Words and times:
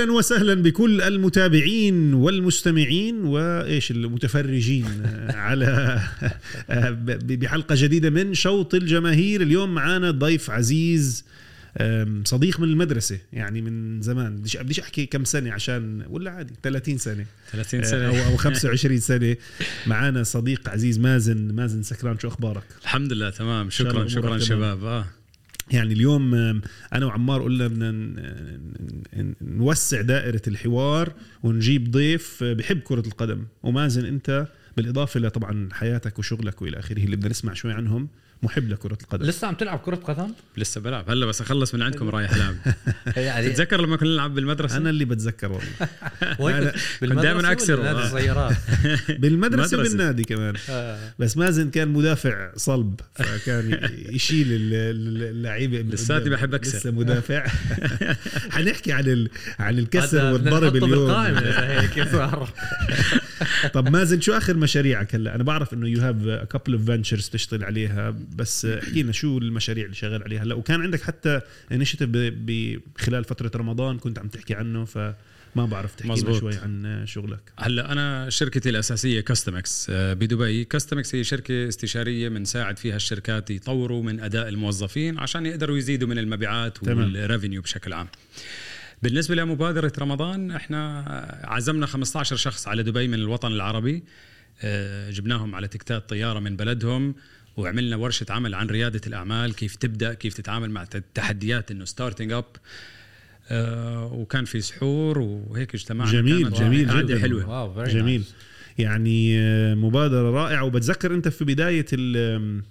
أهلا 0.00 0.12
وسهلا 0.12 0.54
بكل 0.54 1.00
المتابعين 1.00 2.14
والمستمعين 2.14 3.24
وإيش 3.24 3.90
المتفرجين 3.90 4.84
على 5.34 6.00
بحلقة 7.20 7.74
جديدة 7.78 8.10
من 8.10 8.34
شوط 8.34 8.74
الجماهير. 8.74 9.42
اليوم 9.42 9.74
معانا 9.74 10.10
ضيف 10.10 10.50
عزيز 10.50 11.24
صديق 12.24 12.60
من 12.60 12.68
المدرسة 12.68 13.18
يعني 13.32 13.60
من 13.62 14.02
زمان. 14.02 14.36
بديش 14.36 14.56
بديش 14.56 14.80
أحكي 14.80 15.06
كم 15.06 15.24
سنة 15.24 15.52
عشان 15.52 16.04
ولا 16.10 16.30
عادي 16.30 16.54
30 16.62 16.98
سنة. 16.98 17.26
30 17.52 17.80
أه، 17.80 17.84
سنة. 17.84 18.06
أو 18.08 18.32
أو 18.32 18.36
25 18.36 18.98
سنة. 19.00 19.36
معانا 19.86 20.22
صديق 20.22 20.68
عزيز 20.68 20.98
مازن. 20.98 21.54
مازن 21.54 21.82
سكران 21.82 22.18
شو 22.18 22.28
أخبارك؟ 22.28 22.64
الحمد 22.82 23.12
لله 23.12 23.30
تمام. 23.30 23.70
شكرا 23.70 24.08
شكرا 24.08 24.22
تمام. 24.22 24.38
شباب. 24.38 24.84
آه. 24.84 25.06
يعني 25.72 25.92
اليوم 25.92 26.34
أنا 26.92 27.06
وعمار 27.06 27.42
قلنا 27.42 27.68
بدنا 27.68 27.90
نوسع 29.42 30.00
دائرة 30.00 30.42
الحوار 30.48 31.12
ونجيب 31.42 31.90
ضيف 31.90 32.42
آه، 32.42 32.52
بحب 32.52 32.80
كرة 32.80 33.06
القدم. 33.06 33.44
ومازن 33.62 34.04
أنت 34.04 34.48
بالإضافة 34.76 35.20
لطبعا 35.20 35.68
حياتك 35.72 36.18
وشغلك 36.18 36.62
وإلى 36.62 36.78
آخره 36.78 37.04
اللي 37.04 37.16
بدنا 37.16 37.30
نسمع 37.30 37.54
شوي 37.54 37.72
عنهم. 37.72 38.08
محب 38.42 38.68
لكرة 38.68 38.98
القدم 39.02 39.26
لسه 39.26 39.46
عم 39.46 39.54
تلعب 39.54 39.78
كرة 39.78 39.94
قدم؟ 39.96 40.32
لسه 40.56 40.80
بلعب 40.80 41.10
هلا 41.10 41.26
بس 41.26 41.40
أخلص 41.40 41.74
من 41.74 41.82
عندكم 41.82 42.08
رايح 42.16 42.34
ألعب 42.34 42.54
يعني 43.16 43.48
تتذكر 43.50 43.80
لما 43.80 43.96
كنا 43.96 44.08
نلعب 44.08 44.34
بالمدرسة 44.34 44.76
أنا 44.76 44.90
اللي 44.90 45.04
بتذكر 45.04 45.52
والله 46.38 46.60
كنت؟ 46.70 46.74
بالمدرسة 47.00 47.32
نادي 47.76 47.98
آه. 48.00 48.06
السيارات 48.06 48.56
بالمدرسة 49.08 49.76
مدرسة. 49.76 49.96
بالنادي 49.96 50.24
كمان 50.24 50.54
آه. 50.70 50.98
بس 51.18 51.36
مازن 51.36 51.70
كان 51.70 51.88
مدافع 51.88 52.50
صلب 52.56 53.00
فكان 53.14 53.90
يشيل 54.08 54.46
ال- 54.52 54.74
ال- 54.74 55.22
اللعيبة 55.36 55.82
من 55.82 55.90
لساتني 55.90 56.20
قدام. 56.24 56.32
بحب 56.32 56.54
أكسر. 56.54 56.78
لسه 56.78 56.90
مدافع 56.90 57.46
حنحكي 58.50 58.92
عن 58.92 59.04
ال... 59.06 59.30
عن 59.58 59.78
الكسر 59.78 60.32
والضرب 60.32 60.76
اليوم 60.76 61.10
هيك 61.10 62.08
طب 63.72 63.88
مازن 63.88 64.20
شو 64.20 64.32
آخر 64.32 64.56
مشاريعك 64.56 65.14
هلا 65.14 65.34
أنا 65.34 65.44
بعرف 65.44 65.74
إنه 65.74 65.88
you 65.88 66.00
have 66.00 66.16
couple 66.50 66.72
of 66.72 66.86
ventures 66.86 67.28
تشتغل 67.28 67.64
عليها 67.64 68.14
بس 68.36 68.64
احكي 68.64 69.02
لنا 69.02 69.12
شو 69.12 69.38
المشاريع 69.38 69.84
اللي 69.84 69.96
شغال 69.96 70.22
عليها 70.22 70.42
هلا. 70.42 70.54
وكان 70.54 70.80
عندك 70.80 71.02
حتى 71.02 71.40
initiative 71.72 72.10
خلال 72.98 73.24
فترة 73.24 73.50
رمضان 73.56 73.98
كنت 73.98 74.18
عم 74.18 74.28
تحكي 74.28 74.54
عنه 74.54 74.84
فما 74.84 75.14
بعرف 75.56 75.94
تحكي 75.94 76.04
لنا 76.04 76.12
مزبوط. 76.12 76.40
شوي 76.40 76.56
عن 76.56 77.02
شغلك. 77.06 77.52
هلا 77.58 77.92
أنا 77.92 78.30
شركتي 78.30 78.70
الأساسية 78.70 79.20
Customix 79.20 79.86
بدبي. 79.90 80.64
Customix 80.64 81.14
هي 81.14 81.24
شركة 81.24 81.68
استشارية 81.68 82.28
بنساعد 82.28 82.78
فيها 82.78 82.96
الشركات 82.96 83.50
يطوروا 83.50 84.02
من 84.02 84.20
أداء 84.20 84.48
الموظفين 84.48 85.18
عشان 85.18 85.46
يقدروا 85.46 85.78
يزيدوا 85.78 86.08
من 86.08 86.18
المبيعات. 86.18 86.82
وال 86.82 87.00
revenue 87.00 87.62
بشكل 87.62 87.92
عام. 87.92 88.08
بالنسبة 89.02 89.34
لمبادرة 89.34 89.92
رمضان 89.98 90.50
إحنا 90.50 91.04
عزمنا 91.44 91.86
15 91.86 92.36
شخص 92.36 92.68
على 92.68 92.82
دبي 92.82 93.08
من 93.08 93.14
الوطن 93.14 93.52
العربي 93.52 94.02
آه، 94.62 95.10
جبناهم 95.10 95.54
على 95.54 95.68
tickets 95.68 96.08
طيارة 96.08 96.38
من 96.38 96.56
بلدهم. 96.56 97.14
وعملنا 97.60 97.96
ورشة 97.96 98.26
عمل 98.30 98.54
عن 98.54 98.66
ريادة 98.66 99.00
الأعمال 99.06 99.54
كيف 99.54 99.76
تبدأ 99.76 100.14
كيف 100.14 100.34
تتعامل 100.34 100.70
مع 100.70 100.82
التحديات 100.94 101.70
إنه 101.70 101.84
starting 101.84 102.32
up 102.32 102.44
وكان 104.12 104.44
في 104.44 104.60
سحور 104.60 105.18
وهيك 105.18 105.74
اجتمعنا. 105.74 106.12
جميل، 106.12 106.42
كانت 106.42 106.56
جميل 106.60 106.88
جداً. 107.06 107.18
حلوة. 107.18 107.48
واو 107.48 107.84
جميل 107.84 108.22
nice. 108.24 108.32
يعني 108.78 109.38
آه، 109.40 109.74
مبادرة 109.74 110.30
رائعة. 110.30 110.64
وبتذكر 110.64 111.14
أنت 111.14 111.28
في 111.28 111.44
بداية 111.44 111.86
ال- 111.92 112.62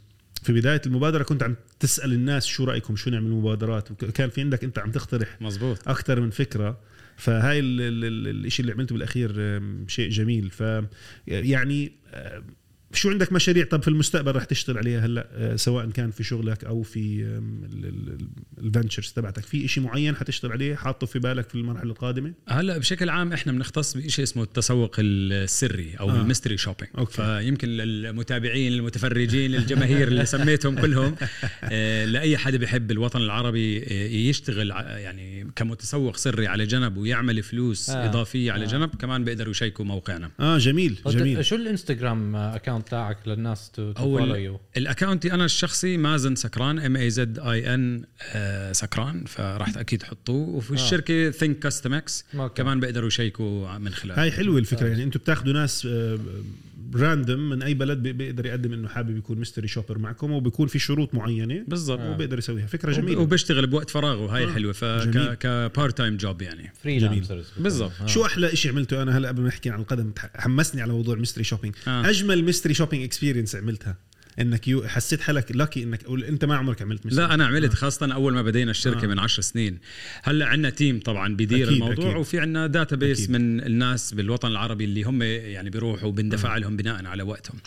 في 0.44 0.54
بداية 0.54 0.82
المبادرة 0.86 1.24
كنت 1.24 1.44
عم 1.44 1.56
تسأل 1.80 2.14
الناس 2.14 2.46
شو 2.46 2.64
رأيكم 2.64 2.96
شو 2.96 3.10
نعمل 3.10 3.30
مبادرات؟ 3.30 3.92
وكان 3.92 4.30
في 4.30 4.42
عندك 4.42 4.64
أنت 4.64 4.80
عم 4.80 4.92
تقترح 4.92 5.42
مزبوط 5.42 5.88
أكثر 5.88 6.20
من 6.22 6.30
فكرة. 6.30 6.78
فهاي 7.18 7.60
ال- 7.60 7.82
ال- 7.82 8.06
ال- 8.06 8.28
الإشي 8.28 8.62
اللي 8.62 8.72
عملته 8.74 8.94
بالأخير 8.94 9.62
شيء 9.88 10.10
جميل. 10.10 10.50
ف 10.50 10.64
يعني 11.28 11.92
شو 12.94 13.10
عندك 13.10 13.34
مشاريع 13.34 13.66
طب 13.66 13.82
في 13.82 13.88
المستقبل 13.88 14.36
رح 14.36 14.44
تشتغل 14.44 14.78
عليها 14.78 15.06
هلا 15.06 15.28
آه، 15.32 15.56
سواء 15.56 15.90
كان 15.90 16.12
في 16.12 16.24
شغلك 16.24 16.64
أو 16.64 16.82
في 16.82 17.40
ال 18.58 18.64
ventures 18.64 19.12
تبعتك 19.12 19.44
في 19.44 19.66
إشي 19.66 19.82
معين 19.82 20.16
حتشتغل 20.16 20.52
عليه 20.52 20.76
حاطه 20.76 21.08
في 21.08 21.20
بالك 21.20 21.50
في 21.50 21.56
المرحلة 21.56 21.92
القادمة 21.92 22.34
هلا 22.48 22.78
بشكل 22.78 23.10
عام 23.10 23.34
إحنا 23.34 23.52
بنختص 23.52 23.98
بشيء 23.98 24.24
اسمه 24.24 24.44
التسوق 24.44 24.96
السري 25.00 25.96
أو 26.00 26.10
آه. 26.10 26.22
ال 26.22 26.26
mystery 26.26 26.58
shopping 26.58 26.92
okay. 26.98 27.14
فيمكن 27.14 27.68
المتابعين 27.70 28.74
المتفرجين 28.74 29.56
الجماهير 29.56 30.08
اللي 30.08 30.26
سميتهم 30.26 30.82
كلهم 30.82 31.16
آه، 31.64 32.06
لأي 32.06 32.38
حدا 32.38 32.58
بيحب 32.58 32.92
الوطن 32.92 33.22
العربي 33.22 33.84
آه، 33.84 34.08
يشتغل 34.08 34.70
يعني 34.70 35.48
كمتسوق 35.56 36.16
سري 36.18 36.48
على 36.48 36.66
جنب 36.66 36.98
ويعمل 36.98 37.44
فلوس 37.44 37.90
آه. 37.90 37.94
آه. 37.94 38.10
إضافية 38.10 38.52
على 38.52 38.66
آه. 38.66 38.68
جنب 38.68 38.90
كمان 38.96 39.24
بيقدروا 39.24 39.52
يشيكوا 39.52 39.86
موقعنا 39.86 40.32
آه 40.40 40.58
جميل 40.58 40.98
جميل 41.06 41.46
شو 41.46 41.56
الإنستغرام 41.56 42.36
account 42.80 42.90
تاعك 42.92 43.18
للناس 43.28 43.72
to 43.72 43.82
أو 43.92 43.94
follow 43.94 44.36
ال- 44.36 44.40
you 44.42 44.60
ال 44.78 44.84
account 44.84 45.27
ي 45.27 45.34
أنا 45.34 45.46
الشخصي 45.46 45.98
مازن 45.98 46.36
سكران 46.36 46.80
M 46.80 46.96
A 46.96 47.10
Z 47.10 47.40
E 47.40 47.74
N 47.74 48.04
سكران 48.72 49.26
فراح 49.26 49.78
أكيد 49.78 50.00
تحطوه 50.00 50.50
وفي 50.50 50.72
آه. 50.72 50.76
الشركة 50.76 51.32
Think 51.32 51.60
Customix. 51.60 52.26
كمان 52.56 52.80
بيقدروا 52.80 53.08
يشيكوا 53.08 53.78
من 53.78 53.92
خلال 53.94 54.20
هاي 54.20 54.32
حلوة 54.32 54.58
الفكرة 54.58 54.88
يعني 54.88 55.04
أنتم 55.04 55.20
بتاخذوا 55.20 55.54
ناس 55.54 55.88
random 56.96 57.50
من 57.50 57.64
أي 57.64 57.74
بلد 57.74 57.98
بي- 58.04 58.14
بيقدر 58.14 58.46
يقدم 58.46 58.74
إنه 58.74 58.88
حابب 58.88 59.18
يكون 59.18 59.38
mystery 59.38 59.68
shopper 59.68 59.98
معكم 59.98 60.32
وبيكون 60.32 60.68
في 60.68 60.80
شروط 60.80 61.14
معينة 61.16 61.64
بالضبط. 61.68 62.00
آه. 62.00 62.12
وبيقدر 62.12 62.38
يسويها. 62.38 62.66
فكرة 62.68 62.92
جميلة. 62.92 63.20
وبيشتغل 63.22 63.68
بوقت 63.68 63.90
فراغه. 63.90 64.36
هاي 64.36 64.44
آه. 64.44 64.48
الحلوه 64.48 64.74
جميل. 64.82 65.30
فك 65.36 65.98
part-time 65.98 66.18
job 66.18 66.42
يعني. 66.42 66.74
freelancers 66.84 67.52
بالضبط. 67.58 67.92
شو 68.06 68.26
أحلى 68.26 68.56
شيء 68.56 68.72
عملته؟ 68.72 69.02
أنا 69.02 69.18
هلأ 69.18 69.28
قبل 69.28 69.42
ما 69.42 69.48
نحكي 69.48 69.70
عن 69.70 69.80
القدم 69.80 70.12
حمسني 70.36 70.82
على 70.82 70.92
موضوع 70.94 71.14
ال 71.16 71.19
mystery 71.19 71.44
shopping 71.44 71.76
آه. 71.88 72.10
أجمل 72.10 72.44
mystery 72.44 72.74
shopping 72.74 73.04
experience 73.04 73.56
عملتها. 73.56 73.98
إنك 74.40 74.68
you 74.68 74.88
حسيت 74.88 75.22
حالك 75.22 75.52
lucky 75.56 75.84
انك 75.84 76.04
قول 76.04 76.24
أنت 76.24 76.46
ما 76.46 76.56
عمرك 76.56 76.82
عملت 76.82 77.08
mystery 77.08 77.14
لا 77.14 77.34
أنا. 77.34 77.46
عملت 77.48 77.74
خاصة 77.74 78.14
أول 78.14 78.34
ما 78.34 78.42
بدينا 78.42 78.72
الشركة 78.72 79.04
آه. 79.04 79.08
من 79.08 79.20
عشر 79.20 79.42
سنين 79.42 79.80
هلأ 80.24 80.46
عندنا 80.46 80.70
team 80.70 81.00
طبعا 81.00 81.36
بيدير 81.36 81.68
أكيد، 81.68 81.74
الموضوع 81.82 82.06
أكيد. 82.06 82.18
وفي 82.20 82.40
عندنا 82.40 82.68
database. 82.68 83.30
من 83.30 83.60
الناس 83.64 84.14
بالوطن 84.14 84.48
العربي 84.48 84.84
اللي 84.84 85.04
هم 85.04 85.22
يعني 85.24 85.70
بيروحوا 85.70 86.08
وبندفع 86.10 86.58
لهم 86.58 86.78
بناء 86.78 87.06
على 87.06 87.24
وقتهم 87.24 87.60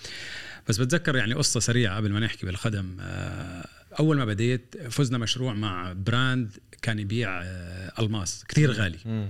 بس 0.69 0.79
بتذكر 0.79 1.17
يعني 1.17 1.35
قصة 1.35 1.61
سريعة 1.61 1.97
قبل 1.97 2.13
ما 2.13 2.21
نحكي 2.21 2.47
بالقدم 2.47 2.97
آه، 3.01 3.67
أول 3.99 4.17
ما 4.17 4.25
بديت 4.25 4.75
فزنا 4.91 5.19
مشروع 5.19 5.55
مع 5.55 5.93
brand 5.93 6.51
كان 6.83 6.99
يبيع 6.99 7.43
آه، 7.43 7.93
ألماس 7.99 8.45
كتير 8.49 8.71
غالي 8.73 9.29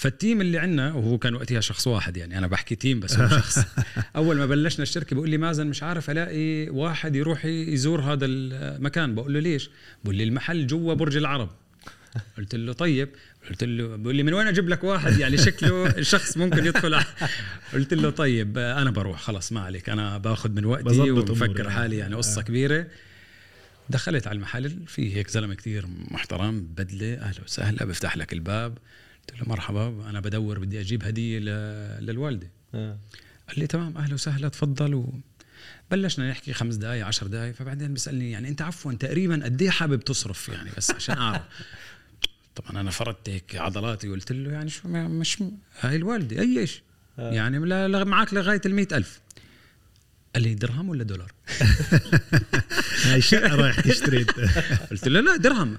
ف 0.00 0.07
ال 0.07 0.13
team 0.13 0.40
اللي 0.40 0.58
عندنا 0.58 0.92
وهو 0.92 1.18
كان 1.18 1.34
وقتها 1.34 1.60
شخص 1.60 1.86
واحد 1.86 2.16
يعني 2.16 2.38
أنا 2.38 2.46
بحكي 2.46 2.74
team 2.74 3.00
بس 3.00 3.18
هو 3.18 3.28
شخص. 3.28 3.58
أول 4.16 4.36
ما 4.36 4.46
بلشنا 4.46 4.82
الشركة 4.82 5.14
بيقول 5.14 5.30
لي 5.30 5.38
مازن 5.38 5.66
مش 5.66 5.82
عارف 5.82 6.10
ألاقي 6.10 6.68
واحد 6.70 7.16
يروح 7.16 7.44
يزور 7.44 8.00
هذا 8.00 8.26
المكان. 8.26 9.14
بقول 9.14 9.34
له 9.34 9.40
ليش؟ 9.40 9.70
بقول 10.04 10.16
لي 10.16 10.24
المحل 10.24 10.66
جوا 10.66 10.94
برج 10.94 11.16
العرب. 11.16 11.50
قلت 12.38 12.54
له 12.54 12.72
طيب. 12.72 13.08
قلت 13.48 13.64
له 13.64 13.96
بقول 13.96 14.16
لي 14.16 14.22
من 14.22 14.34
وين 14.34 14.46
أجيب 14.46 14.68
لك 14.68 14.84
واحد؟ 14.84 15.18
يعني 15.18 15.36
شكله 15.36 16.02
شخص 16.02 16.36
ممكن 16.36 16.66
يدخل. 16.66 17.00
قلت 17.74 17.94
له 17.94 18.10
طيب 18.10 18.58
أنا 18.58 18.90
بروح. 18.90 19.20
خلص 19.20 19.52
ما 19.52 19.60
عليك. 19.60 19.88
أنا 19.88 20.18
باخذ 20.18 20.50
من 20.50 20.64
وقتي 20.64 21.10
وبفكر. 21.10 21.70
حالي 21.70 21.96
يعني 21.96 22.14
قصة 22.14 22.42
كبيرة. 22.42 22.86
دخلت 23.90 24.26
على 24.26 24.36
المحل. 24.36 24.86
في 24.86 25.16
هيك 25.16 25.28
زلمة 25.28 25.54
كتير 25.54 25.86
محترم 26.10 26.60
بدلة. 26.60 27.14
أهلا 27.14 27.44
وسهلا. 27.44 27.84
بفتح 27.84 28.16
لك 28.16 28.32
الباب. 28.32 28.78
قلت 29.30 29.42
له 29.42 29.48
مرحبا 29.48 30.10
أنا 30.10 30.20
بدور 30.20 30.58
بدي 30.58 30.80
أجيب 30.80 31.04
هدية 31.04 31.38
للوالدة. 32.00 32.50
آه. 32.74 32.98
قال 33.48 33.58
لي 33.58 33.66
تمام 33.66 33.96
أهلا 33.96 34.14
وسهلا 34.14 34.48
تفضل. 34.48 34.94
و... 34.94 35.14
بلشنا 35.90 36.30
نحكي 36.30 36.52
خمس 36.52 36.74
دقائق 36.74 37.06
عشر 37.06 37.26
دقائق 37.26 37.54
فبعدين 37.54 37.92
بيسألني 37.92 38.30
يعني 38.30 38.48
أنت 38.48 38.62
عفوا 38.62 38.92
تقريبا 38.92 39.44
قد 39.44 39.62
إيه 39.62 39.70
حابب 39.70 40.00
تصرف 40.00 40.48
يعني؟ 40.48 40.70
بس 40.76 40.90
عشان 40.90 41.18
أعرف. 41.18 41.42
طبعا 42.56 42.80
أنا 42.80 42.90
فردت 42.90 43.28
هيك 43.28 43.56
عضلاتي 43.56 44.08
وقلت 44.08 44.32
له 44.32 44.52
يعني 44.52 44.70
شو 44.70 44.88
مش 44.88 45.42
هاي 45.80 45.96
الوالدة 45.96 46.40
أي 46.40 46.58
إيش؟ 46.58 46.82
آه. 47.18 47.32
يعني 47.32 47.58
معك 48.04 48.34
لغاية 48.34 48.60
ال 48.66 48.94
ألف. 48.94 49.20
قال 50.34 50.42
لي 50.42 50.54
درهم 50.54 50.88
ولا 50.88 51.04
دولار؟ 51.04 51.32
هاي 53.04 53.20
شقة 53.20 53.54
رايح 53.56 53.80
تشتري 53.80 54.24
قلت 54.90 55.08
له 55.08 55.20
لا 55.20 55.36
درهم. 55.36 55.78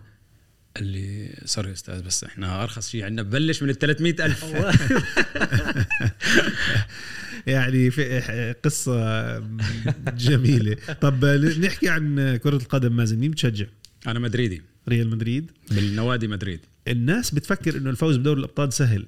قال 0.78 0.88
لي 0.88 1.34
سوري 1.46 1.72
أستاذ 1.72 2.02
بس 2.02 2.24
إحنا 2.24 2.64
أرخص 2.64 2.90
شيء 2.90 3.04
عندنا. 3.04 3.24
ببلش 3.24 3.64
من 3.64 3.70
ال 3.70 3.80
300 3.80 4.16
ألف 4.26 4.46
يعني 7.48 7.92
في 7.92 8.56
قصة 8.64 9.40
جميلة. 10.18 10.76
طب 11.02 11.26
نحكي 11.26 11.90
عن 11.90 12.36
كرة 12.44 12.56
القدم 12.56 12.96
مازن 12.96 13.18
مين 13.18 13.32
بتشجع؟ 13.32 13.66
أنا 14.08 14.20
مدريدي. 14.20 14.62
ريال 14.90 15.10
مدريد. 15.10 15.52
بالنوادي 15.72 16.28
مدريد. 16.28 16.60
الناس 16.88 17.32
بتفكر 17.32 17.78
إنه 17.78 17.90
الفوز 17.90 18.18
بدوري 18.18 18.40
الأبطال 18.40 18.74
سهل. 18.74 19.06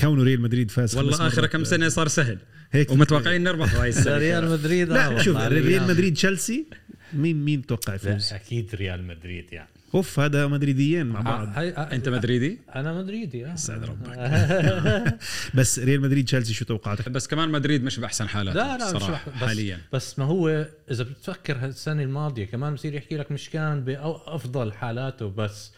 كونه 0.00 0.22
ريال 0.22 0.40
مدريد 0.40 0.70
فاز 0.70 0.96
والله 0.96 1.26
آخر. 1.26 1.46
كم 1.46 1.64
سنة 1.64 1.88
صار 1.88 2.08
سهل. 2.08 2.38
هيك. 2.72 2.90
ومتوقعين 2.90 3.42
نربح 3.42 3.74
هاي 3.74 3.88
السنة 3.88 4.18
ريال 4.18 4.50
مدريد 4.50 4.90
آه 4.90 4.94
لا 4.94 5.08
والله 5.08 5.22
شوف 5.22 5.36
ريال. 5.36 5.88
مدريد 5.88 6.14
تشيلسي 6.14 6.66
مين 7.12 7.44
مين 7.44 7.66
توقع 7.66 7.94
يفوز؟ 7.94 8.32
أكيد 8.32 8.74
ريال 8.74 9.04
مدريد 9.06 9.52
يعني. 9.52 9.68
أوف 9.94 10.20
هذا 10.20 10.46
مدريديين 10.46 11.06
مع 11.06 11.20
بعض. 11.20 11.48
هاي 11.54 11.68
أنت 11.70 12.08
مدريدي؟ 12.08 12.58
أنا 12.74 12.92
مدريدي 12.94 13.46
آه. 13.46 13.54
سعد 13.54 13.84
ربك. 13.84 14.18
بس 15.58 15.78
ريال 15.78 16.00
مدريد 16.00 16.24
تشيلسي 16.24 16.54
شو 16.54 16.64
توقعاتك؟ 16.64 17.08
بس 17.08 17.26
كمان 17.28 17.48
مدريد 17.48 17.84
مش 17.84 17.98
بأحسن 18.00 18.28
حالاته 18.28 18.56
لا 18.56 18.78
لا 18.78 18.92
مش 18.96 19.02
بس 19.02 19.32
حاليا. 19.34 19.78
بس 19.92 20.18
ما 20.18 20.24
هو 20.24 20.66
إذا 20.90 21.04
بتفكر 21.04 21.56
هالسنة 21.56 22.02
الماضية 22.02 22.44
كمان 22.44 22.74
بصير 22.74 22.94
يحكي 22.94 23.16
لك 23.16 23.32
مش 23.32 23.50
كان 23.50 23.80
بافضل 23.84 24.72
حالاته 24.72 25.28
بس 25.30 25.72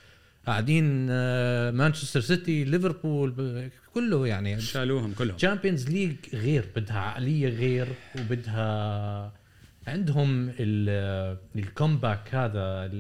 قاعدين 0.46 1.06
آه، 1.10 1.70
مانشستر 1.70 2.20
سيتي 2.20 2.64
ليفربول 2.64 3.70
كله 3.94 4.26
يعني 4.26 4.60
شالوهم 4.60 5.12
كلهم. 5.12 5.36
Champions 5.36 5.88
League 5.88 6.16
غير 6.32 6.64
بدها 6.76 6.98
عقلية 6.98 7.48
غير 7.48 7.88
وبدها 8.18 9.32
عندهم 9.86 10.52
ال 11.56 11.65
comeback 11.65 12.34
هذا 12.34 12.90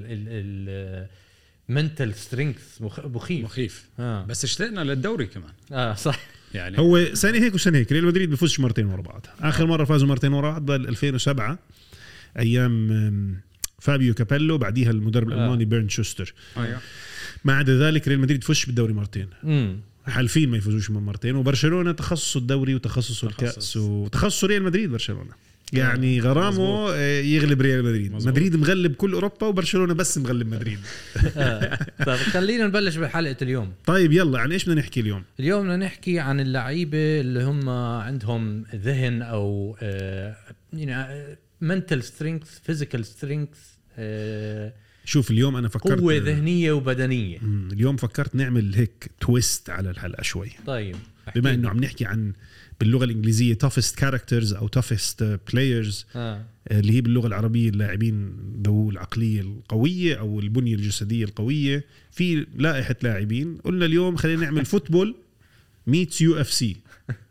ال 1.68 1.75
mental 1.75 2.14
strength 2.14 2.80
مخيف. 2.80 3.44
مخيف. 3.44 3.88
آه. 3.98 4.24
بس 4.24 4.44
اشتقنا 4.44 4.80
للدوري 4.80 5.26
كمان. 5.26 5.52
آه 5.72 5.94
صح. 5.94 6.20
يعني 6.54 6.78
هو 6.78 7.14
سنه 7.14 7.38
هيك 7.38 7.54
وسنه 7.54 7.78
هيك 7.78 7.92
ريال 7.92 8.04
مدريد 8.04 8.30
بفوزش 8.30 8.60
مرتين 8.60 8.86
ورا 8.86 9.02
بعض. 9.02 9.26
آخر 9.40 9.66
مرة 9.66 9.84
فازوا 9.84 10.08
مرتين 10.08 10.32
ورا 10.32 10.50
بعض 10.50 10.66
بال 10.66 10.88
2007 10.88 11.58
أيام 12.38 13.42
فابيو 13.78 14.14
كابيلو 14.14 14.58
بعديها 14.58 14.90
المدرب 14.90 15.28
الألماني 15.28 15.64
بيرن 15.64 15.88
شوستر. 15.88 16.34
أيوه. 16.56 16.80
ما 17.44 17.54
عدا 17.56 17.78
ذلك 17.78 18.08
ريال 18.08 18.20
مدريد 18.20 18.44
فوزش 18.44 18.66
بالدوري 18.66 18.92
مرتين. 18.92 19.28
امم 19.44 19.80
حالفين 20.06 20.48
ما 20.48 20.56
يفوزوش 20.56 20.90
من 20.90 21.02
مرتين 21.02 21.36
وبرشلونة 21.36 21.92
تخصص 21.92 22.36
الدوري 22.36 22.74
وتخصص 22.74 23.24
الكأس 23.24 23.54
تخصص. 23.54 23.76
وتخصص 23.76 24.44
ريال 24.44 24.62
مدريد 24.62 24.90
برشلونة. 24.90 25.30
يعني 25.72 26.20
غرامه 26.20 26.48
مظبوط. 26.48 26.90
آه، 26.94 27.20
يغلب 27.20 27.60
ريال 27.60 27.84
مدريد 27.84 28.12
مظبوط. 28.12 28.32
مدريد 28.32 28.56
مغلب 28.56 28.94
كل 28.94 29.12
أوروبا 29.12 29.46
وبرشلونة 29.46 29.94
بس 29.94 30.18
مغلب 30.18 30.46
مدريد 30.46 30.78
طيب 32.06 32.16
خلينا 32.16 32.66
نبلش 32.66 32.96
بحلقة 32.96 33.36
اليوم 33.42 33.72
طيب 33.86 34.12
يلا 34.12 34.38
عن 34.38 34.52
إيش 34.52 34.64
بدنا 34.64 34.80
نحكي 34.80 35.00
اليوم 35.00 35.22
اليوم 35.40 35.62
بدنا 35.62 35.76
نحكي 35.76 36.18
عن 36.18 36.40
اللعيبة 36.40 37.20
اللي 37.20 37.42
هم 37.44 37.68
عندهم 37.68 38.64
ذهن 38.74 39.22
أو 39.22 39.76
mental 41.60 42.02
strength 42.02 42.44
physical 42.64 43.04
strength 43.04 43.48
شوف 45.04 45.30
اليوم 45.30 45.56
أنا 45.56 45.68
فكرت 45.68 46.00
قوة 46.00 46.16
ذهنية 46.16 46.72
وبدنية 46.72 47.38
اليوم 47.72 47.96
فكرت 47.96 48.34
نعمل 48.34 48.74
هيك 48.74 49.10
twist 49.20 49.70
على 49.70 49.90
الحلقة 49.90 50.22
شوي 50.22 50.50
طيب 50.66 50.96
بما. 51.36 51.54
إنه 51.54 51.68
عم 51.68 51.78
نحكي 51.80 52.04
عن 52.04 52.32
باللغة 52.80 53.04
الإنجليزية 53.04 53.58
toughest 53.64 54.00
characters 54.00 54.56
أو 54.56 54.68
toughest 54.76 55.24
players 55.52 55.94
آه. 56.16 56.42
اللي 56.70 56.92
هي 56.92 57.00
باللغة 57.00 57.26
العربية 57.26 57.68
اللاعبين 57.68 58.32
ذو 58.66 58.90
العقلية 58.90 59.40
القوية 59.40 60.14
أو 60.14 60.40
البنية 60.40 60.74
الجسدية 60.74 61.24
القوية 61.24 61.84
في 62.10 62.46
لائحة 62.56 62.96
لاعبين 63.02 63.58
قلنا 63.64 63.86
اليوم 63.86 64.16
خلينا 64.16 64.42
نعمل 64.44 64.64
football 64.74 65.14
meets 65.86 66.20
UFC 66.20 66.76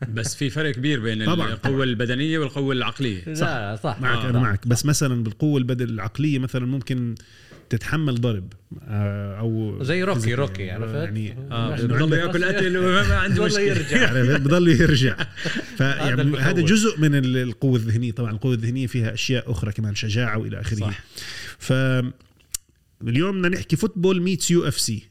بس 0.09 0.35
في 0.35 0.49
فرق 0.49 0.71
كبير 0.75 0.99
بين 0.99 1.25
طبعاً، 1.25 1.47
القوة 1.53 1.71
طبعاً. 1.73 1.83
البدنية 1.83 2.39
والقوة 2.39 2.73
العقلية 2.73 3.23
لا 3.25 3.75
صح 3.83 3.99
معك 4.01 4.25
آه. 4.25 4.29
أنا 4.29 4.39
معك 4.39 4.67
بس 4.67 4.85
مثلا 4.85 5.23
بالقوة 5.23 5.57
البدن 5.57 5.89
العقلية 5.89 6.39
مثلا 6.39 6.65
ممكن 6.65 7.15
تتحمل 7.69 8.21
ضرب 8.21 8.53
آه، 8.87 9.39
أو 9.39 9.83
زي 9.83 10.03
روكي. 10.03 10.33
روكي 10.33 10.71
عرفت 10.71 10.93
يعني 10.95 11.37
آه 11.51 11.73
مش- 11.73 11.81
بضل 11.81 12.13
يأكل 12.13 12.43
أكل 12.43 12.77
وما 12.77 13.15
عنده 13.23 13.45
مشكلة 13.45 13.61
يرجع؟ 13.61 14.13
بضل 14.37 14.67
يرجع 14.67 15.15
فيعني. 15.77 16.37
هذا 16.37 16.61
جزء 16.61 16.99
من 16.99 17.15
ال- 17.15 17.37
القوة 17.37 17.75
الذهنية 17.75 18.11
طبعا 18.11 18.31
القوة 18.31 18.53
الذهنية 18.53 18.87
فيها 18.87 19.13
أشياء 19.13 19.51
أخرى 19.51 19.71
كمان 19.71 19.95
شجاعة 19.95 20.37
وإلى 20.37 20.59
آخره 20.61 20.75
صح. 20.79 20.99
ف 21.59 21.73
اليوم 23.07 23.37
بدنا 23.41 23.49
نحكي 23.57 23.75
football 23.75 24.21
meets 24.21 24.51
UFC 24.51 25.03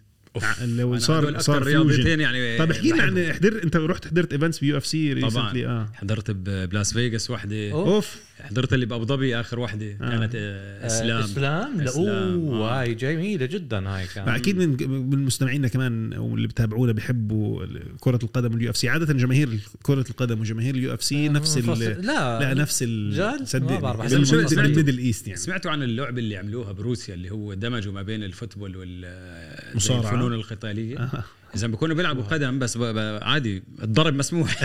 لو 0.65 0.99
صار 0.99 1.39
صار 1.39 1.63
رياضتين 1.63 2.21
يعني 2.21 2.59
طيب 2.59 2.71
احكي 2.71 2.91
لنا 2.93 3.03
عن 3.03 3.15
بحبهم. 3.15 3.33
حضر 3.33 3.61
أنت 3.65 3.77
رحت 3.77 4.07
حضرت 4.09 4.33
events 4.33 4.59
ب 4.59 4.77
UFC 4.77 5.15
طبعا؟ 5.31 5.53
آه 5.67 5.89
حضرت 5.95 6.31
بلاس 6.31 6.93
فيغاس 6.93 7.31
وحدة. 7.31 7.71
أوف 7.73 8.17
حضرت 8.45 8.73
اللي 8.73 8.87
بأبو 8.87 9.05
ظبي 9.05 9.41
آخر 9.41 9.59
وحدة 9.59 9.93
كانت 9.93 10.33
آه، 10.35 10.85
آه، 10.85 10.87
إسلام. 10.87 11.23
إسلام؟ 11.23 11.81
أوه 11.81 12.69
آه. 12.69 12.81
هاي 12.81 12.95
جميلة 12.95 13.47
جدا 13.47 13.89
هاي 13.89 14.07
كانت 14.07 14.29
أكيد 14.29 14.57
من 14.59 14.91
من 15.11 15.25
مستمعينا 15.25 15.69
كمان 15.69 16.15
واللي 16.19 16.49
بتابعونا 16.49 16.93
بيحبوا 16.93 17.67
كرة 18.01 18.19
القدم 18.23 18.53
وال 18.55 18.71
UFC 18.71 18.89
عادة 18.89 19.13
جماهير 19.15 19.59
كرة 19.83 20.05
القدم 20.11 20.41
وجماهير 20.41 20.75
ال 20.75 20.95
UFC 20.95 21.29
نفس 21.29 21.59
ال 21.59 21.67
لا 22.07 22.41
لا 22.41 22.55
نفس 22.55 22.85
ال؟ 22.87 23.49
صدقني 23.49 23.73
ما 23.75 23.81
بعرف. 23.81 24.01
إذا 24.01 24.19
بس 24.19 24.31
شو- 24.31 24.37
من- 24.37 24.47
سمعت- 24.49 24.67
ال 24.67 24.71
Middle 24.71 24.99
East 24.99 25.27
يعني. 25.29 25.39
سمعتوا 25.41 25.71
عن 25.71 25.83
اللعبة 25.83 26.19
اللي 26.19 26.37
عملوها 26.37 26.73
بروسيا 26.73 27.15
اللي 27.15 27.31
هو 27.31 27.55
دمجوا 27.55 27.93
ما 27.93 28.03
بين 28.03 28.23
ال 28.23 28.29
football 28.29 28.77
وال 28.77 29.01
زي 29.71 29.77
مصارعة. 29.77 30.01
الفنون 30.11 30.33
القتالية؟ 30.35 30.99
آه. 30.99 31.25
إذا 31.57 31.67
بيكونوا 31.67 31.97
بيلعبوا 31.97 32.23
قدم 32.23 32.59
بس 32.59 32.77
عادي 33.23 33.63
الضرب 33.83 34.15
مسموح. 34.15 34.65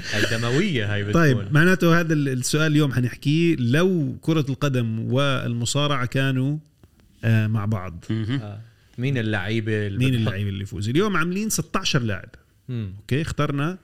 هاي 0.12 0.38
دمويه 0.38 0.94
هاي 0.94 1.02
بتكون 1.04 1.22
طيب 1.22 1.52
معناته 1.54 2.00
هذا 2.00 2.12
ال- 2.14 2.28
السؤال 2.28 2.72
اليوم 2.72 2.92
حنحكيه. 2.92 3.56
لو 3.58 4.16
كرة 4.20 4.44
القدم 4.48 5.12
والمصارعة 5.12 6.06
كانوا 6.06 6.58
آه، 7.24 7.46
مع 7.46 7.64
بعض. 7.64 8.04
آه. 8.10 8.60
مين 8.98 9.18
اللعيبه 9.18 9.86
اللي 9.86 9.98
مين 9.98 10.14
اللاعب 10.14 10.46
اللي 10.46 10.62
يفوز؟ 10.62 10.88
اليوم 10.88 11.16
عاملين 11.16 11.50
16 11.50 12.02
لاعب. 12.02 12.28
أوكي 12.70 13.22
اخترنا 13.22 13.78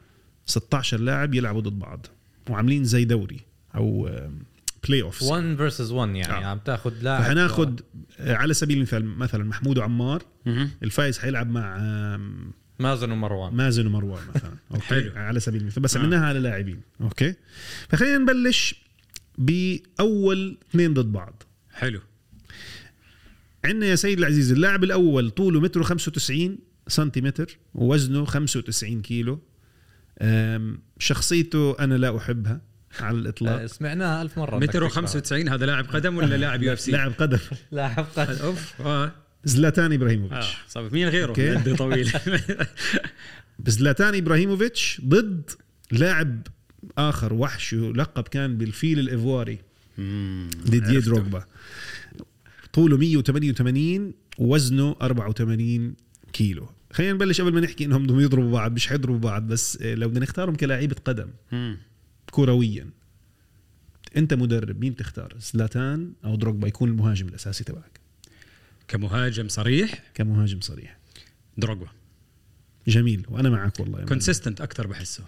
16 0.46 1.00
لاعب 1.00 1.34
يلعبوا 1.34 1.60
ضد 1.60 1.78
بعض. 1.78 2.06
وعاملين 2.50 2.84
زي 2.84 3.05
دوري 3.05 3.40
أو 3.75 4.10
playoffs 4.88 5.28
1 5.31 5.56
versus 5.56 5.90
1 5.93 6.08
يعني 6.14 6.44
آه. 6.44 6.49
عم 6.49 6.58
تاخذ 6.58 6.93
لاعب 7.02 7.22
فحناخد 7.22 7.81
آه، 8.20 8.34
على 8.34 8.55
سبيل 8.55 8.76
المثال 8.76 9.05
مثلا 9.05 9.44
محمود 9.44 9.78
وعمار. 9.78 10.22
الفايز 10.82 11.19
حيلعب 11.19 11.50
مع 11.50 11.76
مازن 12.78 13.10
ومروان. 13.10 13.54
مازن 13.54 13.86
ومروان 13.86 14.22
مثلا. 14.34 14.50
okay؟ 14.75 14.84
حلو. 14.84 15.12
على 15.16 15.40
سبيل 15.40 15.60
المثال. 15.60 15.82
بس 15.82 15.96
آه. 15.96 16.00
عملناها 16.00 16.26
على 16.26 16.38
لاعبين. 16.38 16.80
okay. 17.00 17.34
فخلينا 17.88 18.19
نبلش 18.19 18.75
بأول 19.38 20.58
اثنين 20.70 20.94
ضد 20.94 21.12
بعض. 21.12 21.42
حلو. 21.75 22.00
عندنا 23.64 23.86
يا 23.86 23.94
سيد 23.94 24.19
العزيز 24.19 24.52
اللاعب 24.52 24.84
الأول 24.84 25.30
طوله 25.30 25.60
متر 25.60 25.82
95 25.82 26.58
سنتيمتر 26.88 27.58
ووزنه 27.75 28.24
95 28.24 29.03
كيلو. 29.03 29.41
شخصيته 30.98 31.76
أنا 31.81 31.94
لا 31.94 32.17
أحبها 32.17 32.60
على 33.00 33.17
آه، 33.19 33.20
الاطلاق 33.20 33.67
سمعناها 33.67 34.22
ألف 34.22 34.38
مرة. 34.38 34.58
متر 34.58 34.84
بدك 34.84 34.93
تكره. 34.94 35.06
و95 35.46 35.48
هذا 35.53 35.67
لاعب 35.67 35.84
قدم 35.84 36.17
ولا 36.17 36.34
لاعب 36.43 36.62
UFC؟ 36.62 36.91
لاعب 36.93 37.12
قدم. 37.12 37.38
لاعب 37.72 38.06
قد 38.17 38.31
أوف 38.41 38.81
آه. 38.82 39.12
زلاتان 39.44 39.92
آه 39.92 39.96
ابراهيموفيتش 39.96 40.56
صعب 40.68 40.92
مين 40.92 41.08
غيره. 41.08 41.32
قد 41.32 41.76
طويل. 41.76 42.12
زلاتان 43.66 44.14
إبراهيموفيتش 44.14 45.00
ضد 45.04 45.50
لاعب 45.90 46.46
آخر 46.98 47.34
وحش 47.34 47.72
يلقب 47.72 48.22
كان 48.28 48.58
بالفيل 48.58 48.98
الإيفواري 48.98 49.58
عرفته. 50.94 51.10
دروغبا 51.10 51.44
طوله 52.72 52.96
188 52.96 54.12
ووزنه 54.38 54.96
84 55.02 55.94
كيلو. 56.32 56.68
خلينا 56.92 57.12
نبلش 57.12 57.40
قبل 57.40 57.52
ما 57.54 57.60
نحكي 57.60 57.84
إنهم 57.84 58.02
بدهم 58.02 58.20
يضربوا 58.20 58.52
بعض 58.52 58.72
مش 58.72 58.86
حيضربوا 58.86 59.18
بعض 59.18 59.46
بس 59.46 59.78
آه، 59.82 59.94
لو 59.94 60.08
بدنا 60.08 60.20
نختارهم 60.20 60.54
كلاعيبة 60.54 60.96
قدم 61.04 61.28
مم. 61.52 61.78
كرويا 62.30 62.90
أنت 64.16 64.34
مدرب 64.34 64.80
مين 64.80 64.96
تختار؟ 64.96 65.36
زلاتان 65.38 66.12
أو 66.24 66.36
دروغبا 66.36 66.68
يكون 66.68 66.88
المهاجم 66.88 67.28
الأساسي 67.28 67.64
تبعك؟ 67.64 67.97
كمهاجم 68.88 69.48
صريح. 69.48 70.02
كمهاجم 70.14 70.60
صريح. 70.60 70.98
دروجبا. 71.58 71.88
جميل 72.88 73.26
وأنا 73.28 73.50
معك 73.50 73.80
والله. 73.80 74.04
consistent 74.05 74.60
أكثر 74.60 74.86
بحسه. 74.86 75.24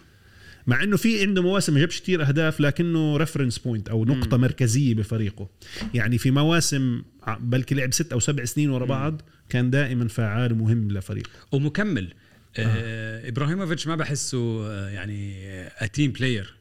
مع 0.66 0.82
إنه 0.82 0.96
في 0.96 1.22
عنده 1.22 1.42
مواسم 1.42 1.74
ما 1.74 1.80
جابش 1.80 2.00
كثير 2.00 2.28
أهداف 2.28 2.60
لكنه 2.60 3.16
reference 3.16 3.58
point 3.58 3.88
أو 3.88 4.04
نقطة 4.04 4.36
مم. 4.36 4.42
مركزية 4.42 4.94
بفريقه. 4.94 5.48
يعني 5.94 6.18
في 6.18 6.30
مواسم 6.30 7.02
بلكي 7.40 7.74
لعب 7.74 7.92
ست 7.92 8.12
أو 8.12 8.20
سبع 8.20 8.44
سنين 8.44 8.70
ورا 8.70 8.86
بعض 8.86 9.22
كان 9.48 9.70
دائما 9.70 10.08
فعال 10.08 10.52
ومهم 10.52 10.90
لفريقه. 10.90 11.30
ومكمل. 11.52 12.14
آه. 12.56 13.28
إبراهيموفيتش 13.28 13.86
ما 13.86 13.96
بحسه 13.96 14.66
آه، 14.70 14.88
يعني 14.88 15.46
a 15.84 15.90
team 15.90 16.12
player 16.12 16.54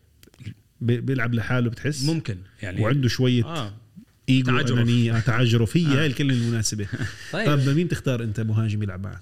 بيلعب 0.81 1.33
لحاله 1.33 1.69
بتحس؟ 1.69 2.03
ممكن 2.05 2.37
يعني 2.61 2.81
وعنده 2.81 3.07
شوية 3.07 3.45
آه. 3.45 3.73
إيجو 4.29 4.51
تعجرف. 4.51 4.71
أنانية 4.71 5.19
تعجرف 5.19 5.77
هي 5.77 5.85
آه. 5.85 5.99
هاي 5.99 6.05
الكلمة 6.05 6.33
المناسبة. 6.33 6.87
طيب. 7.33 7.47
طب 7.47 7.69
مين 7.69 7.87
تختار 7.87 8.23
أنت 8.23 8.39
مهاجم 8.39 8.83
يلعب 8.83 9.03
معك؟ 9.03 9.21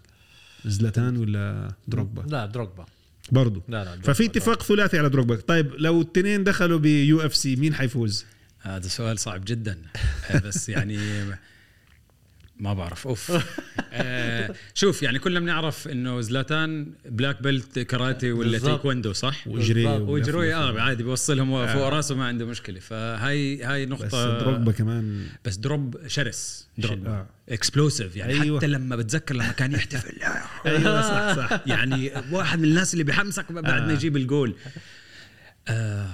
زلاتان 0.66 1.18
ولا 1.18 1.72
دروغبا؟ 1.88 2.22
لا 2.22 2.46
دروغبا. 2.46 2.86
برضو. 3.32 3.64
لا 3.68 3.84
لا. 3.86 4.02
ففي 4.02 4.26
اتفاق 4.26 4.64
ثلاثي 4.64 5.00
على 5.00 5.10
دروغبا. 5.10 5.36
طيب 5.36 5.74
لو 5.78 6.02
الاثنين 6.02 6.44
دخلوا 6.44 6.80
ب 6.80 7.22
UFC 7.22 7.56
مين 7.56 7.74
حيفوز؟ 7.74 8.26
هذا 8.60 8.88
سؤال 8.88 9.20
صعب 9.20 9.46
جدا. 9.46 9.78
بس 10.46 10.70
يعني 10.70 11.00
ما 12.60 12.74
بعرف 12.74 13.08
أوف 13.08 13.32
آه 13.94 14.56
شوف 14.74 15.04
يعني 15.04 15.20
كلنا 15.20 15.40
بنعرف 15.40 15.88
إنه 15.88 16.22
زلاتان 16.22 16.92
black 17.06 17.42
belt 17.42 17.80
كاراتي 17.80 18.32
ولا. 18.32 18.60
تايكوندو 18.60 19.14
صح؟ 19.14 19.48
وجري. 19.48 19.86
وجروي 19.86 20.56
آه 20.56 20.82
عادي 20.82 21.04
بيوصلهم 21.04 21.68
فوق 21.68 21.88
راسه 21.88 22.16
ما 22.16 22.26
عنده 22.26 22.46
مشكلة 22.46 22.80
فهاي 22.80 23.64
هاي 23.64 23.86
بس 23.86 23.92
نقطة 23.92 24.40
دروجبا 24.40 24.72
كمان 24.72 25.28
بس 25.46 25.56
دروب 25.56 26.08
شرس 26.08 26.68
دروب 26.78 27.08
آه. 27.08 27.28
explosive 27.50 28.16
يعني 28.16 28.42
أيوة. 28.42 28.60
حتى 28.60 28.68
لما 28.68 28.96
بتذكر 28.96 29.36
لما 29.36 29.52
كان 29.52 29.72
يحتفل 29.72 30.18
أيوه 30.66 31.02
صح 31.02 31.36
صح 31.36 31.62
يعني 31.66 32.12
واحد 32.32 32.60
من 32.60 32.66
الناس 32.66 32.94
اللي 32.94 33.04
بحمسك 33.04 33.52
بعد 33.52 33.66
ما 33.66 33.90
آه. 33.90 33.94
يجيب 33.94 34.18
الجول 34.18 34.56
آه 35.68 36.08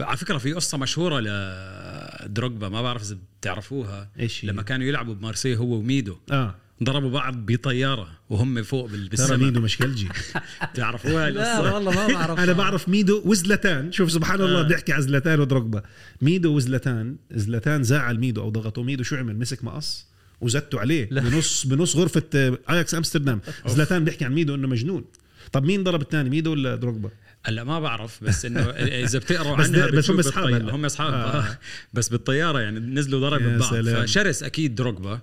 على 0.00 0.16
فكرة 0.16 0.38
في 0.38 0.52
قصة 0.52 0.78
مشهورة 0.78 1.20
لدروجبا 1.20 2.68
ما 2.68 2.82
بعرف 2.82 3.02
إذا 3.02 3.16
بتعرفوها. 3.40 4.08
هي؟ 4.16 4.28
لما 4.42 4.62
كانوا 4.62 4.86
يلعبوا 4.86 5.14
بمارسيه 5.14 5.56
هو 5.56 5.74
وميدو. 5.78 6.16
آه. 6.32 6.54
ضربوا 6.82 7.10
بعض 7.10 7.34
بطيارة 7.46 8.08
وهم 8.30 8.62
فوق 8.62 8.84
بال- 8.86 8.98
ترى 9.00 9.08
بالسماء 9.08 9.38
ميدو 9.38 9.60
مش 9.60 9.76
كلجي. 9.78 10.08
بتعرفوها 10.72 11.30
لا 11.30 11.60
والله 11.74 11.92
ما 11.92 12.06
بعرف 12.14 12.38
أنا 12.42 12.52
بعرف 12.52 12.88
ميدو 12.88 13.22
وزلتان. 13.24 13.92
شوف 13.92 14.12
سبحان 14.12 14.40
الله 14.40 14.60
آه. 14.60 14.62
بنحكي 14.62 14.92
على 14.92 15.02
زلتان 15.02 15.40
ودروجبا. 15.40 15.82
ميدو 16.22 16.56
وزلتان 16.56 17.16
زلتان 17.30 17.82
زعل 17.82 18.18
ميدو 18.18 18.42
أو 18.42 18.50
ضغطه 18.50 18.82
ميدو. 18.82 19.02
شو 19.02 19.16
عمل؟ 19.16 19.38
مسك 19.38 19.64
مقص 19.64 20.06
وزته 20.40 20.80
عليه 20.80 21.08
لا. 21.10 21.20
بنص 21.20 21.66
بنص 21.66 21.96
غرفة 21.96 22.22
آه، 22.34 22.58
اياكس 22.70 22.94
امستردام 22.94 23.40
زلتان 23.66 24.04
بيحكي 24.04 24.24
عن 24.24 24.32
ميدو 24.32 24.54
إنه 24.54 24.68
مجنون. 24.68 25.04
طب 25.52 25.64
مين 25.64 25.84
ضرب 25.84 26.02
الثاني؟ 26.02 26.30
ميدو 26.30 26.50
ولا 26.50 26.76
دروجبا؟ 26.76 27.10
هلا 27.46 27.64
ما 27.64 27.80
بعرف 27.80 28.24
بس 28.24 28.44
إنه 28.44 28.60
إذا 28.70 29.18
بتقروا 29.22 29.56
عنها 29.56 29.86
بس 29.90 30.10
هم 30.10 30.22
بالطي- 30.22 30.36
هلا. 30.38 30.74
هم 30.74 30.84
اصحاب 30.84 31.12
آه. 31.14 31.58
بس 31.94 32.08
بالطيارة 32.08 32.60
يعني 32.60 32.80
نزلوا 32.80 33.20
ضرب 33.30 33.42
ببعض. 33.42 33.88
فشرس 33.88 34.42
أكيد 34.42 34.74
دروجبا 34.74 35.20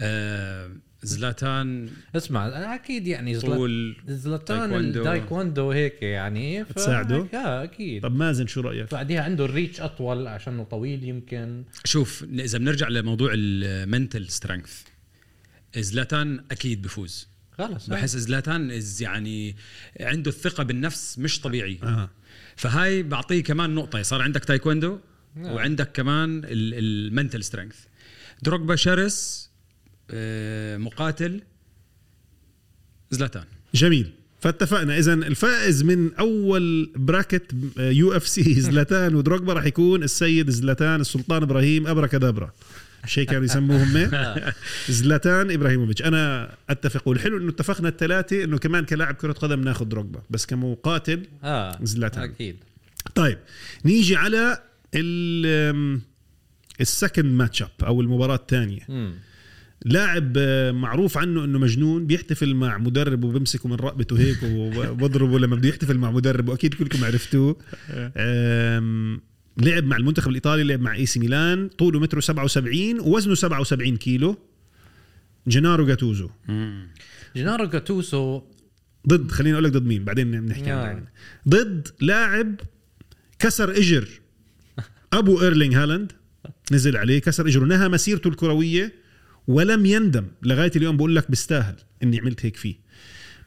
آه 0.00 0.70
زلاتان 1.02 1.88
اسمع 2.16 2.74
أكيد 2.74 3.06
يعني 3.06 3.38
طول 3.40 3.96
زلاتان 4.08 4.58
تايكوندو. 4.70 4.98
التايكوندو 5.00 5.70
هيك 5.70 6.02
يعني 6.02 6.64
ف- 6.64 6.72
تساعده؟ 6.72 7.26
آه 7.34 7.64
أكيد 7.64 8.02
طب 8.02 8.14
مازن 8.16 8.46
شو 8.46 8.60
رأيك 8.60 8.92
بعديها 8.92 9.22
عنده 9.22 9.44
ال 9.44 9.50
reach 9.50 9.80
أطول 9.80 10.26
عشانه 10.26 10.64
طويل 10.64 11.04
يمكن 11.04 11.64
شوف 11.84 12.24
إذا 12.32 12.58
بنرجع 12.58 12.88
لموضوع 12.88 13.30
ال 13.34 13.47
mental 13.47 14.28
strength 14.28 14.80
زلاتان 15.76 16.44
أكيد 16.50 16.82
بفوز 16.82 17.28
خلص 17.68 17.86
بحس 17.90 18.16
زلاتان 18.16 18.70
is 18.70 19.02
يعني 19.02 19.56
عنده 20.00 20.30
الثقة 20.30 20.62
بالنفس 20.64 21.18
مش 21.18 21.40
طبيعي. 21.40 21.78
آه 21.82 22.10
فهاي 22.56 23.02
بعطيه 23.02 23.42
كمان 23.42 23.74
نقطة. 23.74 24.02
صار 24.02 24.22
عندك 24.22 24.44
تايكوندو 24.44 24.98
نعم. 25.36 25.52
وعندك 25.52 25.92
كمان 25.92 26.42
ال 26.44 26.58
mental 26.58 27.44
strength 27.44 27.76
دروجبا 28.42 28.76
شرس 28.76 29.50
آه، 30.10 30.76
مقاتل 30.76 31.42
زلاتان. 33.10 33.44
جميل. 33.74 34.12
فاتفقنا. 34.40 34.98
اذا 34.98 35.14
الفائز 35.14 35.82
من 35.82 36.14
أول 36.14 36.92
bracket 36.96 37.52
UFC 37.78 38.60
زلاتان 38.70 39.14
ودروجبا 39.14 39.52
راح 39.52 39.64
يكون 39.66 40.02
السيد 40.02 40.50
زلاتان 40.50 41.00
السلطان 41.00 41.42
إبراهيم 41.42 41.86
ابركادابرا 41.86 42.46
مش 42.46 42.52
هيك 43.14 43.28
كانوا 43.30 43.44
يسموه 43.44 43.82
هم 43.82 44.10
زلاتان 44.88 45.50
إبراهيموفيتش. 45.50 46.02
أنا 46.02 46.54
أتفق. 46.70 47.08
والحلو 47.08 47.36
إنه 47.38 47.48
اتفقنا 47.50 47.88
الثلاثه 47.88 48.44
إنه 48.44 48.58
كمان 48.58 48.84
كلاعب 48.84 49.14
كرة 49.14 49.32
قدم 49.32 49.60
ناخذ 49.60 49.84
دروجبا 49.84 50.22
بس 50.30 50.46
كمقاتل 50.46 51.22
آه 51.44 51.78
زلاتان. 51.82 52.22
أكيد. 52.22 52.56
طيب 53.14 53.38
نيجي 53.84 54.16
على 54.16 54.58
ال 54.94 56.00
ال 56.80 56.86
second 56.86 57.24
match 57.34 57.62
up 57.62 57.68
أو 57.82 58.00
المباراة 58.00 58.34
الثانية. 58.36 58.80
لاعب 59.84 60.32
آه، 60.36 60.70
معروف 60.72 61.18
عنه 61.18 61.44
إنه 61.44 61.58
مجنون 61.58 62.06
بيحتفل 62.06 62.54
مع 62.54 62.78
مدرب 62.78 63.24
وبمسكه 63.24 63.68
من 63.68 63.74
رقبته 63.74 64.18
هيك 64.18 64.38
وبضربه 64.42 65.38
لما 65.38 65.56
بده 65.56 65.68
يحتفل 65.68 65.98
مع 65.98 66.10
مدرب 66.10 66.48
واكيد 66.48 66.74
كلكم 66.74 67.04
عرفتوه. 67.04 67.56
آم، 68.16 69.20
لعب 69.56 69.84
مع 69.84 69.96
المنتخب 69.96 70.28
الإيطالي 70.28 70.64
لعب 70.64 70.80
مع 70.80 70.94
إي 70.94 71.06
سي 71.06 71.20
ميلان 71.20 71.68
طوله 71.68 72.00
متر 72.00 72.20
77 72.20 73.00
ووزنه 73.00 73.34
77 73.34 73.96
كيلو. 73.96 74.38
جينارو 75.48 75.86
جاتوزو. 75.86 76.28
جينارو 77.36 77.64
جاتوسو 77.64 78.42
ضد 79.08 79.30
خليني 79.30 79.54
أقول 79.54 79.64
لك 79.64 79.72
ضد 79.72 79.86
مين 79.86 80.04
بعدين 80.04 80.30
بنحكي. 80.30 80.70
عنه 80.70 81.06
ضد 81.48 81.88
لاعب 82.00 82.60
كسر 83.38 83.70
إجر 83.76 84.08
أبو 85.12 85.42
إيرلينغ 85.42 85.82
هالاند. 85.82 86.12
نزل 86.72 86.96
عليه 86.96 87.18
كسر 87.18 87.46
إجره 87.48 87.64
أنهى 87.64 87.88
مسيرته 87.88 88.28
الكروية 88.28 88.92
ولم 89.46 89.86
يندم. 89.86 90.26
لغاية 90.42 90.72
اليوم 90.76 90.96
بقول 90.96 91.16
لك 91.16 91.30
بيستاهل 91.30 91.74
إني 92.02 92.20
عملت 92.20 92.46
هيك 92.46 92.56
فيه. 92.56 92.74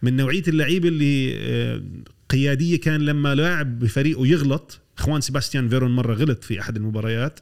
من 0.01 0.15
نوعية 0.15 0.43
اللعيبه 0.47 0.88
اللي 0.89 1.33
آه، 1.38 1.83
قيادية 2.29 2.79
كان 2.79 3.01
لما 3.01 3.35
لاعب 3.35 3.79
بفريقه 3.79 4.27
يغلط 4.27 4.81
خوان 4.97 5.21
سيباستيان 5.21 5.69
فيرون 5.69 5.95
مرة 5.95 6.13
غلط 6.13 6.43
في 6.43 6.59
أحد 6.61 6.75
المباريات. 6.75 7.39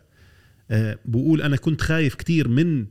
آه، 0.72 0.98
بقول 1.06 1.42
أنا 1.42 1.56
كنت 1.58 1.82
خايف 1.82 2.16
كتير 2.16 2.48
من 2.48 2.86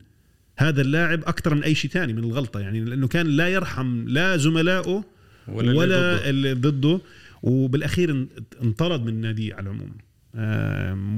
هذا 0.58 0.80
اللاعب 0.82 1.20
أكثر 1.24 1.54
من 1.54 1.62
أي 1.62 1.74
شيء 1.74 1.90
ثاني 1.90 2.12
من 2.12 2.24
الغلطة 2.24 2.60
يعني 2.60 2.80
لأنه 2.80 3.08
كان 3.08 3.26
لا 3.26 3.48
يرحم 3.48 4.08
لا 4.08 4.36
زملائه 4.36 5.04
ولا 5.48 5.72
ولا, 5.72 5.74
اللي 5.74 6.16
ضده. 6.16 6.30
اللي 6.30 6.52
ضده. 6.70 7.00
وبالأخير 7.42 8.12
إن- 8.26 8.42
انطرد 8.62 9.02
من 9.02 9.08
النادي 9.08 9.52
على 9.52 9.62
العموم. 9.70 9.92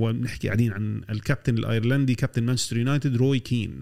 ونحكي 0.00 0.48
قاعدين 0.48 0.72
عن 0.72 1.02
الكابتن 1.10 1.58
الأيرلندي 1.58 2.14
كابتن 2.14 2.42
مانشستر 2.42 2.76
يونايتد 2.76 3.16
روي 3.16 3.38
كين. 3.38 3.80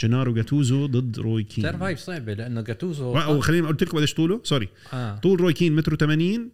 جنارو 0.00 0.34
جاتوزو 0.34 0.86
ضد 0.86 1.18
روي 1.18 1.42
كين. 1.42 1.64
بتعرف 1.64 1.82
هاي 1.82 1.96
صعبة 1.96 2.34
لأنه 2.34 2.60
جاتوزو 2.60 3.16
وخليني 3.16 3.66
قلت 3.66 3.82
لكم 3.84 3.96
قديش 3.96 4.14
طوله. 4.14 4.40
سوري. 4.44 4.68
آه. 4.92 5.16
طول 5.18 5.40
روي 5.40 5.52
كين 5.52 5.76
متر 5.76 5.94
80 5.96 6.50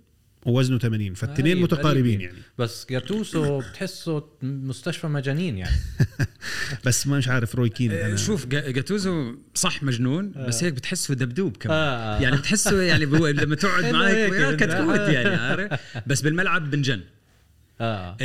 ووزنه 0.47 0.79
80 0.79 1.15
فالتنين 1.15 1.53
قريب- 1.57 1.63
متقاربين. 1.63 2.21
يعني. 2.21 2.39
بس 2.59 2.87
جاتوسو 2.91 3.59
بتحسه 3.61 4.25
مستشفى 4.43 5.07
مجانين 5.07 5.59
يعني. 5.59 5.77
بس 6.87 7.07
ما 7.07 7.19
مش 7.19 7.29
عارف 7.29 7.55
روي 7.55 7.69
كين 7.69 7.93
آه، 7.93 8.07
أنا 8.07 8.17
شوف 8.17 8.47
جا- 8.47 8.71
جاتوزو 8.71 9.35
صح 9.55 9.83
مجنون 9.83 10.33
بس 10.49 10.65
هيك 10.65 10.75
بتحسه 10.75 11.15
دبدوب 11.15 11.57
كمان. 11.57 11.77
آه. 11.77 12.21
يعني 12.21 12.37
بتحسه 12.37 12.83
يعني 12.83 13.05
لما 13.05 13.55
تقعد 13.57 13.85
معك 13.95 14.15
هيك 14.15 14.33
إنه- 14.33 14.63
كتكوت 14.63 15.01
يعني 15.01 15.29
عارف؟ 15.37 15.81
بس 16.07 16.21
بالملعب 16.23 16.71
بجنن. 16.71 17.01
آه، 17.81 18.17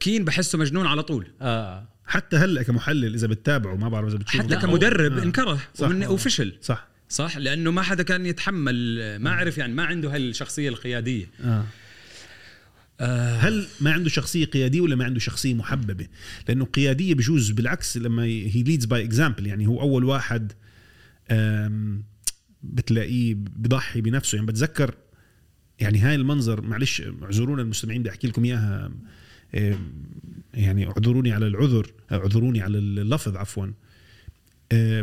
كين 0.00 0.24
بحسه 0.24 0.58
مجنون 0.58 0.86
على 0.86 1.02
طول. 1.02 1.26
آه. 1.40 1.88
حتى 2.06 2.36
هلأ 2.36 2.62
كمحلل 2.62 3.14
إذا 3.14 3.26
بتتابعه 3.26 3.74
ما 3.74 3.88
بعرف 3.88 4.08
إذا 4.08 4.16
بتشوفه. 4.18 4.44
حتى 4.44 4.56
كمدرب 4.56 5.18
آه. 5.18 5.22
انكره 5.22 5.58
صح. 5.74 5.86
ومن 5.88 6.06
وفشل. 6.06 6.52
صح. 6.62 6.88
صح؟ 7.08 7.36
لأنه 7.36 7.70
ما 7.70 7.82
حدا 7.82 8.02
كان 8.02 8.26
يتحمل 8.26 8.98
ما 9.18 9.30
عرف 9.30 9.58
يعني 9.58 9.74
ما 9.74 9.84
عنده 9.84 10.14
هالشخصية 10.14 10.68
القيادية. 10.68 11.26
آه. 11.40 11.64
آه 13.00 13.36
هل 13.36 13.66
ما 13.80 13.92
عنده 13.92 14.08
شخصية 14.08 14.44
قيادية 14.44 14.80
ولا 14.80 14.96
ما 14.96 15.04
عنده 15.04 15.20
شخصية 15.20 15.54
محببة؟ 15.54 16.06
لأنه 16.48 16.64
قيادية 16.64 17.14
بجوز 17.14 17.50
بالعكس 17.50 17.96
لما 17.96 18.24
هي 18.24 18.62
leads 18.62 18.84
by 18.84 19.04
example 19.04 19.46
يعني 19.46 19.66
هو 19.66 19.80
أول 19.80 20.04
واحد 20.04 20.52
بتلاقيه 22.62 23.34
بضحي 23.34 24.00
بنفسه. 24.00 24.36
يعني 24.36 24.46
بتذكر 24.46 24.94
يعني 25.80 25.98
هاي 25.98 26.14
المنظر 26.14 26.60
معلش 26.60 27.02
اعذرونا 27.22 27.62
المستمعين 27.62 28.00
بدي 28.00 28.10
أحكي 28.10 28.26
لكم 28.26 28.44
إياها 28.44 28.92
يعني 30.54 30.86
اعذروني 30.86 31.32
على 31.32 31.46
العذر 31.46 31.92
اعذروني 32.12 32.60
على 32.60 32.78
اللفظ 32.78 33.36
عفوا. 33.36 33.66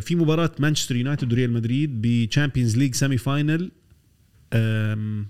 في 0.01 0.15
مباراة 0.15 0.51
مانشستر 0.59 0.95
يونايتد 0.95 1.33
وريال 1.33 1.51
مدريد 1.53 2.01
ب 2.01 2.09
Champions 2.09 2.77
League 2.77 2.95
semi 2.95 3.17
final 3.17 3.71
آم، 4.53 5.27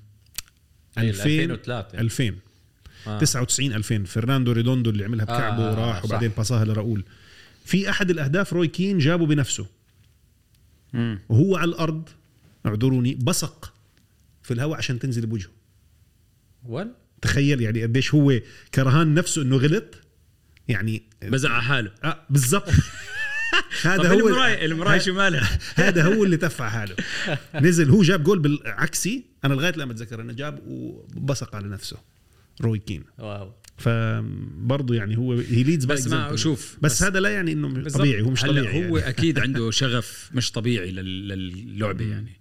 هي 0.98 1.10
2000 1.10 1.24
2003 1.29 2.00
2000 2.00 2.33
آه. 3.07 3.19
99 3.19 3.74
2000 3.74 4.03
فرناندو 4.03 4.51
ريدوندو 4.51 4.89
اللي 4.89 5.05
عملها 5.05 5.25
بكعبه 5.25 5.63
آه، 5.67 5.71
وراح 5.71 5.98
صح. 6.00 6.05
وبعدين 6.05 6.31
باصاها 6.38 6.65
لراؤول 6.65 7.03
في 7.65 7.89
أحد 7.89 8.10
الأهداف 8.10 8.53
روي 8.53 8.67
كين 8.67 8.98
جابه 8.98 9.25
بنفسه. 9.25 9.65
مم. 10.93 11.19
وهو 11.29 11.55
على 11.57 11.69
الأرض 11.69 12.10
اعذروني 12.65 13.15
بصق 13.15 13.74
في 14.43 14.53
الهواء 14.53 14.77
عشان 14.77 15.00
تنزل 15.00 15.25
بوجهه. 15.25 15.50
ول 16.65 16.91
تخيل 17.21 17.62
يعني 17.62 17.83
قديش 17.83 18.13
هو 18.15 18.39
كرهان 18.74 19.13
نفسه 19.13 19.41
إنه 19.41 19.57
غلط. 19.57 19.95
يعني 20.67 21.03
بزق 21.24 21.50
على 21.50 21.63
حاله. 21.63 21.91
آه 22.03 22.19
بالضبط. 22.29 22.69
هذا 23.81 24.09
هو 24.13 24.27
المراية 24.27 24.65
المراية 24.65 24.99
شو 24.99 25.13
مالها؟ 25.13 25.59
هذا 25.75 26.03
هو 26.03 26.23
اللي 26.23 26.37
تف 26.38 26.59
ع 26.59 26.69
حاله. 26.69 26.95
نزل 27.67 27.89
هو 27.89 28.01
جاب 28.03 28.23
جول 28.23 28.39
بالعكسي. 28.39 29.25
أنا 29.45 29.53
لغاية 29.53 29.73
لما 29.77 29.91
اتذكر 29.91 30.21
إنه 30.21 30.33
جاب 30.33 30.59
وبصق 30.67 31.55
على 31.55 31.67
نفسه 31.67 31.97
روي 32.61 32.79
كين. 32.79 33.03
wow. 33.17 33.53
فبرضه 33.77 34.95
يعني 34.95 35.17
هو 35.17 35.33
he 35.33 35.63
leads 35.63 35.86
بس 35.85 36.07
ما 36.07 36.35
شوف 36.35 36.77
بس, 36.81 36.91
بس 36.91 37.03
هذا 37.03 37.19
لا 37.19 37.29
يعني 37.29 37.51
إنه. 37.51 37.89
طبيعي 37.89 38.21
هو 38.21 38.29
مش 38.29 38.41
طبيعي 38.41 38.89
هو 38.89 38.97
يعني. 38.97 39.09
أكيد 39.09 39.39
عنده 39.39 39.71
شغف 39.71 40.29
مش 40.33 40.51
طبيعي 40.51 40.91
لل- 40.91 41.27
للعبة 41.77 42.05
يعني. 42.05 42.39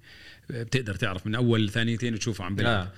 بتقدر 0.50 0.94
تعرف 0.94 1.26
من 1.26 1.34
أول 1.34 1.70
ثانيتين 1.70 2.18
تشوفه 2.18 2.44
عم 2.44 2.54
بيلعب. 2.56 2.72
آه. 2.86 2.92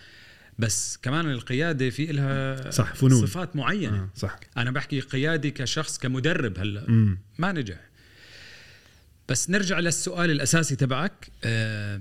بس 0.59 0.99
كمان 1.03 1.31
القيادة 1.31 1.91
في 1.91 2.11
إلها 2.11 2.71
صح، 2.71 2.95
فنون. 2.95 3.27
صفات 3.27 3.57
معينة. 3.57 3.97
آه 3.99 4.11
صح. 4.17 4.41
أنا 4.57 4.71
بحكي 4.71 5.01
قيادي 5.01 5.51
كشخص 5.51 5.99
كمدرب 5.99 6.59
هلا 6.59 6.87
ما 7.39 7.53
نجح. 7.53 7.81
بس 9.29 9.51
نرجع 9.51 9.79
للسؤال 9.79 10.31
الأساسي 10.31 10.77
تبعك. 10.77 11.31
آه 11.45 12.01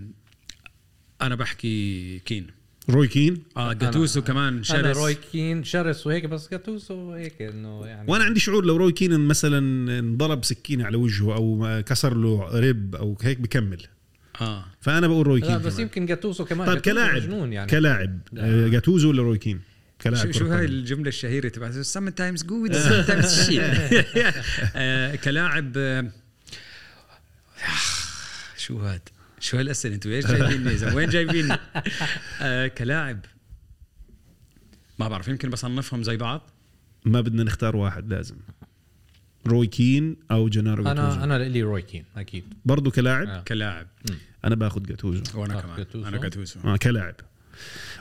أنا 1.22 1.36
بحكي 1.36 2.20
كين. 2.20 2.48
روي 2.90 3.08
كين؟ 3.08 3.44
آه 3.58 3.74
جاتوسو 3.74 4.22
كمان 4.22 4.54
أنا 4.54 4.63
شرس. 4.63 4.98
روي 4.98 5.18
كين 5.32 5.63
شرس 5.63 6.08
وهيك 6.08 6.25
بس 6.25 6.50
جاتوسو 6.51 7.13
هيك 7.13 7.42
إنه 7.42 7.86
يعني 7.86 8.12
وأنا 8.12 8.24
عندي 8.24 8.40
شعور 8.40 8.66
لو 8.66 8.75
روي 8.75 8.92
كين 8.92 9.20
مثلا 9.20 9.58
انضرب 10.00 10.44
سكينه 10.44 10.86
على 10.86 10.98
وجهه 10.98 11.36
أو 11.36 11.82
كسر 11.86 12.18
له 12.18 12.60
rib 12.70 12.96
أو 12.96 13.18
هيك 13.22 13.40
بكمل. 13.40 13.82
آه. 14.42 14.66
فأنا 14.82 15.08
بقول 15.08 15.28
روي 15.27 15.48
كين 15.48 15.58
بس 15.58 15.74
كمان. 15.74 15.82
يمكن 15.82 16.06
جاتوسو 16.06 16.46
كمان. 16.46 16.68
طيب 16.68 16.82
كلاعب. 16.82 17.16
مجنون 17.16 17.54
يعني. 17.54 17.70
كلاعب. 17.70 18.20
لا. 18.32 18.66
آه، 18.66 18.68
جاتوزو 18.68 19.10
ولا 19.10 19.24
روي 19.24 19.38
كين؟ 19.38 19.62
كلاعب 20.01 20.32
شو, 20.32 20.40
شو 20.40 20.46
هاي. 20.46 20.66
الجملة 20.66 21.08
الشهيرة 21.08 21.50
تبعت؟ 21.50 21.74
sometimes 21.74 22.43
good 22.43 22.75
sometimes 22.75 23.41
shit 23.41 23.62
كلاعب 25.24 25.74
آه، 25.78 26.12
شو 28.58 28.80
هاد؟ 28.80 29.01
شو 29.39 29.58
هالأسئلة 29.58 29.96
أنتوا 29.96 30.12
إيش 30.12 30.25
جايبيني؟ 30.25 30.96
وين 30.96 31.10
جايبيني؟ 31.10 31.58
آه 32.41 32.68
كلاعب. 32.68 33.20
ما 35.00 35.08
بعرف 35.08 35.27
يمكن 35.27 35.50
بصنفهم 35.50 36.03
زي 36.03 36.18
بعض؟ 36.18 36.50
ما 37.06 37.22
بدنا 37.22 37.44
نختار 37.44 37.75
واحد 37.75 38.13
لازم. 38.13 38.36
روي 39.48 39.68
كين 39.68 40.15
أو 40.32 40.50
جنارو 40.50 40.84
أنا 40.84 40.94
جاتوزو 40.94 41.24
أنا 41.24 41.38
لي 41.38 41.63
روي 41.63 41.82
كين 41.82 42.06
أكيد. 42.18 42.44
برضه 42.65 42.91
كلاعب؟ 42.91 43.27
آه. 43.27 43.41
كلاعب. 43.41 43.88
أنا 44.46 44.56
باخذ 44.56 44.84
جاتوزو 44.84 45.24
وأنا 45.34 45.62
كمان. 45.62 45.77
جاتوسو. 45.77 46.08
أنا 46.08 46.18
جاتوسو 46.18 46.60
آه 46.65 46.77
كلاعب. 46.77 47.15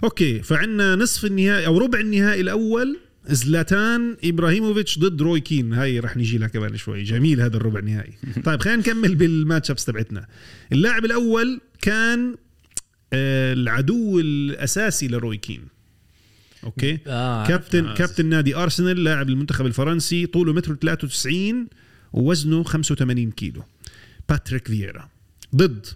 okay 0.05 0.43
فعندنا 0.43 0.97
نصف 0.97 1.25
النهائي 1.25 1.67
أو 1.67 1.79
ربع 1.79 2.01
النهائي 2.01 2.41
الأول. 2.41 3.01
زلاتان 3.31 4.17
إبراهيموفيتش 4.25 4.99
ضد 4.99 5.23
روي 5.23 5.41
كين. 5.41 5.73
هاي 5.73 6.01
رح 6.01 6.17
نجي 6.17 6.39
لها 6.39 6.49
كمان 6.49 6.77
شوي. 6.77 7.03
جميل 7.03 7.41
هذا 7.41 7.57
الربع 7.57 7.79
النهائي 7.79 8.13
طيب 8.45 8.61
خلينا 8.61 8.79
نكمل 8.81 9.15
بال 9.15 9.31
match 9.31 9.71
ups 9.71 9.85
تبعتنا. 9.85 10.27
اللاعب 10.73 11.05
الأول 11.05 11.61
كان 11.83 12.37
آه، 13.13 13.53
العدو 13.53 14.21
الأساسي 14.21 15.09
لروي 15.09 15.37
كين. 15.37 15.63
أوكي؟ 16.65 16.99
آه 17.07 17.47
كابتن 17.47 17.85
آه. 17.85 17.95
كابتن 17.95 18.27
نادي 18.27 18.57
أرسنال 18.57 19.05
لاعب 19.05 19.29
المنتخب 19.29 19.67
الفرنسي 19.67 20.27
طوله 20.27 20.53
متر 20.53 20.75
93 20.75 21.69
ووزنه 22.13 22.63
85 22.63 23.31
كيلو. 23.31 23.63
باتريك 24.29 24.69
فييرا. 24.69 25.09
ضد. 25.57 25.87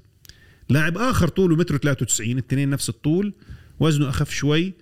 لاعب 0.68 0.98
آخر 0.98 1.28
طوله 1.28 1.56
متر 1.56 1.76
93 1.76 2.30
الاثنين 2.30 2.70
نفس 2.70 2.88
الطول 2.88 3.32
وزنه 3.80 4.08
أخف 4.08 4.30
شوي 4.30 4.72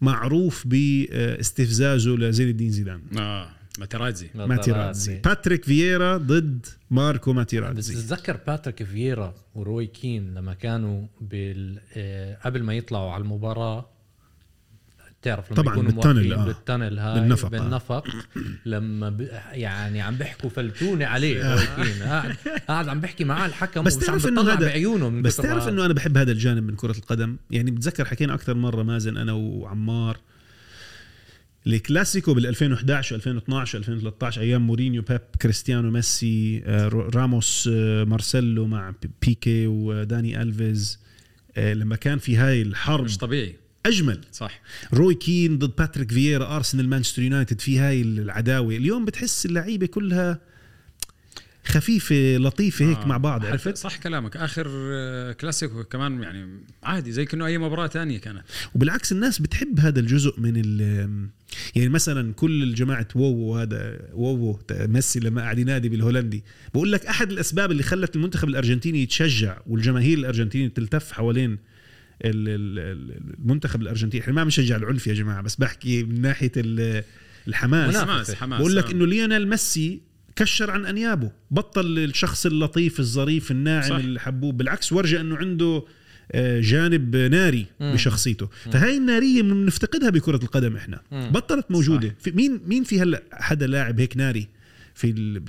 معروف 0.00 0.66
باستفزازه 0.66 2.10
لزين 2.10 2.48
الدين 2.48 2.70
زيدان. 2.70 3.00
آه 3.18 3.48
ماترازي 3.78 4.30
ماتيرازي. 4.34 5.18
باتريك 5.18 5.64
فييرا 5.64 6.16
ضد 6.16 6.66
ماركو 6.90 7.30
بس 7.30 7.36
ماتيرازي 7.36 7.94
تتذكر 7.94 8.36
باتريك 8.46 8.82
فييرا 8.82 9.34
وروي 9.54 9.86
كين 9.86 10.34
لما 10.34 10.54
كانوا 10.54 11.06
بال 11.20 11.80
آه، 11.96 12.38
قبل 12.44 12.62
ما 12.62 12.74
يطلعوا 12.74 13.10
على 13.10 13.22
المباراة 13.22 13.90
تعرف 15.28 15.52
لما 15.52 15.62
طبعاً 15.62 15.74
يكونوا 15.74 15.92
بال 15.92 16.01
tunnel، 16.01 16.32
آه. 16.32 16.44
بال 16.44 16.58
tunnel 16.58 16.98
هاي 16.98 17.20
بالنفق، 17.20 17.44
آه. 17.46 17.48
بالنفق 17.48 18.04
لما 18.66 19.10
ب... 19.10 19.28
يعني 19.52 20.00
عم 20.00 20.14
بيحكوا 20.16 20.50
فلتوني 20.50 21.04
عليه 21.04 21.54
روي 21.54 21.66
كين 21.84 22.02
قاعد 22.02 22.36
قاعد 22.68 22.88
عم 22.88 23.00
بحكي 23.00 23.24
معاه 23.24 23.46
الحكم 23.46 23.82
بس 23.84 23.98
تعرف 23.98 24.26
بيطلع 24.26 24.52
هذا- 24.52 24.66
بعيونه 24.66 25.08
من 25.10 25.22
بس 25.22 25.36
تعرف 25.36 25.68
إنه 25.68 25.84
أنا 25.84 25.94
بحب 25.94 26.16
هذا 26.18 26.32
الجانب 26.32 26.62
من 26.62 26.76
كرة 26.76 26.96
القدم. 26.98 27.36
يعني 27.50 27.70
بتذكر 27.70 28.04
حكينا 28.04 28.34
أكثر 28.34 28.54
مرة 28.54 28.82
مازن 28.82 29.16
أنا 29.16 29.32
وعمار 29.32 30.16
الكلاسيكو 31.66 32.34
بال 32.34 32.46
2011 32.46 33.16
2012 33.16 33.78
2013 33.78 34.40
أيام 34.40 34.66
مورينيو 34.66 35.02
بيب 35.02 35.20
كريستيانو 35.42 35.90
ميسي 35.90 36.62
آه، 36.66 36.88
راموس 37.14 37.70
آه، 37.72 38.04
مارسيلو 38.04 38.66
مع 38.66 38.94
بيكي 39.26 39.66
وداني 39.66 40.42
ألفيز. 40.42 40.98
آه، 41.56 41.74
لما 41.74 41.96
كان 41.96 42.18
في 42.18 42.36
هاي 42.36 42.62
الحرب 42.62 43.04
مش 43.04 43.18
طبيعي. 43.18 43.56
أجمل. 43.88 44.20
صح. 44.32 44.60
روي 44.94 45.14
كين 45.14 45.58
ضد 45.58 45.76
باتريك 45.78 46.12
فييرا 46.12 46.56
أرسنال 46.56 46.88
مانشستر 46.88 47.22
يونايتد 47.22 47.60
في 47.60 47.78
هاي 47.78 48.02
العداوة. 48.02 48.76
اليوم 48.76 49.04
بتحس 49.04 49.46
اللعيبة 49.46 49.86
كلها 49.86 50.38
خفيفة 51.64 52.36
لطيفة 52.36 52.84
هيك 52.90 52.98
آه. 52.98 53.06
مع 53.06 53.16
بعض 53.16 53.46
عرفت؟ 53.46 53.76
صح 53.76 53.96
كلامك. 53.96 54.36
آخر 54.36 54.66
آه، 54.70 55.32
كلاسيكو 55.32 55.84
كمان 55.84 56.22
يعني 56.22 56.48
عادي 56.82 57.12
زي 57.12 57.24
كأنه 57.24 57.46
أي 57.46 57.58
مباراة 57.58 57.86
تانية 57.86 58.18
كانت. 58.18 58.42
وبالعكس 58.74 59.12
الناس 59.12 59.38
بتحب 59.38 59.80
هذا 59.80 60.00
الجزء 60.00 60.40
من 60.40 60.52
ال 60.56 60.80
يعني 61.76 61.88
مثلا 61.88 62.32
كل 62.32 62.62
الجماعة 62.62 63.08
ووو 63.14 63.56
هذا 63.56 63.98
ووو 64.12 64.60
ميسي 64.72 65.20
لما 65.20 65.40
قاعد 65.42 65.58
ينادي 65.58 65.88
بالهولندي. 65.88 66.44
بقول 66.74 66.92
لك 66.92 67.06
أحد 67.06 67.30
الأسباب 67.32 67.70
اللي 67.70 67.82
خلت 67.82 68.16
المنتخب 68.16 68.48
الأرجنتيني 68.48 69.02
يتشجع 69.02 69.58
والجماهير 69.66 70.18
الأرجنتينية 70.18 70.68
تلتف 70.68 71.12
حوالين 71.12 71.50
ال- 71.50 71.58
ال- 71.58 71.58
ال- 71.58 71.68
المنتخب 72.24 73.82
الأرجنتيني 73.82 74.22
إحنا 74.22 74.34
ما 74.34 74.44
بنشجع 74.44 74.76
العنف 74.76 75.06
يا 75.06 75.14
جماعة 75.14 75.42
بس 75.42 75.56
بحكي 75.56 76.02
من 76.04 76.20
ناحية 76.20 76.52
ال- 76.56 77.04
الحماس. 77.48 77.96
حماس 77.96 78.34
حماس 78.34 78.60
بقول 78.60 78.76
لك 78.76 78.86
آه. 78.86 78.90
إنه 78.90 79.06
ليونيل 79.06 79.48
ميسي 79.48 80.00
كشر 80.36 80.70
عن 80.70 80.86
أنيابه 80.86 81.32
بطل 81.50 81.98
الشخص 81.98 82.46
اللطيف 82.46 83.00
الظريف 83.00 83.50
الناعم 83.50 83.88
صح. 83.90 83.96
الحبوب 83.96 84.56
بالعكس 84.56 84.92
ورجى 84.92 85.20
إنه 85.20 85.36
عنده 85.36 85.82
آه، 86.32 86.60
جانب 86.60 87.16
ناري 87.16 87.66
مم. 87.80 87.92
بشخصيته 87.92 88.48
فهاي 88.72 88.96
النارية 88.96 89.42
بنفتقدها 89.42 90.10
بكرة 90.10 90.36
القدم 90.42 90.76
إحنا 90.76 91.00
مم. 91.12 91.30
بطلت 91.32 91.70
موجودة 91.70 92.14
في 92.20 92.30
مين 92.30 92.60
مين 92.66 92.84
في 92.84 93.00
هلأ 93.02 93.22
حدا 93.32 93.66
لاعب 93.66 94.00
هيك 94.00 94.16
ناري 94.16 94.48
في 94.94 95.40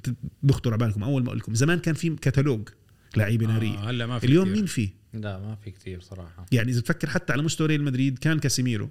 بخطر 0.44 0.74
على 0.74 0.78
بالكم 0.86 1.04
أول 1.04 1.22
ما 1.22 1.28
أقول 1.28 1.38
لكم 1.40 1.56
زمان 1.56 1.80
كان 1.80 1.94
في 1.96 2.10
كتالوج 2.10 2.70
لعيبة 3.18 3.46
نارية 3.48 3.70
آه 3.78 3.90
هلأ 3.90 4.06
ما 4.06 4.20
في 4.20 4.26
اليوم 4.28 4.44
كتير. 4.46 4.56
مين 4.56 4.66
في 4.66 4.90
لا 5.14 5.38
ما 5.40 5.56
في 5.64 5.72
كتير 5.72 6.02
صراحة. 6.02 6.46
يعني 6.52 6.72
إذا 6.72 6.82
تفكر 6.82 7.10
حتى 7.10 7.34
على 7.34 7.42
مستوى 7.42 7.68
ريال 7.68 7.84
مدريد 7.84 8.20
كان 8.20 8.40
كاسيميرو. 8.40 8.90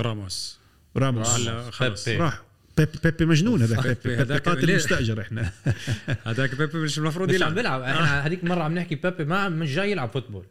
راموس. 0.00 0.58
راموس. 0.96 1.48
خلص. 1.70 2.08
راح. 2.08 2.42
بيبي, 2.78 2.92
بيبي 3.04 3.24
مجنون 3.26 3.62
هذاك. 3.62 3.86
بيبي. 3.86 4.16
بيبي, 4.16 4.38
قاتل؟ 4.38 4.76
مستأجر 4.76 5.20
إحنا. 5.20 5.52
هذاك 6.26 6.54
بيبي 6.54 6.78
مش 6.78 6.98
المفروض 6.98 7.28
مش 7.28 7.34
عم 7.34 7.40
يلعب. 7.40 7.54
بيلعب. 7.54 7.82
إحنا 7.82 8.26
هذيك 8.26 8.44
مرة 8.44 8.62
عم 8.62 8.74
نحكي 8.74 8.94
بيبي 8.94 9.24
ما 9.24 9.48
مش 9.48 9.74
جاي 9.74 9.90
يلعب 9.90 10.10
football. 10.10 10.44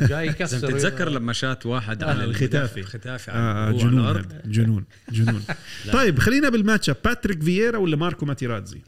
جاي 0.00 0.26
يكسر. 0.28 0.56
بتتذكر 0.68 1.08
لما 1.08 1.32
شات 1.32 1.66
واحد 1.66 2.02
آه، 2.02 2.08
على 2.10 2.24
الخيتافي. 2.24 2.80
الخيتافي 2.80 3.30
آه 3.30 3.66
على 3.66 3.78
جنون 3.78 3.98
الأرض 3.98 4.32
هذا، 4.32 4.42
جنون. 4.46 4.84
جنون. 5.10 5.42
طيب 5.92 6.18
خلينا 6.18 6.48
بالماتش. 6.48 6.90
باتريك 6.90 7.42
فييرا 7.42 7.78
ولا 7.78 7.96
ماركو 7.96 8.26
ماتيرازي؟ 8.26 8.80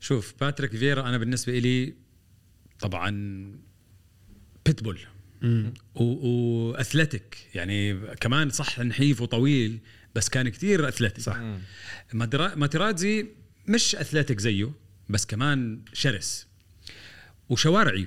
شوف 0.00 0.34
باتريك 0.40 0.70
فييرا 0.70 1.08
أنا 1.08 1.18
بالنسبة 1.18 1.58
لي 1.58 1.94
طبعا 2.80 3.10
بيتبول 4.66 4.98
و- 5.94 6.02
و 6.02 6.17
athletic 6.17 7.36
يعني 7.54 7.94
كمان 8.16 8.50
صح 8.50 8.80
نحيف 8.80 9.20
وطويل 9.20 9.78
بس 10.14 10.28
كان 10.28 10.48
كتير 10.48 10.88
athletic 10.88 11.20
صح. 11.24 11.38
ماتيرازي 12.56 13.26
مش 13.68 13.96
athletic 13.96 14.40
زيه 14.40 14.70
بس 15.08 15.26
كمان 15.26 15.82
شرس. 15.92 16.46
وشوارعي. 17.48 18.06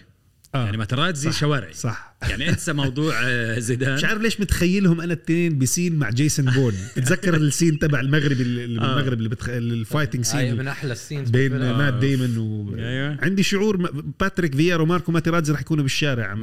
آه. 0.58 0.62
آه. 0.62 0.66
يعني 0.66 0.78
ماترازي 0.78 1.32
صح. 1.32 1.40
شوارعي 1.40 1.74
صح 1.74 2.16
يعني 2.22 2.50
انسى 2.50 2.74
موضوع 2.74 3.14
آه، 3.24 3.60
زيدان 3.60 3.96
مش 3.96 4.04
عارف 4.04 4.22
ليش 4.22 4.42
متخيلهم 4.42 5.02
أنا 5.02 5.14
التنين 5.14 5.58
ب 5.58 5.64
scene 5.64 5.96
مع 5.96 6.10
جيسون 6.10 6.46
بون 6.46 6.74
بتذكر 6.98 7.36
ال 7.36 7.43
scene 7.43 7.80
تبع 7.80 8.00
المغرب 8.00 8.32
اللي 8.32 8.64
اللي 8.64 8.82
آه. 8.82 8.96
بالمغرب 8.96 9.18
اللي 9.18 9.30
بتخ... 9.30 9.50
ال 9.50 9.58
fighting 9.58 10.26
scene 10.26 10.58
من 10.58 10.68
أحلى 10.68 10.94
ال 10.94 10.99
scenes 10.99 11.30
بين 11.30 11.52
بالفيلم. 11.52 11.78
مات 11.78 11.94
ديمون 11.94 12.38
و... 12.38 12.76
أيوة. 12.78 13.18
عندي 13.22 13.44
شعور 13.44 13.92
باتريك 14.20 14.56
فييرا 14.56 14.82
وماركو 14.82 15.12
ماتيرازي 15.12 15.54
رح 15.54 15.62
يكونوا 15.62 15.84
بالشارع 15.84 16.34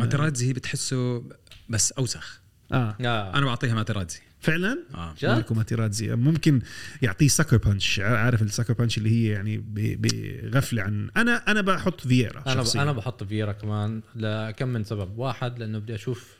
هي 0.46 0.52
بتحسه 0.52 1.22
بس 1.68 1.92
أوسخ 1.92 2.40
آه 2.72 2.96
آه. 3.00 3.38
أنا 3.38 3.46
بعطيها 3.46 3.74
ماترازي 3.74 4.20
فعلا 4.44 4.78
جد؟ 5.18 5.28
ماركو 5.28 5.54
ماتيرازي 5.54 6.16
ممكن 6.16 6.60
يعطيه 7.02 7.28
sucker 7.28 7.56
punch 7.56 8.00
عارف 8.00 8.42
ال 8.42 8.46
sucker 8.46 8.72
punch 8.72 8.98
اللي 8.98 9.10
هي 9.10 9.32
يعني 9.32 9.64
بغفلة 9.74 10.82
عن 10.82 11.10
أنا 11.16 11.36
أنا 11.48 11.60
بحط 11.60 12.00
فييرا 12.00 12.42
أنا. 12.46 12.54
شخصياً. 12.54 12.82
أنا 12.82 12.92
بحط 12.92 13.24
فييرا 13.24 13.52
كمان 13.52 14.00
لكم 14.16 14.68
من 14.68 14.84
سبب 14.84 15.18
واحد 15.18 15.58
لأنه 15.58 15.78
بدي 15.78 15.94
أشوف 15.94 16.34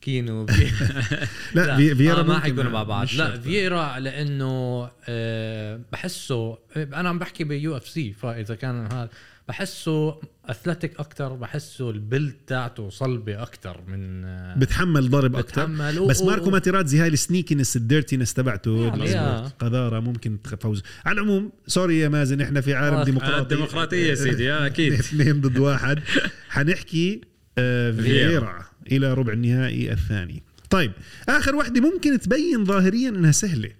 كينو 0.00 0.46
في... 0.46 0.70
لا, 1.54 1.76
في- 1.76 1.94
فييرا 1.94 2.20
آه 2.20 2.22
ما 2.22 2.38
حيكونوا 2.40 2.70
مع 2.72 2.82
بعض 2.82 3.06
لا. 3.14 3.40
فييرا 3.40 3.98
لأنه 3.98 4.90
آه 5.08 5.80
بحسه 5.92 6.58
أنا 6.76 7.08
عم 7.08 7.18
بحكي 7.18 7.44
ب 7.44 7.76
UFC 7.76 8.12
فإذا 8.12 8.54
كان 8.54 8.86
هذا 8.92 9.08
بحسه 9.48 10.20
athletic 10.44 11.00
أكثر 11.00 11.32
بحسه 11.34 11.90
ال 11.90 11.97
build 11.97 12.34
تاعته 12.46 12.90
صلبة 12.90 13.42
أكثر 13.42 13.80
من 13.88 14.24
آه 14.24 14.54
بتحمل 14.58 15.10
ضرب 15.10 15.36
أكثر 15.36 15.66
بس 16.06 16.22
ماركو 16.22 16.50
ماتيرازي 16.50 16.98
هاي 16.98 17.08
ال 17.08 17.14
sneakiness 17.14 17.76
ال 17.76 17.82
dirtiness 17.82 18.34
تبعته. 18.34 18.88
آه. 18.88 19.46
قذارة 19.48 20.00
ممكن 20.00 20.42
تفوز 20.42 20.82
على 21.06 21.20
العموم 21.20 21.52
sorry 21.66 21.98
يا 21.98 22.08
مازن 22.08 22.40
إحنا 22.40 22.60
في 22.60 22.74
عالم 22.74 22.96
آه، 22.96 23.04
ديمقراطي 23.04 23.42
الديمقراطية 23.42 24.06
يا 24.10 24.14
سيدي، 24.14 24.52
آه، 24.52 24.66
أكيد. 24.66 24.92
اثنين 25.00 25.40
ضد 25.40 25.58
واحد 25.58 26.00
حنحكي. 26.48 27.20
فييرا 27.56 28.64
إلى 28.92 29.14
ربع 29.14 29.32
النهائي 29.32 29.92
الثاني 29.92 30.42
طيب 30.70 30.92
آخر 31.28 31.56
وحدة 31.56 31.80
ممكن 31.80 32.20
تبين 32.20 32.64
ظاهريا 32.64 33.08
إنها 33.08 33.32
سهلة 33.32 33.70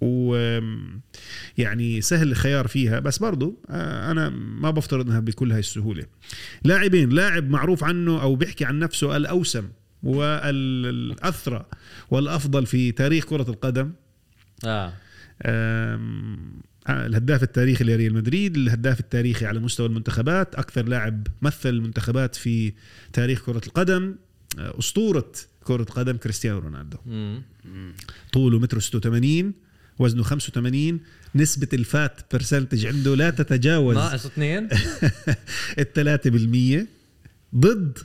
و 0.00 0.36
يعني 1.58 2.00
سهل 2.00 2.28
الخيار 2.28 2.68
فيها. 2.68 3.00
بس 3.00 3.18
برضو 3.18 3.62
آه، 3.70 4.10
أنا 4.10 4.28
ما 4.28 4.70
بفترض 4.70 5.06
انها 5.06 5.20
بكل 5.20 5.52
هاي 5.52 5.60
السهولة. 5.60 6.04
لاعبين 6.64 7.08
لاعب 7.08 7.50
معروف 7.50 7.84
عنه 7.84 8.22
أو 8.22 8.36
بيحكي 8.36 8.64
عن 8.64 8.78
نفسه 8.78 9.16
الأوسم 9.16 9.68
والأثرى 10.02 11.66
والأفضل 12.10 12.66
في 12.66 12.92
تاريخ 12.92 13.24
كرة 13.24 13.50
القدم. 13.50 13.92
آه. 14.64 14.92
آه، 15.42 16.00
الهداف 16.88 17.42
التاريخي 17.42 17.84
لريال 17.84 18.14
مدريد 18.14 18.56
الهداف 18.56 19.00
التاريخي 19.00 19.46
على 19.46 19.60
مستوى 19.60 19.86
المنتخبات 19.86 20.54
أكثر 20.54 20.88
لاعب 20.88 21.26
مثل 21.42 21.68
المنتخبات 21.68 22.36
في 22.36 22.72
تاريخ 23.12 23.46
كرة 23.46 23.62
القدم 23.66 24.14
آه، 24.58 24.78
أسطورة 24.78 25.32
كرة 25.64 25.82
القدم 25.82 26.16
كريستيانو 26.16 26.58
رونالدو. 26.58 26.96
مم. 27.06 27.42
طوله 28.32 28.58
متر 28.58 28.80
86 28.80 29.52
وزنه 29.98 30.22
85 30.22 31.00
نسبة 31.34 31.68
الفات 31.72 32.34
برسنتج 32.34 32.86
عنده 32.86 33.14
لا 33.14 33.30
تتجاوز 33.30 33.96
ناقص 33.96 34.26
اثنين؟ 34.26 34.68
الثلاثة 35.78 36.30
بالمية. 36.30 36.86
ضد 37.54 37.98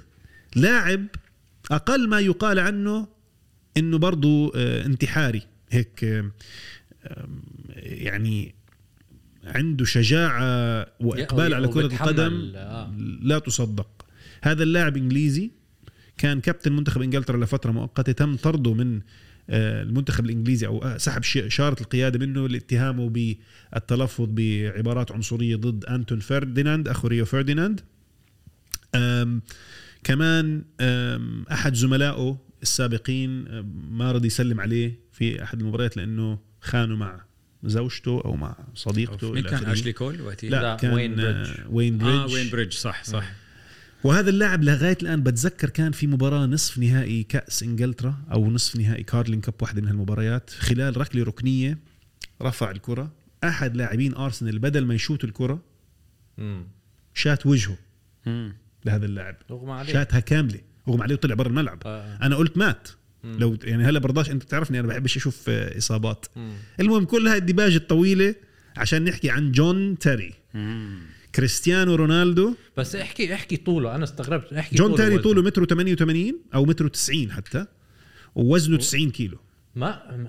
لاعب 0.56 1.06
أقل 1.71 2.10
ما 2.10 2.19
يقال 2.19 2.60
عنه 2.60 3.08
إنه 3.77 3.97
برضو 3.97 4.49
آه، 4.56 4.86
انتحاري. 4.86 5.41
هيك 5.69 6.23
يعني 7.75 8.56
عنده 9.43 9.86
شجاعة 9.86 10.88
وإقبال 10.99 11.54
على 11.54 11.67
كرة 11.67 11.86
القدم 11.86 12.51
آه. 12.56 12.93
لا 13.21 13.39
تصدق. 13.39 14.06
هذا 14.41 14.63
اللاعب 14.63 14.97
إنجليزي 14.97 15.51
كان 16.17 16.41
كابتن 16.41 16.71
منتخب 16.71 17.01
إنجلترا 17.01 17.43
لفترة 17.43 17.71
مؤقتة 17.71 18.12
تم 18.12 18.36
طرده 18.36 18.73
من 18.73 19.01
المنتخب 19.52 20.26
الإنجليزي 20.26 20.68
أو 20.68 20.84
آه، 20.84 20.98
سحب 20.98 21.24
ش- 21.24 21.38
إشارة 21.38 21.82
القيادة 21.82 22.20
منه 22.26 22.48
لاتهامه 22.50 23.10
بالتلفظ 23.10 24.26
بعبارات 24.30 25.12
عنصرية 25.12 25.56
ضد 25.56 25.86
أنتون 25.86 26.20
فرديناند 26.20 26.88
أخو 26.88 27.08
ريو 27.08 27.26
فرديناند 27.26 27.82
كمان 30.04 30.64
أحد 31.52 31.74
زملائه 31.74 32.38
السابقين 32.62 33.46
ما 33.92 34.12
رضي 34.12 34.28
يسلم 34.28 34.60
عليه 34.62 35.00
في 35.12 35.44
أحد 35.44 35.60
المباريات 35.62 35.98
لأنه 35.98 36.40
خانوا 36.62 36.98
مع 36.98 37.22
زوجته 37.64 38.22
أو 38.26 38.36
مع 38.36 38.56
صديقته 38.76 39.32
مين 39.32 39.44
كان. 39.44 39.66
أشلي 39.66 39.94
كول 39.94 40.22
وقتها 40.22 40.50
لا, 40.50 40.62
لا، 40.62 40.76
كان 40.76 40.94
وين 40.94 41.16
بريدج. 41.16 41.34
بريدج, 41.50 41.60
وين 41.70 41.98
بريدج. 41.98 42.16
آه 42.16 42.26
وين 42.34 42.50
بريدج 42.50 42.74
صح 42.74 43.04
صح 43.04 43.32
وهذا 44.04 44.30
اللاعب 44.30 44.64
لغاية 44.64 44.98
الآن 45.02 45.24
بتذكر 45.24 45.70
كان 45.70 45.92
في 45.92 46.08
مباراة 46.08 46.46
نصف 46.46 46.78
نهائي 46.78 47.24
كأس 47.24 47.64
إنجلترا 47.64 48.16
أو 48.32 48.52
نصف 48.52 48.76
نهائي 48.76 49.04
كارلين 49.04 49.42
كاب 49.42 49.54
واحدة 49.62 49.82
من 49.82 49.88
هالمباريات 49.88 50.50
خلال 50.50 50.98
ركلة 50.98 51.24
ركنية 51.24 51.78
رفع 52.42 52.72
الكرة 52.72 53.12
أحد 53.44 53.78
لاعبين 53.78 54.16
أرسنال 54.16 54.60
بدل 54.60 54.86
ما 54.86 54.94
يشوت 54.94 55.24
الكرة 55.24 55.64
مم. 56.38 56.68
شات 57.14 57.46
وجهه 57.46 57.78
مم. 58.26 58.54
لهذا 58.86 59.06
اللاعب 59.06 59.36
اغمى 59.52 59.72
عليه 59.72 59.94
شاتها 59.94 60.20
كاملة 60.20 60.60
اغمى 60.88 61.04
عليه 61.04 61.16
وطلع 61.16 61.36
برا 61.36 61.48
الملعب 61.48 61.82
آه. 61.86 62.18
أنا 62.22 62.36
قلت 62.36 62.58
مات 62.58 62.88
مم. 63.24 63.38
لو 63.40 63.58
يعني 63.64 63.84
هلا 63.84 64.00
برضاش 64.00 64.32
أنت 64.32 64.44
بتعرفني 64.44 64.80
أنا 64.80 64.88
بحبش 64.88 65.18
أشوف 65.18 65.50
آه، 65.50 65.78
إصابات 65.78 66.26
مم. 66.36 66.54
المهم 66.80 67.06
كل 67.06 67.28
هاي 67.28 67.38
الديباجه 67.38 67.76
الطويلة 67.78 68.36
عشان 68.78 69.04
نحكي 69.04 69.30
عن 69.30 69.52
جون 69.52 69.98
تيري 69.98 70.34
مم. 70.54 71.00
كريستيانو 71.36 71.96
رونالدو. 71.96 72.56
بس 72.78 72.96
احكي 72.96 73.34
احكي 73.34 73.58
طوله 73.58 73.96
أنا 73.96 74.04
استغربت. 74.04 74.54
احكي 74.54 74.76
جون 74.76 74.96
تيري 74.96 75.10
وزنه. 75.10 75.22
طوله 75.22 75.41
متر 75.41 75.65
88 75.65 76.39
أو 76.54 76.65
متر 76.65 76.88
90 76.88 77.32
حتى. 77.32 77.65
ووزنه 78.36 78.78
90 78.78 79.12
كيلو. 79.12 79.38
ما 79.76 80.22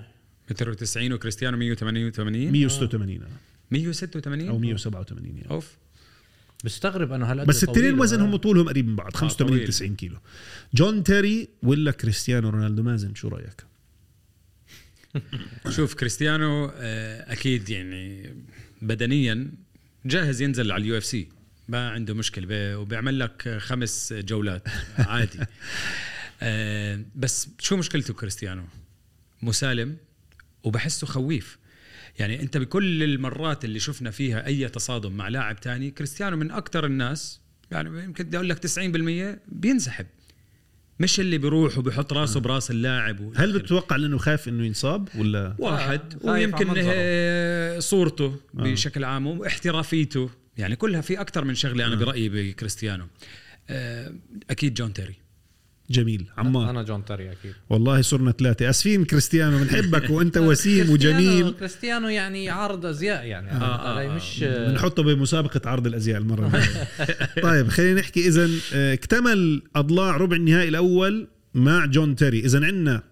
متر 0.51 0.73
90 0.73 1.13
وكريستيانو 1.13 1.57
188 1.57 2.51
186 2.51 3.23
آه. 3.23 3.27
186 3.71 4.49
أو 4.49 4.57
187 4.57 5.37
يعني. 5.37 5.49
أوف. 5.49 5.77
بستغرب 6.63 7.11
أنا 7.11 7.31
هالقد 7.31 7.47
بس 7.47 7.63
الاثنين. 7.63 7.99
وزنهم 7.99 8.35
طولهم 8.35 8.69
قريب 8.69 8.87
من 8.87 8.95
بعض 8.95 9.15
85 9.15 9.57
طويل. 9.57 9.67
90 9.67 9.95
كيلو. 9.95 10.17
جون 10.73 11.03
تيري 11.03 11.47
ولا 11.63 11.91
كريستيانو 11.91 12.49
رونالدو؟ 12.49 12.83
مازن 12.83 13.15
شو 13.15 13.27
رأيك؟ 13.27 13.65
شوف 15.69 15.93
كريستيانو 15.93 16.71
آه، 16.75 17.33
أكيد 17.33 17.69
يعني 17.69 18.33
بدنيا 18.81 19.51
جاهز 20.05 20.41
ينزل 20.41 20.71
على 20.71 20.81
ال 20.81 20.97
UFC. 20.97 21.29
ما 21.67 21.89
عنده 21.89 22.13
مشكلة 22.13 22.77
وبيعمل 22.77 23.19
لك 23.19 23.57
خمس 23.57 24.13
جولات. 24.13 24.67
عادي. 24.97 25.39
آه، 26.41 27.03
بس 27.15 27.49
شو 27.59 27.77
مشكلته 27.77 28.13
كريستيانو؟ 28.13 28.63
مسالم 29.41 29.97
وبحسه 30.63 31.07
خويف. 31.07 31.57
يعني 32.19 32.41
أنت 32.41 32.57
بكل 32.57 33.03
المرات 33.03 33.65
اللي 33.65 33.79
شفنا 33.79 34.11
فيها 34.11 34.45
أي 34.45 34.69
تصادم 34.69 35.11
مع 35.11 35.27
لاعب 35.27 35.59
تاني 35.59 35.91
كريستيانو 35.91 36.37
من 36.37 36.51
أكثر 36.51 36.85
الناس 36.85 37.39
يعني 37.71 38.03
يمكن 38.03 38.23
بدي 38.23 38.37
أقول 38.37 38.49
لك 38.49 38.59
90% 38.59 39.39
بينسحب. 39.47 40.05
مش 41.03 41.19
اللي 41.19 41.37
بيروح 41.37 41.77
وبيحط 41.77 42.13
راسه 42.13 42.39
براس 42.39 42.71
اللاعب 42.71 43.19
و- 43.19 43.33
هل 43.35 43.53
بتتوقع 43.59 43.95
انه 43.95 44.17
خايف 44.17 44.47
إنه 44.47 44.65
ينصاب 44.65 45.09
ولا؟ 45.17 45.55
واحد. 45.59 46.01
آه، 46.25 46.31
ويمكن 46.31 46.67
منظره. 46.67 46.83
آه، 46.95 47.79
صورته 47.79 48.35
بشكل 48.53 49.03
عام 49.03 49.27
واحترافيته. 49.27 50.29
يعني 50.57 50.75
كلها 50.75 51.01
في 51.01 51.21
أكثر 51.21 51.45
من 51.45 51.55
شغلة 51.55 51.87
أنا 51.87 51.95
برأيي 51.95 52.29
بكريستيانو. 52.29 53.05
آه، 53.69 54.13
أكيد 54.49 54.73
جون 54.73 54.93
تيري. 54.93 55.15
جميل. 55.89 56.25
عمار. 56.37 56.69
أنا 56.69 56.83
جون 56.83 57.05
تيري 57.05 57.31
أكيد. 57.31 57.53
والله 57.69 58.01
صرنا 58.01 58.31
ثلاثة. 58.31 58.69
اسفين 58.69 59.05
كريستيانو 59.05 59.57
بنحبك 59.59 60.09
وأنت 60.09 60.37
وسيم 60.47 60.89
وجميل. 60.89 61.53
كريستيانو- 61.59 62.05
يعني 62.09 62.49
عارض 62.49 62.85
أزياء 62.85 63.25
يعني. 63.25 63.51
آه، 63.51 63.53
آه 63.55 63.99
آه، 64.01 64.11
آه. 64.11 64.15
مش 64.15 64.43
بنحطه 64.43 65.03
بمسابقة 65.03 65.61
عرض 65.69 65.87
الأزياء 65.87 66.17
المرة 66.21 66.45
الجاية. 66.47 66.87
طيب 67.49 67.67
خلينا 67.67 67.99
نحكي 67.99 68.27
اذا 68.27 68.49
اكتمل 68.73 69.61
أضلاع 69.75 70.17
ربع 70.17 70.35
النهائي 70.35 70.69
الأول 70.69 71.27
مع 71.53 71.85
جون 71.85 72.15
تيري. 72.15 72.39
اذا 72.39 72.65
عندنا 72.65 73.03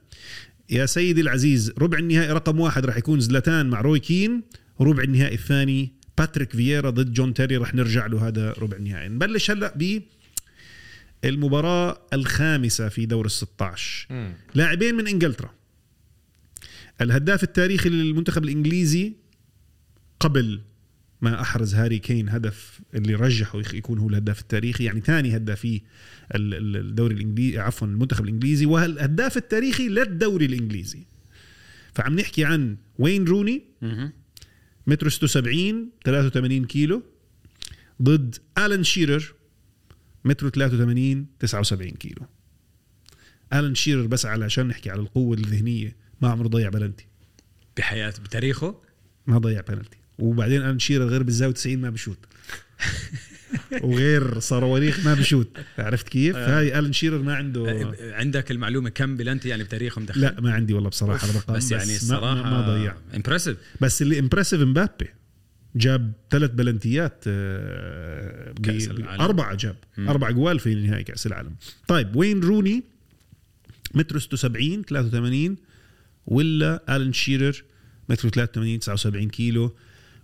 يا 0.69 0.85
سيدي 0.85 1.21
العزيز 1.21 1.73
ربع 1.77 1.97
النهائي 1.97 2.31
رقم 2.31 2.59
واحد 2.59 2.85
راح 2.85 2.97
يكون 2.97 3.19
زلاتان 3.19 3.69
مع 3.69 3.81
روي 3.81 3.99
كين. 3.99 4.41
ربع 4.81 5.03
النهائي 5.03 5.35
الثاني 5.35 5.91
باتريك 6.17 6.51
فييرا 6.51 6.89
ضد 6.89 7.13
جون 7.13 7.33
تيري 7.33 7.57
راح 7.57 7.75
نرجع 7.75 8.05
له 8.07 8.27
هذا 8.27 8.53
ربع 8.59 8.77
النهائي. 8.77 9.09
نبلش 9.09 9.51
هلأ 9.51 9.73
ب 9.75 10.01
المباراة 11.25 12.01
الخامسة 12.13 12.89
في 12.89 13.05
دور 13.05 13.25
ال 13.25 13.31
16 13.31 14.07
مم. 14.09 14.33
لاعبين 14.55 14.95
من 14.95 15.07
إنجلترا. 15.07 15.53
الهداف 17.01 17.43
التاريخي 17.43 17.89
للمنتخب 17.89 18.43
الإنجليزي 18.43 19.13
قبل 20.19 20.61
ما 21.21 21.41
أحرز 21.41 21.75
هاري 21.75 21.99
كين 21.99 22.29
هدف 22.29 22.79
اللي 22.95 23.15
رجحه 23.15 23.61
يكون 23.73 23.97
هو 23.99 24.09
الهداف 24.09 24.41
التاريخي 24.41 24.83
يعني 24.83 25.01
ثاني 25.01 25.35
هدافي 25.35 25.81
ال- 26.35 26.53
ال- 26.53 26.77
الدوري 26.77 27.15
الانجليزي 27.15 27.59
عفوا 27.59 27.87
المنتخب 27.87 28.23
الإنجليزي 28.23 28.65
والهداف 28.65 29.37
التاريخي 29.37 29.87
للدوري 29.89 30.45
الإنجليزي. 30.45 31.05
فعم 31.93 32.15
نحكي 32.15 32.45
عن 32.45 32.77
وين 32.99 33.25
روني؟ 33.25 33.61
متر 34.87 35.09
76 35.09 35.89
83 36.05 36.65
كيلو 36.65 37.03
ضد 38.01 38.35
آلان 38.57 38.83
شيرر. 38.83 39.33
متر 40.25 40.49
83 40.49 41.25
79 41.39 41.91
كيلو. 41.91 42.25
آلان 43.53 43.75
شيرر 43.75 44.07
بس 44.07 44.25
علشان 44.25 44.67
نحكي 44.67 44.89
على 44.89 45.01
القوة 45.01 45.37
الذهنية 45.37 45.95
ما 46.21 46.29
عمره 46.29 46.47
ضيع 46.47 46.69
بلنتي 46.69 47.05
بحياته 47.77 48.23
بتاريخه؟ 48.23 48.81
ما 49.27 49.37
ضيع 49.37 49.61
بلنتي 49.61 49.97
وبعدين 50.19 50.61
آلان 50.61 50.79
شيرر 50.79 51.05
غير 51.05 51.23
بالزاوية 51.23 51.53
90 51.53 51.77
ما 51.77 51.89
بشوت 51.89 52.17
وغير 53.83 54.39
صواريخ 54.39 55.05
ما 55.05 55.13
بشوت 55.13 55.57
عرفت 55.77 56.09
كيف؟ 56.09 56.35
هاي 56.35 56.79
آلان 56.79 56.93
شيرر 56.93 57.21
ما 57.21 57.35
عنده 57.35 57.69
آه، 57.69 58.13
عندك 58.13 58.51
المعلومة 58.51 58.89
كم 58.89 59.17
بلنتي 59.17 59.49
يعني 59.49 59.63
بتاريخه 59.63 60.01
مدخل؟ 60.01 60.21
لا 60.21 60.41
ما 60.41 60.53
عندي 60.53 60.73
والله 60.73 60.89
بصراحة 60.89 61.29
الرقم 61.29 61.53
بس 61.53 61.71
يعني 61.71 61.95
الصراحه 61.95 62.43
ما, 62.43 62.49
ما 62.49 62.61
ضيع. 62.61 62.95
impressive 63.15 63.57
بس 63.81 64.01
اللي 64.01 64.19
impressive 64.19 64.61
مبابي. 64.61 65.09
جاب 65.75 66.11
ثلاث 66.31 66.51
بلنتيات 66.51 67.23
آه، 67.27 68.53
كأس 68.63 68.87
العالم. 68.87 69.21
أربعة 69.21 69.55
جاب 69.55 69.75
مم. 69.97 70.09
أربع 70.09 70.31
جوال 70.31 70.59
في 70.59 70.75
نهائي 70.75 71.03
كأس 71.03 71.27
العالم 71.27 71.55
طيب 71.87 72.15
وين 72.15 72.39
روني 72.39 72.83
متر 73.93 74.19
76 74.19 74.83
83 74.83 75.57
ولا 76.27 76.95
آلان 76.95 77.13
شيرر 77.13 77.63
متر 78.09 78.29
83 78.29 78.79
79 78.79 79.29
كيلو 79.29 79.75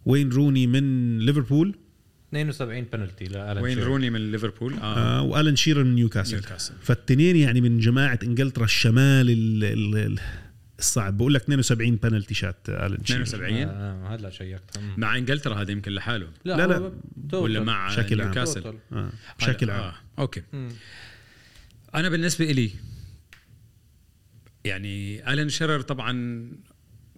وين 0.05 0.29
روني 0.29 0.67
من 0.67 1.17
ليفربول 1.19 1.75
72 2.33 2.85
بنالتي 2.93 3.25
لألان 3.25 3.63
وين 3.63 3.75
شيرر. 3.75 3.87
روني 3.87 4.09
من 4.09 4.31
ليفربول 4.31 4.73
آه, 4.73 5.19
آه 5.19 5.21
وألان 5.21 5.55
شيرر 5.55 5.83
من 5.83 5.95
نيوكاسل 5.95 6.33
نيوكاسل. 6.35 6.73
فالتنين 6.81 7.35
يعني 7.35 7.61
من 7.61 7.79
جماعة 7.79 8.19
إنجلترا 8.23 8.65
الشمال 8.65 9.29
ال- 9.29 9.63
ال- 9.63 10.19
ال- 10.77 10.79
الصعب 10.79 11.17
بقول 11.17 11.33
لك 11.33 11.41
72 11.41 11.95
بنالتي 11.95 12.33
شات 12.33 12.57
شيرر 12.67 12.95
72 12.95 13.53
آه 13.57 14.15
هلا 14.15 14.29
checked 14.29 14.77
مم. 14.77 14.93
مع 14.97 15.17
إنجلترا 15.17 15.61
هذا 15.61 15.71
يمكن 15.71 15.91
لحاله 15.91 16.27
لا، 16.45 16.67
لا. 16.67 16.77
total. 16.77 17.39
ولا 17.39 17.59
مع 17.59 17.87
بشكل 17.87 18.21
عام. 18.21 18.31
آه 18.93 19.09
بشكل 19.39 19.69
آه. 19.69 19.73
عام 19.73 19.83
آه. 19.83 20.21
okay 20.21 20.41
مم. 20.53 20.69
أنا 21.95 22.09
بالنسبة 22.09 22.51
إلي 22.51 22.71
يعني 24.63 25.27
ألان 25.33 25.49
شيرر 25.49 25.81
طبعا 25.81 26.43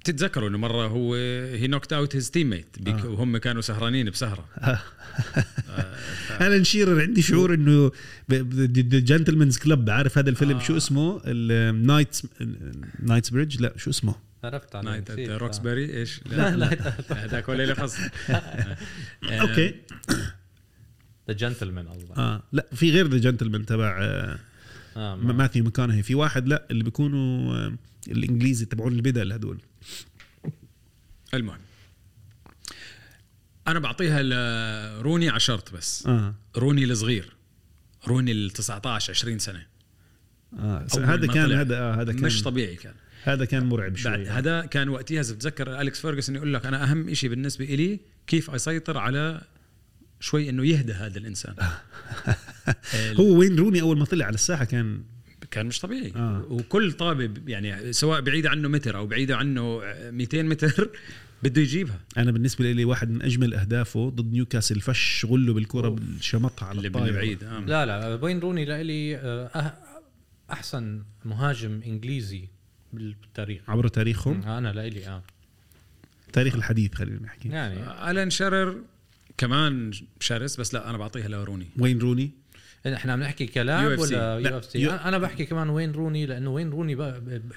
تتذكروا 0.03 0.49
إنه 0.49 0.57
مرة 0.57 0.87
هو 0.87 1.13
he 1.53 1.67
knocked 1.67 1.93
out 1.93 2.15
his 2.15 2.31
teammate 2.31 2.77
وهم 3.05 3.37
كانوا 3.37 3.61
سهرانين 3.61 4.09
بسهرة 4.09 4.45
الان 6.41 6.63
شيرر 6.63 7.01
عندي 7.01 7.21
شعور 7.21 7.53
إنه 7.53 7.91
gentlemen's 8.99 9.57
club 9.57 9.89
عارف 9.89 10.17
هذا 10.17 10.29
الفيلم؟ 10.29 10.57
آه. 10.57 10.63
شو 10.63 10.77
اسمه؟ 10.77 11.21
ال 11.25 12.27
Knights 12.99 13.29
Knightsbridge 13.29 13.61
لا 13.61 13.73
شو 13.77 13.89
اسمه؟ 13.89 14.15
عرفت 14.43 14.75
عليه 14.75 14.89
Night. 14.89 15.11
Roxbury 15.29 15.93
إيش؟ 15.93 16.19
لا 16.25 16.55
لا 16.55 16.93
هذاك 17.11 17.49
هو 17.49 17.55
ليله 17.55 17.73
خاص 17.81 17.95
okay. 19.23 19.75
The 21.27 21.33
Gentlemen 21.33 21.87
قصدك. 21.87 22.17
آه. 22.17 22.43
لا 22.51 22.67
في 22.75 22.91
غير 22.91 23.07
The 23.07 23.17
Gentlemen 23.17 23.65
تبع 23.65 23.97
آه، 24.01 24.39
ما- 25.15 25.33
ماثيو 25.33 25.63
ماكونهي 25.63 26.03
في 26.03 26.15
واحد 26.15 26.47
لا 26.47 26.67
اللي 26.71 26.83
بيكونوا 26.83 27.53
آه، 27.55 27.73
الإنجليزي 28.07 28.65
تبعون 28.65 28.93
البدل 28.93 29.31
هدول 29.31 29.57
المهم. 31.33 31.57
أنا 33.71 33.79
بعطيها 33.79 34.23
لروني 34.23 35.29
على 35.29 35.39
شرط 35.39 35.73
بس. 35.73 36.07
آه. 36.07 36.35
روني 36.57 36.83
الصغير. 36.83 37.33
روني 38.07 38.31
ال 38.31 38.49
19 38.49 39.11
20 39.13 39.39
سنة. 39.39 39.65
أول 40.59 41.03
هذا 41.03 41.27
كان. 41.27 41.51
هذا 41.51 41.77
آه 41.79 41.93
هذا 42.01 42.13
كان 42.13 42.23
مش 42.23 42.43
طبيعي 42.43 42.75
كان. 42.75 42.93
هذا 43.23 43.45
كان 43.45 43.65
مرعب 43.65 43.95
شوي. 43.95 44.27
هذا 44.27 44.65
كان 44.65 44.89
وقتها 44.89 45.21
إذا 45.21 45.33
بتذكر 45.33 45.81
أليكس 45.81 45.99
فيرجسون 46.01 46.35
يقول 46.35 46.53
لك 46.53 46.65
أنا 46.65 46.83
أهم 46.91 47.13
شيء 47.13 47.29
بالنسبة 47.29 47.65
إلي 47.65 47.99
كيف 48.27 48.49
أسيطر 48.49 48.97
على 48.97 49.41
شوي 50.19 50.49
إنه 50.49 50.65
يهدى 50.65 50.93
هذا 50.93 51.17
الإنسان. 51.17 51.55
ال- 52.93 53.17
هو 53.17 53.37
وين 53.37 53.55
روني 53.59 53.81
أول 53.81 53.97
ما 53.97 54.05
طلع 54.05 54.25
على 54.25 54.35
الساحة 54.35 54.65
كان 54.65 55.01
كان 55.51 55.65
مش 55.65 55.79
طبيعي. 55.79 56.13
آه. 56.15 56.45
وكل 56.49 56.91
طابة 56.91 57.49
يعني 57.49 57.93
سواء 57.93 58.21
بعيد 58.21 58.47
عنه 58.47 58.67
متر 58.69 58.97
أو 58.97 59.07
بعيد 59.07 59.31
عنه 59.31 59.81
200 60.11 60.43
متر 60.43 60.89
بده 61.43 61.61
يجيبها. 61.61 61.99
أنا 62.17 62.31
بالنسبة 62.31 62.71
لي 62.71 62.85
واحد 62.85 63.09
من 63.09 63.21
أجمل 63.21 63.53
أهدافه 63.53 64.09
ضد 64.09 64.33
نيوكاسل 64.33 64.81
فش 64.81 65.25
غله 65.29 65.53
بالكرة. 65.53 65.89
بالشمطه 65.89 66.65
على 66.65 66.77
اللي 66.77 66.89
بعيد 66.89 67.43
آه. 67.43 67.59
لا 67.59 67.85
لا 67.85 68.23
وين 68.23 68.39
روني 68.39 68.65
لإلي 68.65 69.17
آه، 69.17 69.47
أه- 69.47 70.51
أحسن 70.51 71.03
مهاجم 71.25 71.81
إنجليزي 71.85 72.47
بالتاريخ. 72.93 73.61
عبر 73.69 73.87
تاريخهم؟ 73.87 74.41
أنا 74.41 74.73
لإلي 74.73 75.07
آه. 75.07 75.23
تاريخ 76.33 76.55
الحديث 76.55 76.95
خلينا 76.95 77.21
نحكي. 77.21 77.49
يعني 77.49 78.11
آلان 78.11 78.29
شرر 78.29 78.77
كمان 79.37 79.91
شرس 80.19 80.59
بس 80.59 80.73
لا 80.73 80.89
أنا 80.89 80.97
بعطيها 80.97 81.27
لروني. 81.27 81.67
وين 81.79 81.99
روني؟ 81.99 82.31
إحنا 82.87 83.13
عم 83.13 83.19
نحكي 83.19 83.45
كلاعب 83.47 83.97
UFC. 83.97 83.99
ولا 84.01 84.39
لا، 84.39 84.49
UFC؟ 84.49 84.89
أنا 84.91 85.17
بحكي 85.17 85.45
كمان 85.45 85.69
وين 85.69 85.91
روني 85.91 86.25
لأنه 86.25 86.49
وين 86.49 86.69
روني 86.69 86.95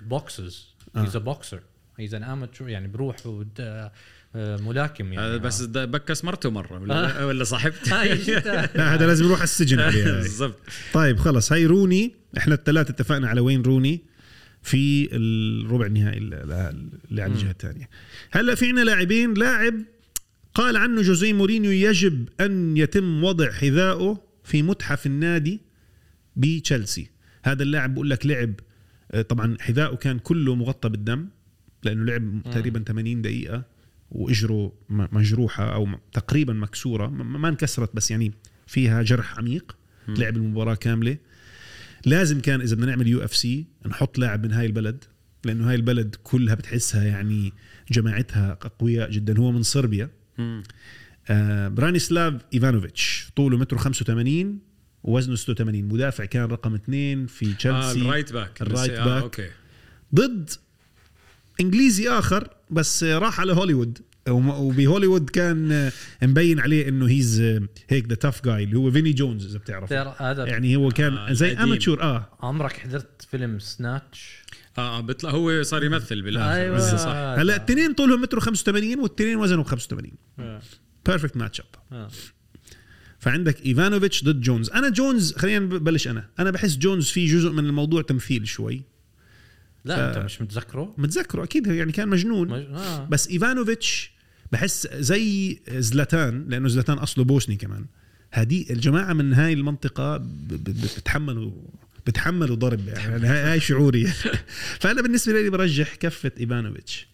boxes. 0.03 0.67
He's 0.97 1.17
a 1.17 1.19
boxer 1.19 1.61
he's 1.99 2.15
an 2.15 2.23
amateur 2.23 2.69
يعني 2.69 2.89
بروح 2.89 3.17
آه، 3.27 3.93
آه، 4.35 4.57
ملاكم 4.57 5.13
يعني. 5.13 5.27
هذا 5.27 5.37
بس 5.37 5.63
box 5.63 6.25
مرته 6.25 6.51
مرة 6.51 6.79
ولا, 6.79 7.25
ولا 7.25 7.45
صاحبته. 7.45 8.05
لا 8.77 8.95
هذا 8.95 9.07
لازم 9.07 9.25
يروح 9.25 9.43
السجن 9.43 9.81
عليها. 9.87 10.21
بالضبط. 10.21 10.59
طيب 10.95 11.19
خلص 11.19 11.53
هاي 11.53 11.67
روني 11.67 12.15
إحنا 12.37 12.55
الثلاثة 12.55 12.91
اتفقنا 12.91 13.29
على 13.29 13.41
وين 13.41 13.63
روني؟ 13.63 14.13
في 14.63 15.09
الربع 15.13 15.87
النهائي 15.87 16.19
اللي 16.19 17.23
على 17.23 17.33
الجهة 17.33 17.51
الثانية. 17.51 17.89
هلأ 18.31 18.55
في 18.55 18.69
عنا 18.69 18.81
لاعبين. 18.81 19.35
لاعب 19.35 19.75
قال 20.55 20.77
عنه 20.77 21.03
جوزيه 21.03 21.33
مورينيو 21.33 21.71
يجب 21.71 22.29
أن 22.41 22.77
يتم 22.77 23.25
وضع 23.25 23.53
حذائه 23.53 24.23
في 24.45 24.63
متحف 24.63 25.07
النادي 25.07 25.61
بتشيلسي. 26.37 27.11
هذا 27.43 27.63
اللاعب 27.63 27.95
بقول 27.95 28.11
لك 28.11 28.27
لعب 28.27 28.55
آه، 29.11 29.23
طبعا 29.23 29.57
حذائه 29.61 29.97
كان 29.97 30.19
كله 30.19 30.55
مغطى 30.55 30.89
بالدم. 30.89 31.29
لأنه 31.85 32.05
لعب 32.05 32.43
تقريبا 32.45 32.85
80 32.89 33.23
دقيقة 33.23 33.65
وإجره 34.11 34.73
مجروحة 34.91 35.75
أو 35.75 35.89
تقريبا 36.13 36.53
مكسورة. 36.53 37.07
ما 37.09 37.49
انكسرت 37.49 37.97
بس 37.97 38.11
يعني 38.11 38.33
فيها 38.67 39.03
جرح 39.03 39.39
عميق. 39.39 39.77
لعب 40.09 40.37
المباراة 40.37 40.75
كاملة. 40.75 41.17
لازم 42.07 42.41
كان 42.41 42.61
إذا 42.61 42.77
بدنا 42.77 42.87
نعمل 42.87 43.09
UFC 43.09 43.67
نحط 43.87 44.19
لاعب 44.19 44.47
من 44.47 44.53
هاي 44.53 44.67
البلد 44.67 45.05
لأنه 45.45 45.69
هاي 45.69 45.75
البلد 45.75 46.17
كلها 46.23 46.55
بتحسها 46.55 47.05
يعني 47.05 47.53
جماعتها 47.91 48.53
أقوياء 48.53 49.11
جدا. 49.11 49.39
هو 49.39 49.53
من 49.53 49.63
صربيا. 49.63 50.11
آه 51.29 51.69
برانيسلاف 51.69 52.35
إيفانوفيتش 52.55 53.31
طوله 53.37 53.59
متر 53.59 53.79
85 53.79 54.59
ووزنه 55.03 55.37
86 55.37 55.85
مدافع 55.85 56.25
كان 56.25 56.45
رقم 56.45 56.75
اثنين 56.75 57.27
في 57.27 57.51
آه 57.51 57.55
تشيلسي. 57.55 58.01
ال 58.01 58.06
right 58.06 58.33
back. 58.33 58.63
ال 58.63 58.68
right 58.68 58.91
آه 58.91 59.05
back. 59.05 59.23
Okay. 59.23 59.49
ضد 60.15 60.51
انجليزي 61.63 62.09
آخر 62.09 62.49
بس 62.71 63.05
راح 63.05 63.41
على 63.41 63.53
هوليوود. 63.53 63.99
وبهوليوود 64.29 65.31
كان 65.31 65.91
مبين 66.23 66.61
عليه 66.61 66.89
إنه 66.89 67.09
he's 67.09 67.41
هيك 67.89 68.09
the 68.09 68.15
tough 68.15 68.45
guy 68.45 68.65
اللي 68.65 68.79
هو 68.79 68.91
فيني 68.91 69.13
جونز 69.13 69.47
إذا 69.47 69.59
بتعرف 69.59 69.91
ترى 69.91 70.15
هذا 70.19 70.47
يعني 70.47 70.77
هو 70.77 70.89
كان 70.89 71.17
آه، 71.17 71.33
زي. 71.33 71.53
amateur 71.53 72.03
آه. 72.03 72.29
عمرك 72.41 72.73
حضرت 72.73 73.27
فيلم 73.31 73.59
Snatch 73.59 74.43
آه 74.79 74.99
آه، 74.99 75.01
بيطلع 75.01 75.31
هو 75.31 75.63
صار 75.63 75.85
يمثل 75.85 76.23
بالآخر. 76.23 76.53
أيوه. 76.53 76.97
صح. 76.97 77.09
هلأ 77.09 77.43
الاثنين 77.43 77.93
طولهم 77.93 78.21
متر 78.21 78.41
85 78.41 79.01
والتنين 79.01 79.37
وزنهم 79.37 79.65
85 79.65 80.13
perfect 81.07 81.37
match 81.37 81.61
up 81.61 81.67
آه. 81.93 82.09
فعندك 83.19 83.67
ايفانوفيتش 83.67 84.25
ضد 84.25 84.41
جونز 84.41 84.71
أنا 84.71 84.89
جونز 84.89 85.33
خلينا 85.33 85.59
نبلش 85.59 86.09
أنا. 86.09 86.29
أنا 86.39 86.51
بحس 86.51 86.77
جونز 86.77 87.09
في 87.09 87.27
جزء 87.27 87.51
من 87.51 87.67
الموضوع 87.67 88.03
تمثيل 88.03 88.49
شوي. 88.49 88.83
لا 89.85 89.97
ف- 90.13 90.17
انت 90.17 90.25
مش 90.25 90.43
متذكره؟ 90.43 90.95
متذكره 90.99 91.45
أكيد 91.45 91.67
يعني 91.67 91.93
كان 91.93 92.09
مجنون. 92.09 92.49
مج... 92.49 92.67
آه. 92.75 93.05
بس 93.05 93.29
إيفانوفيتش 93.29 94.13
بحس 94.53 94.89
زي 94.95 95.59
زلاتان 95.69 96.45
لأنه 96.49 96.69
زلاتان 96.69 96.99
أصله 96.99 97.25
بوسني 97.25 97.57
كمان. 97.57 97.87
هذه 98.31 98.67
الجماعة 98.71 99.13
من 99.13 99.33
هاي 99.35 99.53
المنطقة 99.53 100.17
ب- 100.17 100.49
ب- 100.49 100.65
بتحملوا 100.99 101.53
بتحملوا 102.07 102.57
ضرب 102.57 102.89
يعني 102.89 103.27
هاي, 103.27 103.39
هاي 103.53 103.61
شعوري. 103.61 104.07
فأنا 104.81 105.03
بالنسبة 105.03 105.43
لي 105.43 105.51
برجح 105.51 105.95
كفة 105.95 106.33
إيفانوفيتش. 106.41 107.07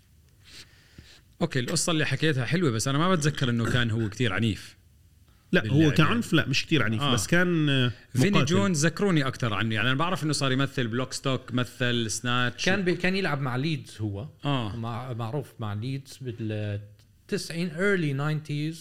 okay 1.43 1.61
القصة 1.61 1.91
اللي 1.93 2.07
حكيتها 2.07 2.45
حلوة 2.45 2.71
بس 2.71 2.89
أنا 2.89 2.99
ما 2.99 3.15
بتذكر 3.15 3.51
إنه 3.51 3.65
كان 3.71 3.91
هو 3.91 4.09
كتير 4.09 4.33
عنيف. 4.33 4.77
لا 5.53 5.69
هو 5.69 5.91
كعنف 5.91 6.33
لا 6.33 6.49
مش 6.49 6.67
كتير 6.67 6.83
عنيف 6.83 7.03
آه. 7.03 7.13
بس 7.13 7.27
كان 7.27 7.69
آه، 7.69 7.93
فيني. 8.13 8.45
جونز 8.45 8.87
ذكروني 8.87 9.27
أكثر 9.27 9.55
عنه 9.55 9.75
يعني 9.75 9.89
أنا 9.89 9.97
بعرف 9.97 10.25
إنه 10.25 10.33
صار 10.33 10.53
يمثل 10.53 10.87
ب 10.89 10.94
Lock 10.94 11.13
Stock 11.13 11.55
مثل 11.55 12.11
Snatch 12.11 12.65
كان 12.65 12.83
بي... 12.83 12.95
كان 12.95 13.17
يلعب 13.17 13.41
مع 13.41 13.57
ليدز 13.57 13.97
هو. 14.01 14.29
آه. 14.45 14.77
مع... 14.77 15.13
معروف 15.13 15.53
مع 15.59 15.73
ليدز 15.73 16.19
بال 16.21 16.81
90 17.29 17.71
early 17.71 18.45
90s 18.47 18.77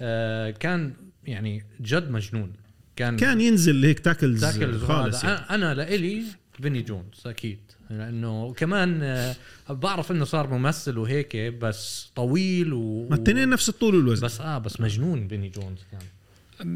آه 0.00 0.50
كان 0.50 0.94
يعني 1.24 1.64
جد 1.80 2.10
مجنون. 2.10 2.52
كان 2.96 3.16
كان 3.16 3.40
ينزل 3.40 3.84
هيك 3.84 4.00
tackles, 4.00 4.40
tackles 4.40 4.84
خالص 4.84 5.24
يعني. 5.24 5.36
أنا 5.50 5.74
لإلي 5.74 6.22
فيني 6.62 6.82
جونز 6.82 7.26
أكيد. 7.26 7.58
لأنه 7.98 8.52
كمان 8.52 9.02
آه، 9.02 9.36
بعرف 9.70 10.12
إنه 10.12 10.24
صار 10.24 10.46
ممثل 10.46 10.98
وهيك 10.98 11.36
بس 11.36 12.10
طويل 12.16 12.72
و 12.72 13.08
ما 13.08 13.16
التنين 13.16 13.48
نفس 13.48 13.68
الطول 13.68 13.94
والوزن. 13.94 14.26
بس 14.26 14.40
آه 14.40 14.58
بس 14.58 14.80
مجنون 14.80 15.28
فيني 15.28 15.48
جونز 15.48 15.78
كان. 15.92 16.00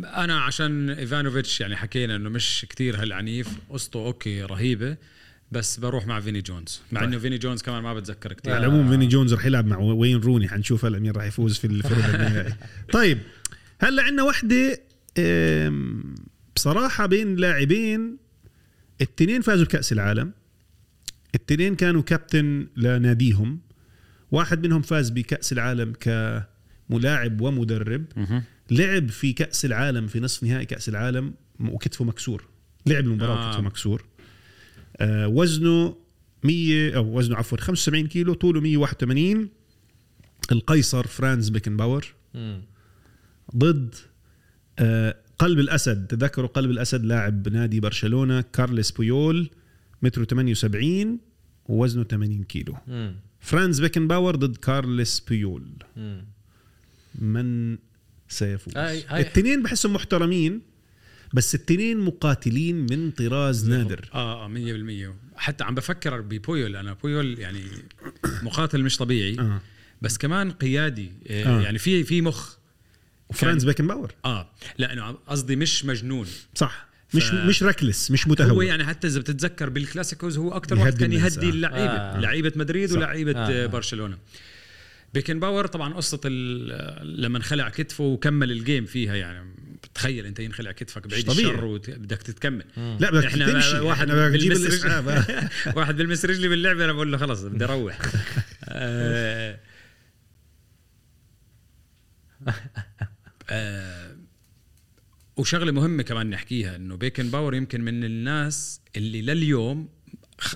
أنا 0.05 0.41
عشان 0.41 0.91
إيفانوفيتش 0.91 1.61
يعني 1.61 1.77
حكينا 1.77 2.17
إنه 2.17 2.29
مش 2.29 2.67
كتير 2.69 3.03
هالعنيف 3.03 3.49
قصته 3.71 4.07
okay 4.07 4.43
رهيبة 4.43 4.97
بس 5.53 5.77
بروح 5.77 6.07
مع 6.07 6.21
فيني 6.21 6.41
جونز. 6.41 6.81
مع 6.93 7.01
طيب. 7.01 7.09
إنه 7.09 7.19
فيني 7.19 7.39
جونز 7.39 7.63
كمان 7.63 7.83
ما 7.83 7.95
بتذكر 7.95 8.33
كتير. 8.33 8.55
على 8.55 8.67
العموم 8.67 8.91
فيني 8.91 9.07
جونز 9.07 9.35
رح 9.35 9.47
يلعب 9.47 9.67
مع 9.67 9.79
وين 9.79 10.21
روني 10.21 10.49
حنشوف 10.49 10.85
هلا 10.85 10.99
مين 10.99 11.13
رح 11.13 11.25
يفوز 11.25 11.59
في 11.59 11.67
الربع 11.67 12.05
النهائي. 12.15 12.55
طيب 12.93 13.19
هلا 13.81 14.03
عندنا 14.03 14.23
وحدة 14.23 14.81
بصراحة 16.57 17.07
بين 17.07 17.37
لاعبين 17.37 18.17
التنين 19.01 19.41
فازوا 19.41 19.65
بكأس 19.65 19.93
العالم. 19.93 20.33
التنين 21.37 21.75
كانوا 21.75 22.03
كابتن 22.03 22.67
لناديهم. 22.77 23.61
واحد 24.31 24.67
منهم 24.67 24.83
فاز 24.83 25.11
بكأس 25.11 25.53
العالم 25.53 25.93
كملاعب 26.01 27.41
ومدرب. 27.41 28.05
لعب 28.71 29.09
في 29.09 29.33
كأس 29.33 29.65
العالم 29.65 30.07
في 30.07 30.21
نصف 30.21 30.43
نهائي 30.43 30.65
كأس 30.65 30.89
العالم 30.89 31.35
وكتفه 31.61 32.05
مكسور. 32.05 32.45
لعب 32.87 33.05
المباراة 33.05 33.45
آه. 33.45 33.49
وكتفه 33.49 33.63
مكسور. 33.63 34.05
آه 34.97 35.29
وزنه 35.29 35.97
100 36.45 36.97
أو 36.97 37.19
وزنه 37.19 37.37
عفوا 37.37 37.59
75 37.59 38.07
كيلو 38.07 38.35
طوله 38.35 38.61
181 38.61 39.49
القيصر 40.53 41.07
فرانز 41.07 41.49
بيكنباور. 41.49 42.15
ضد 43.57 43.95
آه 44.79 45.17
قلب 45.39 45.59
الأسد. 45.59 46.07
تذكروا 46.07 46.49
قلب 46.49 46.71
الأسد 46.71 47.05
لاعب 47.05 47.49
نادي 47.49 47.81
برشلونة 47.81 48.41
كارلس 48.41 48.91
بويول 48.91 49.51
متر 50.03 50.25
78 50.25 51.19
ووزنه 51.69 52.05
80 52.05 52.45
كيلو. 52.45 52.77
مم. 52.87 53.15
فرانز 53.41 53.81
بيكنباور 53.81 54.37
ضد 54.37 54.57
كارلس 54.57 55.21
بويول. 55.21 55.67
مم. 55.97 56.25
من 57.15 57.79
سيفوز. 58.29 58.77
التنين 58.77 59.63
بحسهم 59.63 59.93
محترمين 59.93 60.61
بس 61.35 61.55
التنين 61.55 61.99
مقاتلين 62.01 62.87
من 62.91 63.11
طراز 63.11 63.69
نادر. 63.69 64.09
آه 64.15 64.45
آه 64.45 64.49
100% 64.49 65.37
حتى 65.37 65.65
عم 65.65 65.75
بفكر 65.75 66.21
ببويول. 66.21 66.77
أنا 66.77 66.93
بويول 66.93 67.39
يعني 67.39 67.63
مقاتل 68.43 68.83
مش 68.83 68.97
طبيعي 68.97 69.37
آه. 69.41 69.61
بس 70.03 70.19
كمان 70.19 70.51
قيادي. 70.53 71.13
آه. 71.29 71.45
آه. 71.45 71.61
يعني 71.63 71.79
في 71.79 72.05
في 72.05 72.23
مخ. 72.23 72.57
فرانز 73.33 73.65
بيكنباور 73.65 74.15
آه. 74.25 74.51
لا 74.79 74.93
انه 74.93 75.11
قصدي 75.11 75.57
مش 75.57 75.85
مجنون. 75.85 76.27
صح. 76.55 76.86
مش 77.15 77.25
ف- 77.25 77.35
مش 77.35 77.63
reckless 77.63 78.11
مش 78.11 78.27
هو 78.27 78.33
متهور 78.33 78.65
يعني 78.65 78.85
حتى 78.85 79.07
إذا 79.07 79.21
بتتذكر 79.21 79.69
بالكلاسيكوز 79.69 80.39
هو 80.39 80.57
أكثر 80.57 80.79
واحد 80.79 80.99
كان 80.99 81.13
يهدي 81.13 81.47
آه. 81.47 81.51
اللعيبه 81.51 81.93
آه. 81.93 82.17
آه. 82.17 82.21
لعيبة 82.21 82.53
مدريد. 82.57 82.93
ولعيبة 82.93 83.33
آه. 83.37 83.65
آه. 83.65 83.67
برشلونة 83.67 84.19
بيكنباور 85.15 85.67
طبعا 85.67 85.95
قصة 85.95 86.21
ال- 86.25 87.23
لما 87.23 87.39
انخلع 87.39 87.69
كتفه 87.69 88.05
وكمل 88.05 88.51
ال 88.53 88.59
game 88.59 88.85
فيها 88.87 89.15
يعني 89.15 89.55
تخيل 89.95 90.27
أنت 90.27 90.39
ينخلع 90.41 90.73
كتفك 90.73 91.07
بعيد 91.07 91.25
طبيعي. 91.27 91.51
الشر 91.51 91.65
وبدك 91.65 92.23
تتكمل 92.23 92.65
لا 92.77 93.11
بدك 93.11 93.25
إحنا 93.25 93.53
تمشي 93.53 93.79
واحد 93.79 94.11
واحد 94.11 94.31
بدك 94.31 94.39
تجيب 94.41 94.53
بلمس 94.53 94.85
رجلي 94.85 94.93
آه. 95.67 95.73
واحد 95.77 95.97
بلمس 95.97 96.25
رجلي 96.25 96.49
باللعبه 96.49 96.85
أنا 96.85 96.93
بقول 96.93 97.13
له 97.13 97.19
خلص 97.19 97.41
بدي 97.43 97.65
أروح 97.65 97.99
آه، 98.69 99.59
آه، 103.51 104.16
وشغلة 105.37 105.73
مهمة 105.73 106.03
كمان 106.03 106.31
نحكيها 106.31 106.77
إنه 106.77 106.97
بيكنباور 106.97 107.55
يمكن 107.55 107.81
من 107.81 108.05
الناس 108.05 108.81
اللي 108.97 109.23
لليوم 109.23 109.89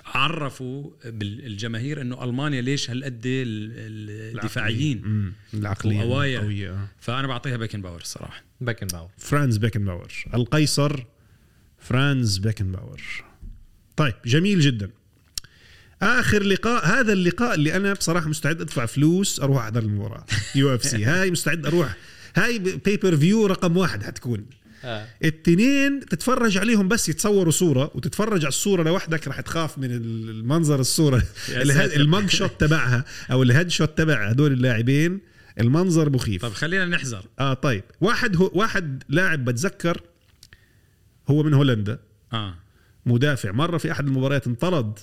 عرفوا 0.06 0.90
بالجماهير 1.04 2.00
إنه 2.00 2.24
ألمانيا 2.24 2.60
ليش 2.60 2.90
هالقد 2.90 3.22
ال- 3.26 4.36
الدفاعيين. 4.38 5.32
العقلية. 5.54 6.00
قوية. 6.00 6.88
فأنا 6.98 7.26
بعطيها 7.26 7.56
بيكنباور 7.56 8.00
الصراحة. 8.00 8.42
بيكنباور 8.60 9.08
فرانز 9.18 9.56
بيكنباور 9.56 10.12
القيصر 10.34 11.04
فرانز 11.78 12.38
بيكنباور 12.38 13.00
طيب 13.96 14.14
جميل 14.26 14.60
جدا. 14.60 14.90
آخر 16.02 16.42
لقاء 16.42 16.86
هذا 16.86 17.12
اللقاء 17.12 17.54
اللي 17.54 17.76
أنا 17.76 17.92
بصراحة 17.92 18.28
مستعد 18.28 18.60
أدفع 18.60 18.86
فلوس 18.86 19.40
أروح 19.40 19.62
أحضر 19.62 19.82
المباراة. 19.82 20.24
UFC. 20.54 21.04
هاي 21.04 21.30
مستعد 21.30 21.66
أروح. 21.66 21.96
هاي 22.36 22.58
pay-per-view 22.58 23.46
رقم 23.46 23.76
واحد 23.76 24.02
حتكون. 24.02 24.46
آه. 24.84 25.06
التنين 25.24 26.00
تتفرج 26.00 26.58
عليهم 26.58 26.88
بس 26.88 27.08
يتصوروا 27.08 27.52
صورة 27.52 27.90
وتتفرج 27.94 28.40
على 28.40 28.48
الصورة 28.48 28.82
لوحدك 28.82 29.28
راح 29.28 29.40
تخاف 29.40 29.78
من 29.78 29.90
المنظر 29.90 30.80
الصورة. 30.80 31.22
ال 31.96 32.04
mug 32.04 32.28
shot 32.30 32.60
تبعها 32.60 33.04
أو 33.32 33.42
ال 33.42 33.48
head 33.48 33.68
shot 33.68 33.98
تبع 33.98 34.28
هدول 34.28 34.52
اللاعبين 34.52 35.20
المنظر 35.60 36.10
مخيف. 36.10 36.42
طب 36.42 36.52
خلينا 36.52 36.86
نحذر. 36.86 37.24
آه 37.38 37.54
طيب. 37.54 37.82
واحد 38.00 38.36
هو 38.36 38.50
واحد 38.54 39.02
لاعب 39.08 39.44
بتذكر 39.44 40.00
هو 41.28 41.42
من 41.42 41.54
هولندا. 41.54 41.98
آه. 42.32 42.54
مدافع. 43.06 43.52
مرة 43.52 43.78
في 43.78 43.92
أحد 43.92 44.06
المباريات 44.06 44.46
انطرد 44.46 44.98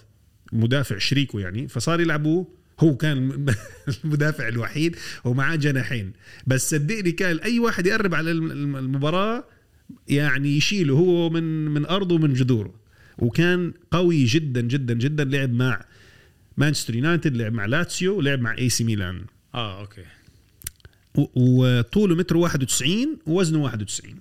مدافع 0.54 0.98
شريكه 0.98 1.40
يعني 1.40 1.68
فصار 1.68 2.02
يلعبوا 2.02 2.46
هو 2.80 2.98
كان 2.98 3.46
المدافع 4.04 4.48
الوحيد 4.48 4.96
ومعاه 5.26 5.56
جناحين. 5.56 6.14
بس 6.48 6.70
صدقني 6.70 7.12
كان 7.12 7.38
أي 7.38 7.60
واحد 7.60 7.88
يقرب 7.88 8.16
على 8.16 8.32
الم- 8.32 8.52
الم- 8.52 8.76
المباراة 8.76 9.44
يعني 10.08 10.58
يشيله 10.58 10.94
هو 10.94 11.30
من 11.30 11.66
من 11.66 11.86
أرضه 11.86 12.16
ومن 12.16 12.34
جذوره. 12.34 12.74
وكان 13.18 13.74
قوي 13.92 14.24
جدا 14.24 14.62
جدا 14.62 14.94
جدا 14.94 15.24
لعب 15.24 15.54
مع 15.54 15.86
مانشستر 16.58 16.96
يونايتد 16.96 17.38
لعب 17.38 17.54
مع 17.54 17.66
لاتسيو 17.66 18.18
ولعب 18.18 18.40
مع 18.40 18.58
AC 18.58 18.84
ميلان. 18.84 19.26
آه 19.56 19.80
أوكي. 19.82 20.04
وطوله 21.36 22.16
متر 22.16 22.38
91 22.38 23.18
ووزنه 23.26 23.60
91 23.64 24.16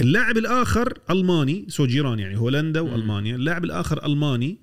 اللاعب 0.00 0.38
الآخر 0.38 0.98
ألماني 1.10 1.64
so 1.68 1.86
جيران 1.86 2.18
يعني 2.18 2.36
هولندا 2.38 2.80
وألمانيا. 2.80 3.36
اللاعب 3.36 3.64
الآخر 3.64 4.06
ألماني 4.06 4.58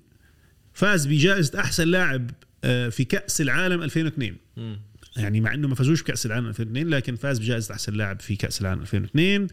فاز 0.72 1.06
بجائزة 1.06 1.60
أحسن 1.60 1.88
لاعب 1.88 2.30
آه، 2.64 2.88
في 2.88 3.04
كأس 3.04 3.40
العالم 3.40 3.82
2002 3.82 4.36
مم. 4.56 4.78
يعني 5.16 5.40
مع 5.40 5.54
إنه 5.54 5.68
ما 5.68 5.74
فازوش 5.74 6.02
بكاس 6.02 6.26
العالم 6.26 6.46
2002 6.46 6.88
لكن 6.88 7.16
فاز 7.16 7.38
بجائزة 7.38 7.74
أحسن 7.74 7.92
لاعب 7.94 8.20
في 8.20 8.36
كأس 8.36 8.60
العالم 8.60 8.80
2002 8.80 9.46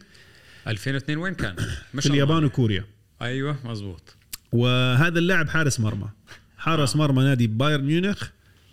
2002 0.66 1.18
وين 1.18 1.34
كان؟ 1.34 1.56
مش 1.94 2.02
في 2.02 2.10
اليابان. 2.10 2.44
وكوريا 2.44 2.84
أيوه 3.22 3.56
مزبوط 3.64 4.16
وهذا 4.52 5.18
اللاعب 5.18 5.48
حارس 5.48 5.80
مرمى 5.80 6.08
حارس 6.58 6.96
مرمى 6.96 7.22
نادي 7.24 7.46
بايرن 7.46 7.84
ميونخ 7.84 8.28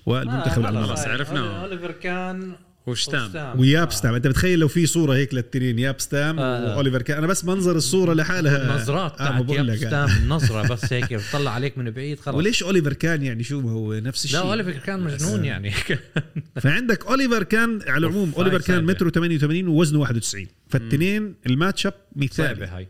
والمنتخب 0.06 0.62
آه، 0.62 0.70
الالماني 0.70 0.88
خلاص 0.88 1.08
عرفنا. 1.08 1.62
أوليفر 1.62 1.92
كان 1.92 2.56
وستام 2.88 3.60
وياب 3.60 3.87
ستام 3.87 4.14
أنت 4.14 4.28
بتخيل 4.28 4.60
لو 4.60 4.68
في 4.68 4.86
صورة 4.86 5.14
هيك 5.14 5.34
للتنين 5.34 5.80
ياب 5.80 6.04
ستام 6.04 6.40
آه. 6.40 6.64
وأوليفر 6.64 7.02
كان. 7.02 7.18
أنا 7.18 7.28
بس 7.28 7.46
منظر 7.46 7.76
الصورة 7.76 8.14
لحالها. 8.14 8.76
النظرات 8.76 9.22
آه، 9.22 9.40
لك. 9.42 9.50
ياب 9.82 9.93
ستام 9.93 10.10
النظرة 10.24 10.68
بس 10.68 10.94
هيك 10.94 11.14
بتطلع 11.14 11.52
عليك 11.52 11.78
من 11.78 11.92
بعيد 11.92 12.20
خلص. 12.20 12.36
وليش 12.36 12.64
أوليفر 12.64 12.94
كان 12.94 13.24
يعني 13.24 13.44
شو 13.44 13.60
هو 13.60 13.94
نفس 13.94 14.26
الشيء؟ 14.26 14.40
لا 14.40 14.46
أوليفر 14.50 14.72
كان 14.72 15.00
مجنون 15.00 15.46
يعني. 15.46 15.72
فعندك 16.64 17.06
أوليفر 17.06 17.44
كان 17.44 17.80
على 17.88 17.98
العموم 18.08 18.34
أوليفر 18.38 18.62
كان. 18.62 18.84
متر 18.84 19.10
88 19.10 19.68
ووزنه 19.68 20.00
91 20.00 20.48
فالتنين 20.70 21.36
ال 21.46 21.53
match 21.53 21.86
up 21.88 21.94
صعبه 21.94 22.26
مثالي 22.26 22.66
هاي. 22.66 22.88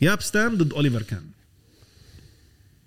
ياب 0.00 0.22
ستام 0.22 0.56
ضد 0.56 0.72
أوليفر 0.72 1.02
كان. 1.02 1.22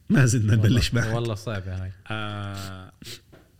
ما 0.09 0.25
زلنا 0.25 0.55
نبلش 0.55 0.89
بعد. 0.89 1.13
والله 1.13 1.35
صعبه 1.35 1.83
هاي. 1.83 1.91
آه 2.11 2.91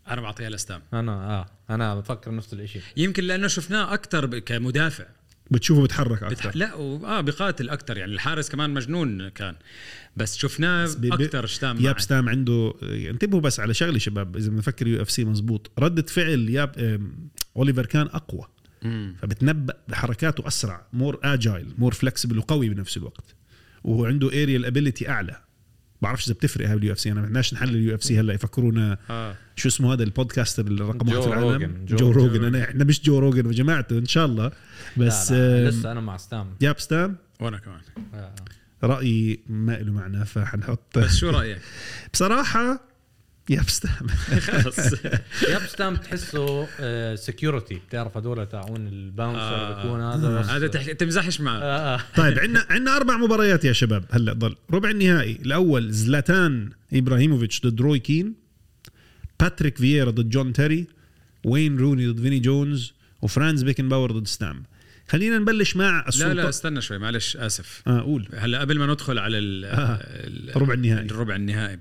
أنا 0.07 0.21
بعطيها 0.21 0.49
لستام 0.49 0.81
أنا 0.93 1.11
آه 1.11 1.45
أنا 1.69 1.95
بفكر 1.95 2.35
نفس 2.35 2.53
الشيء 2.53 2.81
يمكن 2.97 3.23
لأنه 3.23 3.47
شفناه 3.47 3.93
أكثر 3.93 4.39
كمدافع. 4.39 5.05
بتشوفه 5.51 5.83
بتحرك 5.83 6.23
بتح... 6.23 6.45
أكثر 6.45 6.59
لا 6.59 6.75
و... 6.75 7.05
آه 7.05 7.21
بقاتل 7.21 7.69
أكثر 7.69 7.97
يعني 7.97 8.11
الحارس 8.13 8.49
كمان 8.49 8.69
مجنون 8.69 9.29
كان. 9.29 9.55
بس 10.17 10.37
شفناه 10.37 10.85
ب- 10.85 11.01
ب- 11.05 11.13
أكثر 11.21 11.45
ستام 11.45 11.75
معي. 11.75 11.85
ياب 11.85 12.03
ستام 12.03 12.29
عنده 12.29 12.73
انتبهوا 12.83 13.41
بس 13.41 13.59
على 13.59 13.73
شغلة 13.73 13.97
شباب 13.97 14.37
إذا 14.37 14.49
بنفكر 14.49 14.87
UFC 14.87 15.25
مزبوط. 15.25 15.71
ردة 15.79 16.01
فعل 16.01 16.49
ياب 16.49 16.99
أوليفر 17.57 17.85
كان 17.85 18.05
أقوى. 18.07 18.47
مم. 18.81 19.15
فبتنبأ 19.21 19.73
بحركاته 19.87 20.47
أسرع 20.47 20.85
more 20.93 21.19
agile 21.23 21.73
more 21.77 21.93
flexible 21.93 22.37
وقوي 22.37 22.69
بنفس 22.69 22.97
الوقت. 22.97 23.35
وهو 23.83 24.05
عنده 24.05 24.27
aerial 24.27 24.65
ability 24.65 25.09
أعلى. 25.09 25.41
بعرفش 26.03 26.25
إذا 26.25 26.33
بتفرق 26.33 26.67
هاي 26.69 26.75
بال 26.75 26.93
UFC. 26.93 27.11
أنا 27.11 27.21
ما 27.21 27.27
بدناش 27.27 27.53
نحلل 27.53 27.75
ال 27.75 27.95
UFC 27.95 28.19
هلأ 28.19 28.33
يفكرونا 28.33 28.97
آه. 29.09 29.35
شو 29.55 29.67
اسمه 29.69 29.93
هذا 29.93 30.03
ال 30.03 30.10
podcaster 30.10 30.67
الرقم 30.67 31.09
واحد 31.09 31.21
في 31.21 31.27
العالم؟ 31.27 31.51
روجان. 31.51 31.85
جو, 31.85 31.95
جو- 31.97 32.11
روجان 32.11 32.43
انا 32.43 32.63
إحنا 32.63 32.83
مش 32.83 33.01
جو 33.01 33.19
روجان 33.19 33.45
وجماعته 33.47 33.97
إن 33.97 34.05
شاء 34.05 34.25
الله. 34.25 34.51
بس 34.97 35.31
لا 35.31 35.63
لا 35.63 35.69
لسه 35.69 35.91
أنا 35.91 36.01
مع 36.01 36.17
ستام. 36.17 36.47
ياب 36.61 36.83
ستام 36.83 37.15
وأنا 37.39 37.57
كمان. 37.57 37.79
آه. 38.13 38.35
رأيي 38.83 39.39
ما 39.49 39.71
له 39.71 39.91
معنى 39.93 40.25
فحنحط. 40.25 40.97
بس 40.99 41.15
شو 41.15 41.29
رأيك؟ 41.29 41.57
بصراحة 42.13 42.92
ياب 43.49 43.73
ستام 43.73 44.07
خلص 44.39 44.77
ياب 45.51 45.69
ستام 45.69 45.95
تحسه 45.95 46.67
security 47.15 47.81
بتعرف 47.89 48.17
هدول 48.17 48.45
تاعون 48.45 48.87
ال 48.87 48.94
bouncer 48.94 49.39
آه. 49.39 49.75
بيكون 49.83 50.01
هذا 50.01 50.39
بس 50.39 50.45
هذا 50.45 50.67
تحكي 50.67 50.93
تمزحش 50.93 51.41
معه. 51.41 51.57
آه 51.59 51.95
آه. 51.95 51.99
طيب 52.17 52.39
عندنا 52.39 52.65
عندنا 52.69 52.97
أربع 52.97 53.17
مباريات 53.17 53.65
يا 53.65 53.73
شباب. 53.73 54.05
هلا 54.11 54.33
ضل. 54.33 54.55
ربع 54.71 54.89
النهائي. 54.89 55.31
الأول 55.45 55.91
زلاتان 55.91 56.69
إبراهيموفيتش 56.93 57.61
ضد 57.61 57.81
روي 57.81 57.99
كين 57.99 58.33
باتريك 59.39 59.77
فييرا 59.77 60.11
ضد 60.11 60.29
جون 60.29 60.53
تيري 60.53 60.87
وين 61.45 61.77
روني 61.77 62.07
ضد 62.07 62.21
فيني 62.21 62.39
جونز 62.39 62.93
وفرانز 63.21 63.63
بيكنباور 63.63 64.11
ضد 64.11 64.27
ستام 64.27 64.63
خلينا 65.13 65.37
نبلش 65.37 65.75
مع 65.75 66.05
السلطة 66.07 66.27
لا 66.27 66.33
لا 66.41 66.49
استنى 66.49 66.81
شوي 66.81 66.97
معلش 66.97 67.37
آسف. 67.37 67.81
آه 67.87 68.01
قول. 68.01 68.27
هلا 68.35 68.59
قبل 68.59 68.79
ما 68.79 68.85
ندخل 68.85 69.19
على 69.19 69.37
ال 69.37 69.65
آه. 69.65 69.99
ال- 70.03 70.61
ربع 70.61 70.73
النهائي. 70.73 71.05
الربع 71.05 71.35
النهائي 71.35 71.79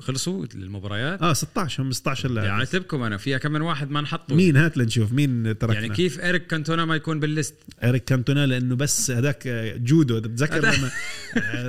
خلصوا 0.00 0.46
المباريات؟ 0.54 1.22
آه 1.22 1.32
16 1.32 1.82
هم 1.82 1.92
16 1.92 2.30
لاعب. 2.30 2.46
يعاتبكم 2.46 3.02
أنا 3.02 3.16
فيها 3.16 3.38
كم 3.38 3.52
من 3.52 3.60
واحد 3.60 3.90
ما 3.90 4.00
نحطه 4.00 4.34
مين؟ 4.34 4.56
هات 4.56 4.76
لنشوف 4.76 5.12
مين 5.12 5.58
تركنا. 5.58 5.74
يعني 5.74 5.88
كيف 5.94 6.20
اريك 6.20 6.46
كانتونا 6.46 6.84
ما 6.84 6.96
يكون 6.96 7.20
بال 7.20 7.30
list؟ 7.30 7.54
اريك 7.84 8.04
كانتونا 8.04 8.46
لأنه 8.46 8.76
بس 8.76 9.10
هذاك 9.10 9.48
جودو 9.80 10.20
بتذكر 10.20 10.58
لما 10.60 10.90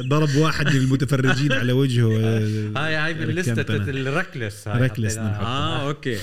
ضرب 0.02 0.36
واحد 0.36 0.68
من 0.68 0.76
المتفرجين 0.76 1.52
على 1.52 1.72
وجهه؟ 1.74 2.20
آه، 2.20 2.72
هاي 2.86 2.96
هاي 2.96 3.14
بالليستة. 3.14 3.62
ال 3.62 3.74
reckless 3.74 4.68
هاي. 4.68 4.82
reckless. 4.82 5.18
آه 5.18 5.88
أوكي. 5.88 6.18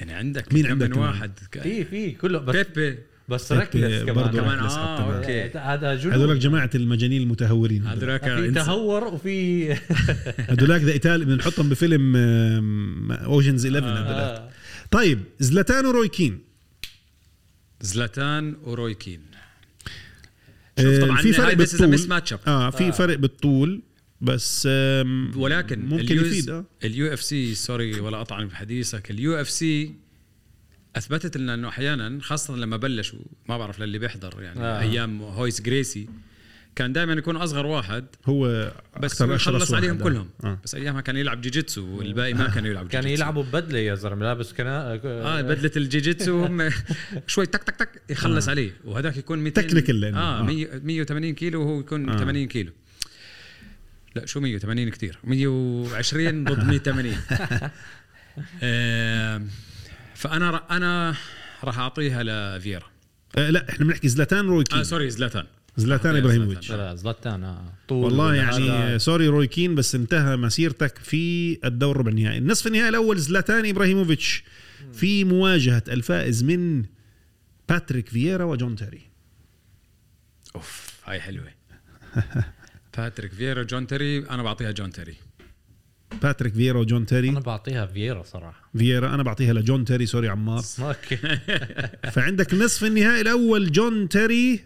يعني 0.00 0.12
عندك 0.12 0.52
مين 0.54 0.64
كم 0.64 0.70
عندك 0.70 0.86
من 0.88 0.94
كمان؟ 0.94 1.08
واحد؟ 1.08 1.32
في 1.62 1.84
في 1.84 2.10
كله 2.10 2.38
بس 2.38 2.54
بيبي. 2.66 2.98
بس 3.28 3.52
هيك 3.52 3.62
reckless 3.76 4.02
كمان. 4.02 4.14
برضو 4.14 4.38
كمان. 4.38 4.58
reckless 4.58 4.72
آه 4.72 4.96
حطيناه. 4.96 5.16
أوكي. 5.18 5.58
هذا 5.58 5.94
جنون 5.94 6.14
هذولك 6.14 6.36
جماعة 6.40 6.70
المجانين 6.74 7.22
المتهورين. 7.22 7.86
هذولاك 7.86 8.24
في 8.24 8.50
إنس- 8.50 8.54
تهور 8.54 9.04
وفي 9.04 9.72
هذولاك 10.52 10.80
ذا 10.80 10.92
ايطالي 10.92 11.24
بنحطهم 11.24 11.68
بفيلم 11.68 12.16
Ocean's 13.12 13.66
11 13.66 13.86
هذولاك 13.86 14.08
آه. 14.38 14.48
طيب 14.90 15.20
زلاتان 15.40 15.86
وروي 15.86 16.08
كين. 16.08 16.38
زلاتان 17.80 18.56
وروي 18.64 18.94
كين. 18.94 19.20
آه، 20.78 20.82
شوف 20.82 21.04
طبعا 21.04 21.16
في 21.22 21.32
فرق 21.32 21.52
بالطول. 21.54 21.88
mismatch 21.88 22.32
up 22.32 22.40
آه 22.46 22.70
في 22.70 22.92
فرق 22.92 23.16
بالطول 23.18 23.80
بس 24.20 24.66
ولكن 25.36 25.80
ممكن 25.86 26.16
يفيد 26.16 26.50
آه. 26.50 26.64
ال 26.84 27.12
UFC 27.12 27.54
sorry 27.54 28.00
ولا 28.00 28.20
اطعن 28.20 28.46
بحديثك 28.48 29.10
ال 29.10 29.40
UFC 29.40 29.94
أثبتت 30.96 31.36
لنا 31.36 31.54
إنه 31.54 31.68
أحيانا 31.68 32.18
خاصة 32.22 32.56
لما 32.56 32.76
بلشوا 32.76 33.18
ما 33.48 33.58
بعرف 33.58 33.80
للي 33.80 33.98
بيحضر 33.98 34.42
يعني 34.42 34.60
آه. 34.60 34.62
آه. 34.64 34.80
أيام 34.80 35.22
هويس 35.22 35.60
جريسي 35.62 36.08
كان 36.76 36.92
دائما 36.92 37.12
يكون 37.12 37.36
أصغر 37.36 37.66
واحد 37.66 38.04
هو 38.26 38.72
بس 39.00 39.22
أشرس 39.22 39.42
يخلص 39.42 39.74
عليهم 39.74 39.90
واحد. 39.96 40.02
كلهم 40.02 40.28
آه. 40.44 40.58
بس 40.64 40.74
أيامها 40.74 41.00
كان 41.00 41.16
يلعب 41.16 41.40
جيجيتسو 41.40 41.98
والباقي 41.98 42.34
ما 42.34 42.48
كانوا 42.48 42.70
يلعبوا 42.70 42.88
كان 42.88 43.00
جيجيتسو. 43.02 43.22
يلعبوا 43.22 43.42
ببدله 43.42 43.78
يا 43.78 43.94
زلمة 43.94 44.22
لابس 44.26 44.52
كنا 44.52 45.00
آه 45.04 45.40
بدلة 45.40 45.70
الجيجيتسو 45.76 46.44
هم 46.44 46.70
شوي 47.26 47.46
تك 47.46 47.62
تك 47.62 47.76
تك 47.76 48.02
يخلص 48.10 48.48
عليه 48.48 48.72
وهذاك 48.84 49.16
يكون 49.16 49.38
200 49.38 49.62
Technical 49.62 49.90
لأنه. 49.90 50.18
آه 50.18 50.38
آه. 50.40 50.42
100 50.42 50.66
180 50.84 51.34
كيلو 51.34 51.62
وهو 51.62 51.80
يكون 51.80 52.08
آه. 52.08 52.16
80 52.18 52.46
كيلو 52.48 52.72
لا 54.16 54.26
شو 54.26 54.40
180 54.40 54.88
كثير 54.88 55.18
120 55.24 56.44
ضد 56.44 56.64
180 56.64 57.16
آه 58.62 59.42
فأنا 60.22 60.50
ر- 60.50 60.62
أنا 60.70 61.14
راح 61.64 61.78
أعطيها 61.78 62.22
لفييرا 62.22 62.86
آه 63.38 63.50
لا 63.50 63.68
إحنا 63.70 63.86
بنحكي 63.86 64.08
زلاتان 64.08 64.46
روي 64.46 64.64
كين. 64.64 64.78
آه 64.78 64.82
sorry 64.82 65.10
زلاتان. 65.10 65.46
زلاتان 65.76 66.06
أعطيها 66.14 66.20
إبراهيموفيتش. 66.24 66.68
زلاتان. 66.68 66.86
لا 66.90 66.94
زلاتان 66.94 67.44
آه. 67.44 67.72
طول 67.88 68.04
والله 68.04 68.34
يعني 68.34 68.70
هذا- 68.70 68.98
sorry 68.98 69.28
روي 69.28 69.46
كين 69.46 69.74
بس 69.74 69.94
انتهى 69.94 70.36
مسيرتك 70.36 70.98
في 70.98 71.58
الدور 71.64 71.96
ربع 71.96 72.10
النهائي. 72.10 72.38
النصف 72.38 72.66
النهائي 72.66 72.88
الأول 72.88 73.18
زلاتان 73.18 73.66
إبراهيموفيتش 73.66 74.44
في 74.92 75.24
مواجهة 75.24 75.82
الفائز 75.88 76.42
من 76.44 76.84
باتريك 77.68 78.08
فييرا 78.08 78.44
وجون 78.44 78.76
تيري. 78.76 79.00
أوف 80.56 80.92
هاي 81.04 81.20
حلوة. 81.20 81.48
باتريك 82.98 83.32
فييرا 83.32 83.62
جون 83.62 83.86
تيري 83.86 84.18
أنا 84.18 84.42
بعطيها 84.42 84.70
جون 84.70 84.90
تيري. 84.92 85.14
باتريك 86.22 86.54
فييرا 86.54 86.78
وجون 86.78 86.96
أنا 86.96 87.06
تيري 87.06 87.30
بعطيها 87.30 87.86
فييرا 87.86 88.22
صراحة. 88.22 88.70
فييرا 88.76 89.14
أنا 89.14 89.22
بعطيها 89.22 89.52
لجون 89.52 89.84
تيري 89.84 90.06
sorry 90.06 90.28
عمار. 90.28 90.64
Okay. 90.80 91.16
فعندك 92.14 92.54
نصف 92.54 92.84
النهائي 92.84 93.20
الأول 93.20 93.72
جون 93.72 94.08
تيري 94.08 94.60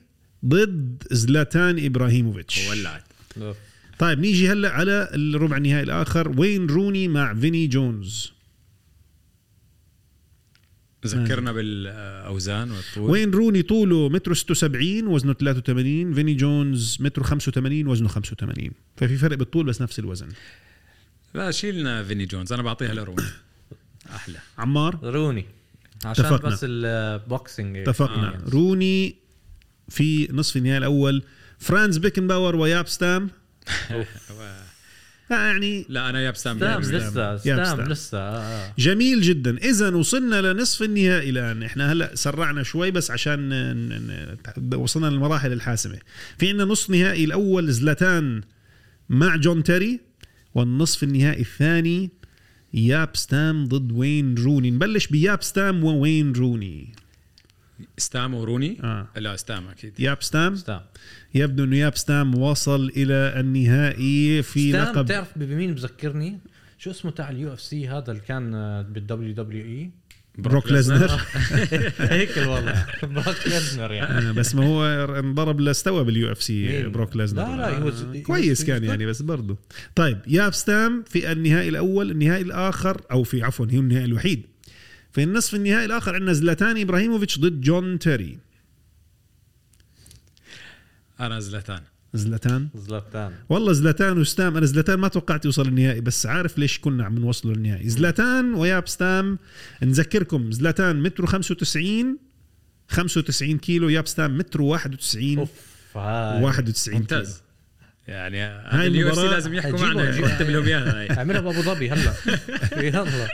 ضد 0.44 1.02
زلاتان 1.10 1.84
إبراهيموفيتش. 1.84 2.68
ولعت. 2.68 3.02
طيب 3.98 4.20
نيجي 4.20 4.48
هلأ 4.52 4.70
على 4.70 5.10
الربع 5.14 5.56
النهائي 5.56 5.82
الآخر 5.82 6.40
وين 6.40 6.66
روني 6.66 7.08
مع 7.08 7.34
فيني 7.34 7.66
جونز؟ 7.66 8.32
ذكرنا 11.06 11.52
بالأوزان 11.52 12.70
والطول. 12.70 13.10
وين 13.10 13.30
روني 13.30 13.62
طوله؟ 13.62 14.08
متر 14.08 14.34
76 14.34 15.06
وزنه 15.06 15.32
83 15.32 16.14
فيني 16.14 16.34
جونز 16.34 16.96
متر 17.00 17.22
85 17.22 17.86
وزنه 17.86 18.08
85 18.08 18.70
ففي 18.96 19.16
فرق 19.16 19.36
بالطول 19.36 19.66
بس 19.66 19.82
نفس 19.82 19.98
الوزن. 19.98 20.28
لا 21.36 21.50
شيلنا 21.50 22.02
فيني 22.04 22.26
جونز 22.26 22.52
أنا 22.52 22.62
بعطيها 22.62 22.94
لروني. 22.94 23.22
أحلى. 24.14 24.38
عمار؟ 24.58 24.98
روني. 25.02 25.46
عشان 26.04 26.24
اتفقنا. 26.24 26.50
بس 26.50 26.60
ال 26.62 26.78
boxing 26.78 27.76
اتفقنا. 27.76 28.28
آه. 28.28 28.50
روني 28.50 29.16
في 29.88 30.28
نصف 30.32 30.56
النهائي 30.56 30.78
الأول. 30.78 31.22
فرانز 31.58 31.96
بيكنباور 31.96 32.56
وياب 32.56 32.88
ستام. 32.88 33.30
آه 33.90 34.06
يعني 35.30 35.86
لا 35.88 36.10
أنا 36.10 36.20
ياب 36.20 36.36
ستام. 36.36 36.56
ستام. 36.56 36.80
لسه 36.80 37.30
ياب 37.30 37.38
ستام 37.38 37.64
ستام. 37.64 37.88
لسه 37.88 38.18
آه. 38.18 38.74
جميل 38.78 39.20
جدا. 39.20 39.56
اذا 39.58 39.94
وصلنا 39.94 40.52
لنصف 40.52 40.82
النهائي 40.82 41.30
الآن. 41.30 41.62
إحنا 41.62 41.92
هلأ 41.92 42.14
سرعنا 42.14 42.62
شوي 42.62 42.90
بس 42.90 43.10
عشان 43.10 43.52
وصلنا 44.74 45.06
للمراحل 45.06 45.52
الحاسمة. 45.52 45.98
في 46.38 46.48
عندنا 46.48 46.64
نصف 46.64 46.90
نهائي 46.90 47.24
الأول 47.24 47.72
زلاتان 47.72 48.42
مع 49.08 49.36
جون 49.36 49.62
تيري. 49.62 50.00
والنصف 50.56 51.02
النهائي 51.02 51.40
الثاني 51.40 52.10
ياب 52.74 53.16
ستام 53.16 53.64
ضد 53.64 53.92
وين 53.92 54.34
روني. 54.34 54.70
نبلش 54.70 55.06
بياب 55.06 55.42
ستام 55.42 55.84
ووين 55.84 56.32
روني. 56.32 56.92
ستام 57.98 58.34
وروني؟ 58.34 58.78
آه. 58.82 59.08
لا 59.16 59.36
ستام 59.36 59.68
أكيد. 59.68 60.00
ياب 60.00 60.22
ستام؟ 60.22 60.54
ستام. 60.54 60.80
يبدو 61.34 61.64
إنه 61.64 61.76
ياب 61.76 61.96
ستام 61.96 62.34
وصل 62.38 62.92
إلى 62.96 63.40
النهائي 63.40 64.42
في 64.42 64.70
ستام 64.70 64.82
لقب 64.82 65.04
بتعرف 65.04 65.38
بمين 65.38 65.74
بذكرني؟ 65.74 66.38
شو 66.78 66.90
اسمه 66.90 67.10
تاع 67.10 67.30
ال 67.30 67.52
UFC 67.52 67.88
هذا 67.88 68.10
اللي 68.12 68.22
كان 68.22 68.50
بال 68.82 69.34
WWE 69.34 69.90
بروك 70.38 70.72
ليزنر. 70.72 71.10
هيك 71.98 72.38
الوضع. 72.38 72.84
بروك 73.02 73.46
ليزنر 73.46 73.92
يعني. 73.92 74.28
آه، 74.28 74.32
بس 74.32 74.54
ما 74.54 74.66
هو 74.66 74.84
انضرب 75.18 75.60
لاستوى 75.60 76.04
بال 76.04 76.32
UFC 76.32 76.68
مين؟ 76.68 76.92
بروك 76.92 77.16
ليزنر. 77.16 77.56
لا، 77.56 77.80
لا، 77.80 77.92
هو 78.12 78.16
كويس 78.18 78.64
كان 78.64 78.84
يعني 78.84 79.06
بس 79.06 79.22
برضه 79.22 79.56
طيب 79.94 80.18
ياب 80.26 80.54
ستام 80.54 81.04
في 81.08 81.32
النهائي 81.32 81.68
الأول 81.68 82.10
النهائي 82.10 82.42
الآخر 82.42 83.00
أو 83.10 83.22
في 83.22 83.42
عفوا 83.42 83.66
هي 83.70 83.78
النهائي 83.78 84.04
الوحيد. 84.04 84.46
في 85.12 85.22
النصف 85.22 85.54
النهائي 85.54 85.84
الآخر 85.84 86.14
عندنا 86.14 86.32
زلاتان 86.32 86.80
إبراهيموفيتش 86.80 87.38
ضد 87.38 87.60
جون 87.60 87.98
تيري. 87.98 88.38
أنا 91.20 91.40
زلاتان 92.16 92.68
زلاتان. 92.74 92.86
زلاتان. 92.88 93.32
والله 93.48 93.72
زلاتان 93.72 94.18
وستام 94.18 94.56
أنا 94.56 94.66
زلاتان 94.66 94.98
ما 94.98 95.08
توقعت 95.08 95.44
يوصل 95.44 95.68
النهائي 95.68 96.00
بس 96.00 96.26
عارف 96.26 96.58
ليش 96.58 96.78
كنا 96.78 97.04
عم 97.04 97.18
نوصله 97.18 97.52
للنهائي 97.52 97.88
زلاتان 97.88 98.54
وياب 98.54 98.88
ستام 98.88 99.38
نذكركم 99.82 100.52
زلاتان 100.52 101.02
متر 101.02 101.26
95 101.26 102.18
95 102.88 103.58
كيلو 103.58 103.88
ياب 103.88 104.06
ستام 104.06 104.38
متر 104.38 104.62
91 104.62 105.38
أوف 105.38 105.50
هاي. 105.96 106.42
91 106.42 106.74
كيلو. 106.84 106.98
ممتاز. 106.98 107.42
يعني 108.08 108.40
هاي 108.40 108.86
ال 108.86 109.08
UFC 109.08 109.26
لازم 109.26 109.54
يحكوا 109.54 109.80
معنا 109.80 110.20
نكتب 110.20 110.50
لهم 110.50 110.64
اياها 110.64 111.00
هاي. 111.00 111.10
أعملها 111.18 111.40
بأبو 111.40 111.60
ظبي 111.62 111.90
هلا. 111.90 112.12
يلا. 112.88 113.28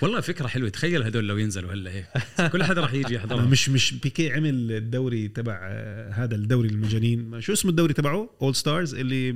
والله 0.00 0.20
فكرة 0.20 0.46
حلوة. 0.46 0.68
تخيل 0.68 1.02
هدول 1.02 1.28
لو 1.28 1.36
ينزلوا 1.36 1.72
هلا 1.72 1.90
هيك 1.90 2.06
كل 2.52 2.64
حدا 2.64 2.80
راح 2.80 2.94
يجي 2.94 3.14
يحضرها 3.14 3.44
مش 3.44 3.68
مش 3.68 3.94
بيكيه 3.94 4.32
عمل 4.32 4.72
الدوري 4.72 5.28
تبع 5.28 5.60
آه، 5.62 6.10
هذا 6.12 6.34
الدوري 6.34 6.68
المجانين. 6.68 7.40
شو 7.40 7.52
اسمه 7.52 7.70
الدوري 7.70 7.92
تبعه؟ 7.92 8.30
all 8.42 8.54
stars 8.54 8.94
اللي 8.94 9.32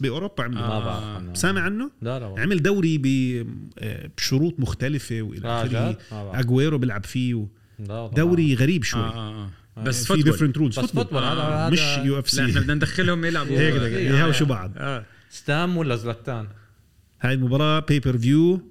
بأوروبا 0.00 0.44
عمله 0.44 0.60
آه. 0.60 1.34
سامع 1.34 1.60
عنه؟ 1.60 1.90
لا 2.02 2.18
لا 2.18 2.26
والله. 2.26 2.42
عمل 2.42 2.62
دوري 2.62 3.00
آه، 3.78 4.10
بشروط 4.16 4.60
مختلفة 4.60 5.22
وإلى 5.22 5.48
آه، 5.48 5.62
آخره. 5.62 5.98
بعرف. 6.10 6.34
اجويرو 6.34 6.78
بيلعب 6.78 7.04
فيه. 7.04 7.46
دوري 8.16 8.54
غريب 8.54 8.84
شوي. 8.84 9.00
آه 9.00 9.44
آه 9.44 9.50
آه. 9.76 9.84
بس 9.84 10.12
في 10.12 10.22
different 10.22 10.58
rules 10.58 10.78
بس 10.78 10.90
football. 10.90 11.24
هذا 11.24 11.68
مش 11.70 11.80
UF 11.80 12.34
لا 12.34 12.42
إحنا 12.42 12.52
C 12.52 12.60
بدنا 12.60 12.74
ندخلهم 12.74 13.24
يلعبوا. 13.24 13.58
هيك 13.58 13.74
آه. 13.74 13.86
إيه، 13.86 14.10
يهاوشوا 14.10 14.46
آه. 14.46 14.50
بعض. 14.50 15.02
ستام 15.30 15.76
ولا 15.76 15.96
زلاتان؟ 15.96 16.48
هاي 17.20 17.34
المباراة 17.34 17.80
pay-per-view 17.80 18.69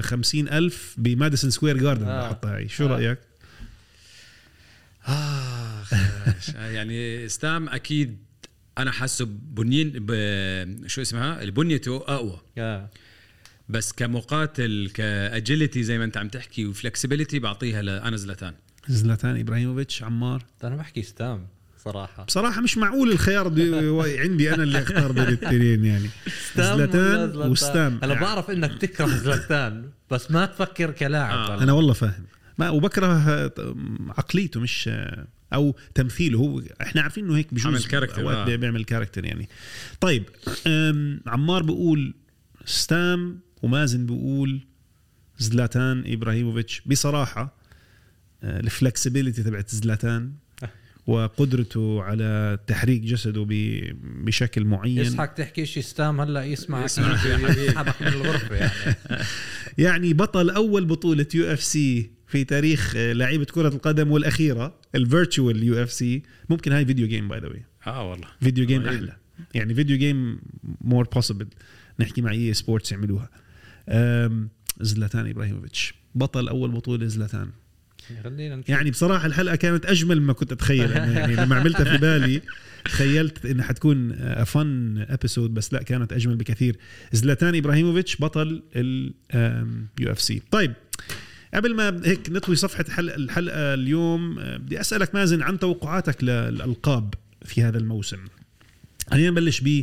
خمسين 0.00 0.48
ألف 0.48 0.94
بماديسون 0.98 1.50
سكوير 1.50 1.78
جاردن 1.78 2.06
آه. 2.06 2.26
بحطها 2.28 2.56
هاي 2.56 2.68
شو 2.68 2.84
آه. 2.84 2.88
رأيك؟ 2.88 3.18
آه 5.08 5.84
يعني 6.56 7.28
ستام 7.28 7.68
أكيد 7.68 8.18
أنا 8.78 8.90
حاسه 8.90 9.24
بنين 9.30 9.92
ب... 9.94 10.86
شو 10.86 11.02
اسمها 11.02 11.44
بنيته 11.44 11.96
أقوى 11.96 12.40
آه. 12.58 12.90
بس 13.68 13.92
كمقاتل 13.92 14.90
كأجيلتي 14.94 15.82
زي 15.82 15.98
ما 15.98 16.04
أنت 16.04 16.16
عم 16.16 16.28
تحكي 16.28 16.66
وفلكسبيليتي 16.66 17.38
بعطيها 17.38 17.82
لأنا 17.82 18.16
زلتان 18.16 18.54
زلاتان 18.88 19.40
إبراهيموفيتش 19.40 20.02
عمار 20.02 20.44
أنا 20.64 20.76
بحكي 20.76 21.02
ستام 21.02 21.46
صراحة. 21.84 22.24
بصراحة 22.24 22.60
مش 22.60 22.78
معقول 22.78 23.12
الخيار 23.12 23.48
دي 23.48 23.74
عندي 24.20 24.54
أنا 24.54 24.62
اللي 24.62 24.82
أختار 24.82 25.12
بين 25.12 25.22
الاثنين 25.22 25.84
يعني. 25.84 26.10
زلاتان 26.56 27.50
وستام. 27.50 28.00
أنا 28.02 28.14
بعرف 28.14 28.50
إنك 28.50 28.78
تكره 28.80 29.06
زلاتان 29.06 29.90
بس 30.10 30.30
ما 30.30 30.46
تفكر 30.46 30.90
كلاعب 30.90 31.50
آه. 31.50 31.62
أنا 31.62 31.72
والله 31.72 31.92
فاهم. 31.92 32.24
ما 32.58 32.70
وبكره 32.70 33.06
عقليته 34.18 34.60
مش 34.60 34.90
أو 35.52 35.76
تمثيله. 35.94 36.38
هو 36.38 36.62
إحنا 36.82 37.02
عارفين 37.02 37.24
إنه 37.24 37.36
هيك 37.36 37.54
بجوز 37.54 37.66
عمل 37.66 37.84
character، 37.84 38.32
آه. 38.32 38.56
بيعمل 38.56 38.84
character 38.84 39.24
يعني. 39.24 39.48
طيب 40.00 40.24
عمار 41.26 41.62
بيقول 41.62 42.14
ستام 42.64 43.40
ومازن 43.62 44.06
بيقول 44.06 44.60
زلاتان 45.38 46.04
إبراهيموفيتش. 46.06 46.82
بصراحة 46.86 47.60
آه، 48.42 48.60
ال 48.60 48.67
flexibility 48.67 49.42
تبعت 49.42 49.70
زلاتان 49.70 50.32
وقدرته 51.10 52.02
على 52.02 52.58
تحريك 52.66 53.00
جسده 53.00 53.46
بشكل 54.24 54.64
معين. 54.64 54.98
يضحك 54.98 55.32
تحكي 55.32 55.66
شيء 55.66 55.82
ستام 55.82 56.20
هلا 56.20 56.44
يسمع 56.44 56.84
يسمعك. 56.84 57.24
يسحبك 57.24 58.02
من 58.02 58.08
الغرفة 58.08 58.54
يعني. 58.54 58.96
يعني 59.86 60.14
بطل 60.14 60.50
أول 60.50 60.84
بطولة 60.84 61.26
UFC 61.34 62.10
في 62.26 62.44
تاريخ 62.44 62.94
آه، 62.96 63.12
لعيبة 63.12 63.44
كرة 63.44 63.68
القدم 63.68 64.10
والأخيرة 64.10 64.74
ال 64.94 65.03
virtual 65.03 65.62
UFC. 65.62 66.22
ممكن 66.48 66.72
هاي 66.72 66.86
video 66.86 67.08
game 67.08 67.28
by 67.28 67.40
the 67.40 67.48
way 67.48 67.64
آه 67.86 68.10
والله. 68.10 68.28
video 68.40 68.66
game. 68.66 68.86
أحلى. 68.86 69.16
يعني 69.54 69.74
video 69.74 69.98
game 69.98 70.40
more 70.80 71.08
possible 71.14 71.46
نحكي 72.00 72.22
مع 72.22 72.30
EA 72.30 72.54
Sports 72.54 72.92
يعملوها. 72.92 73.30
زلاتان 74.80 75.26
إبراهيموفيتش. 75.26 75.94
بطل 76.14 76.48
أول 76.48 76.70
بطولة 76.70 77.06
زلاتان. 77.06 77.50
خلينا 78.24 78.56
نشوف. 78.56 78.68
يعني 78.68 78.90
بصراحة 78.90 79.26
الحلقة 79.26 79.56
كانت 79.56 79.86
أجمل 79.86 80.20
مما 80.20 80.32
كنت 80.32 80.52
أتخيل. 80.52 80.90
يعني 80.90 81.36
لما 81.44 81.56
عملتها 81.56 81.84
في 81.84 81.98
بالي 81.98 82.42
تخيلت 82.84 83.46
إنها 83.46 83.64
حتكون 83.64 84.14
fun 84.44 85.06
episode 85.08 85.54
بس 85.54 85.72
لا 85.72 85.82
كانت 85.82 86.12
أجمل 86.12 86.36
بكثير. 86.36 86.76
زلاتان 87.12 87.54
إبراهيموفيتش 87.54 88.20
بطل 88.20 88.62
اليو 88.76 90.12
إف 90.12 90.20
سي. 90.20 90.42
طيب 90.50 90.72
قبل 91.54 91.74
ما 91.74 92.00
هيك 92.04 92.30
نطوي 92.30 92.56
صفحة 92.56 92.84
الحلقة, 92.88 93.16
الحلقة 93.16 93.74
اليوم 93.74 94.38
آه، 94.38 94.56
بدي 94.56 94.80
أسألك 94.80 95.14
مازن 95.14 95.42
عن 95.42 95.58
توقعاتك 95.58 96.24
للألقاب 96.24 97.14
في 97.44 97.62
هذا 97.62 97.78
الموسم. 97.78 98.18
خلينا 99.10 99.30
نبلش 99.30 99.60
ب 99.60 99.82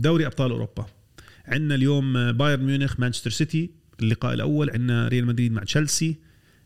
دوري 0.00 0.26
أبطال 0.26 0.50
أوروبا. 0.50 0.86
عندنا 1.46 1.74
اليوم 1.74 2.16
آه، 2.16 2.30
بايرن 2.30 2.64
ميونخ 2.64 3.00
مانشستر 3.00 3.30
سيتي 3.30 3.70
اللقاء 4.00 4.34
الأول. 4.34 4.70
عندنا 4.70 5.08
ريال 5.08 5.26
مدريد 5.26 5.52
مع 5.52 5.64
تشيلسي. 5.64 6.16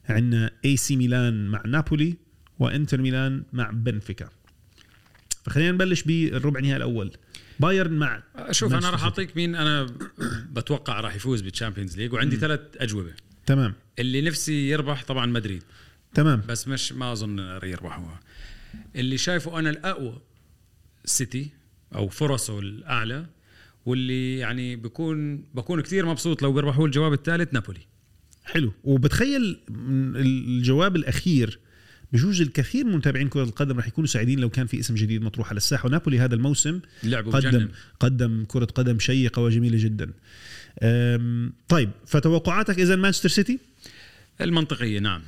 عندنا 0.08 0.50
AC 0.64 0.96
ميلان 0.96 1.46
مع 1.46 1.62
نابولي 1.66 2.16
وانتر 2.58 3.00
ميلان 3.00 3.44
مع 3.52 3.70
بنفيكا. 3.70 4.28
فخلينا 5.44 5.72
نبلش 5.72 6.02
بالربع 6.02 6.60
نهائي 6.60 6.76
الأول. 6.76 7.12
بايرن 7.60 7.92
مع 7.92 8.22
شوف 8.50 8.74
أنا 8.74 8.90
راح 8.90 9.02
أعطيك 9.04 9.36
مين 9.36 9.54
أنا 9.54 9.86
بتوقع 10.56 11.00
راح 11.00 11.14
يفوز 11.14 11.40
بال 11.40 11.51
Champions 11.51 11.98
League 11.98 12.12
وعندي 12.12 12.36
ثلاث 12.36 12.60
أجوبة. 12.76 13.12
تمام. 13.46 13.74
اللي 13.98 14.20
نفسي 14.20 14.68
يربح 14.70 15.04
طبعا 15.04 15.26
مدريد. 15.26 15.62
تمام. 16.14 16.42
بس 16.48 16.68
مش 16.68 16.92
ما 16.92 17.12
أظن 17.12 17.38
يربحوها. 17.62 18.20
اللي 18.96 19.18
شايفه 19.18 19.58
أنا 19.58 19.70
الأقوى 19.70 20.20
سيتي 21.04 21.50
أو 21.94 22.08
فرصه 22.08 22.58
الأعلى 22.58 23.26
واللي 23.86 24.38
يعني 24.38 24.76
بكون 24.76 25.44
بكون 25.54 25.80
كثير 25.80 26.06
مبسوط 26.06 26.42
لو 26.42 26.52
بيربحوا 26.52 26.86
الجواب 26.86 27.12
الثالث 27.12 27.54
نابولي. 27.54 27.91
حلو. 28.44 28.72
وبتخيل 28.84 29.60
الجواب 30.16 30.96
الأخير 30.96 31.58
بجوز 32.12 32.40
الكثير 32.40 32.84
من 32.84 32.96
متابعين 32.96 33.28
كرة 33.28 33.42
القدم 33.42 33.78
رح 33.78 33.86
يكونوا 33.86 34.08
سعيدين 34.08 34.38
لو 34.38 34.50
كان 34.50 34.66
في 34.66 34.80
اسم 34.80 34.94
جديد 34.94 35.22
مطروح 35.22 35.48
على 35.50 35.56
الساحة. 35.56 35.86
ونابولي 35.86 36.18
هذا 36.18 36.34
الموسم 36.34 36.80
لعبوا 37.04 37.32
قدم 37.32 37.50
بجنن. 37.50 37.68
قدم 38.00 38.44
كرة 38.44 38.64
قدم 38.64 38.98
شيقة 38.98 39.42
وجميلة 39.42 39.76
جدا. 39.84 40.12
طيب 41.68 41.90
فتوقعاتك 42.06 42.78
اذا 42.78 42.96
مانشستر 42.96 43.28
سيتي؟ 43.28 43.58
المنطقية 44.40 44.98
نعم. 44.98 45.22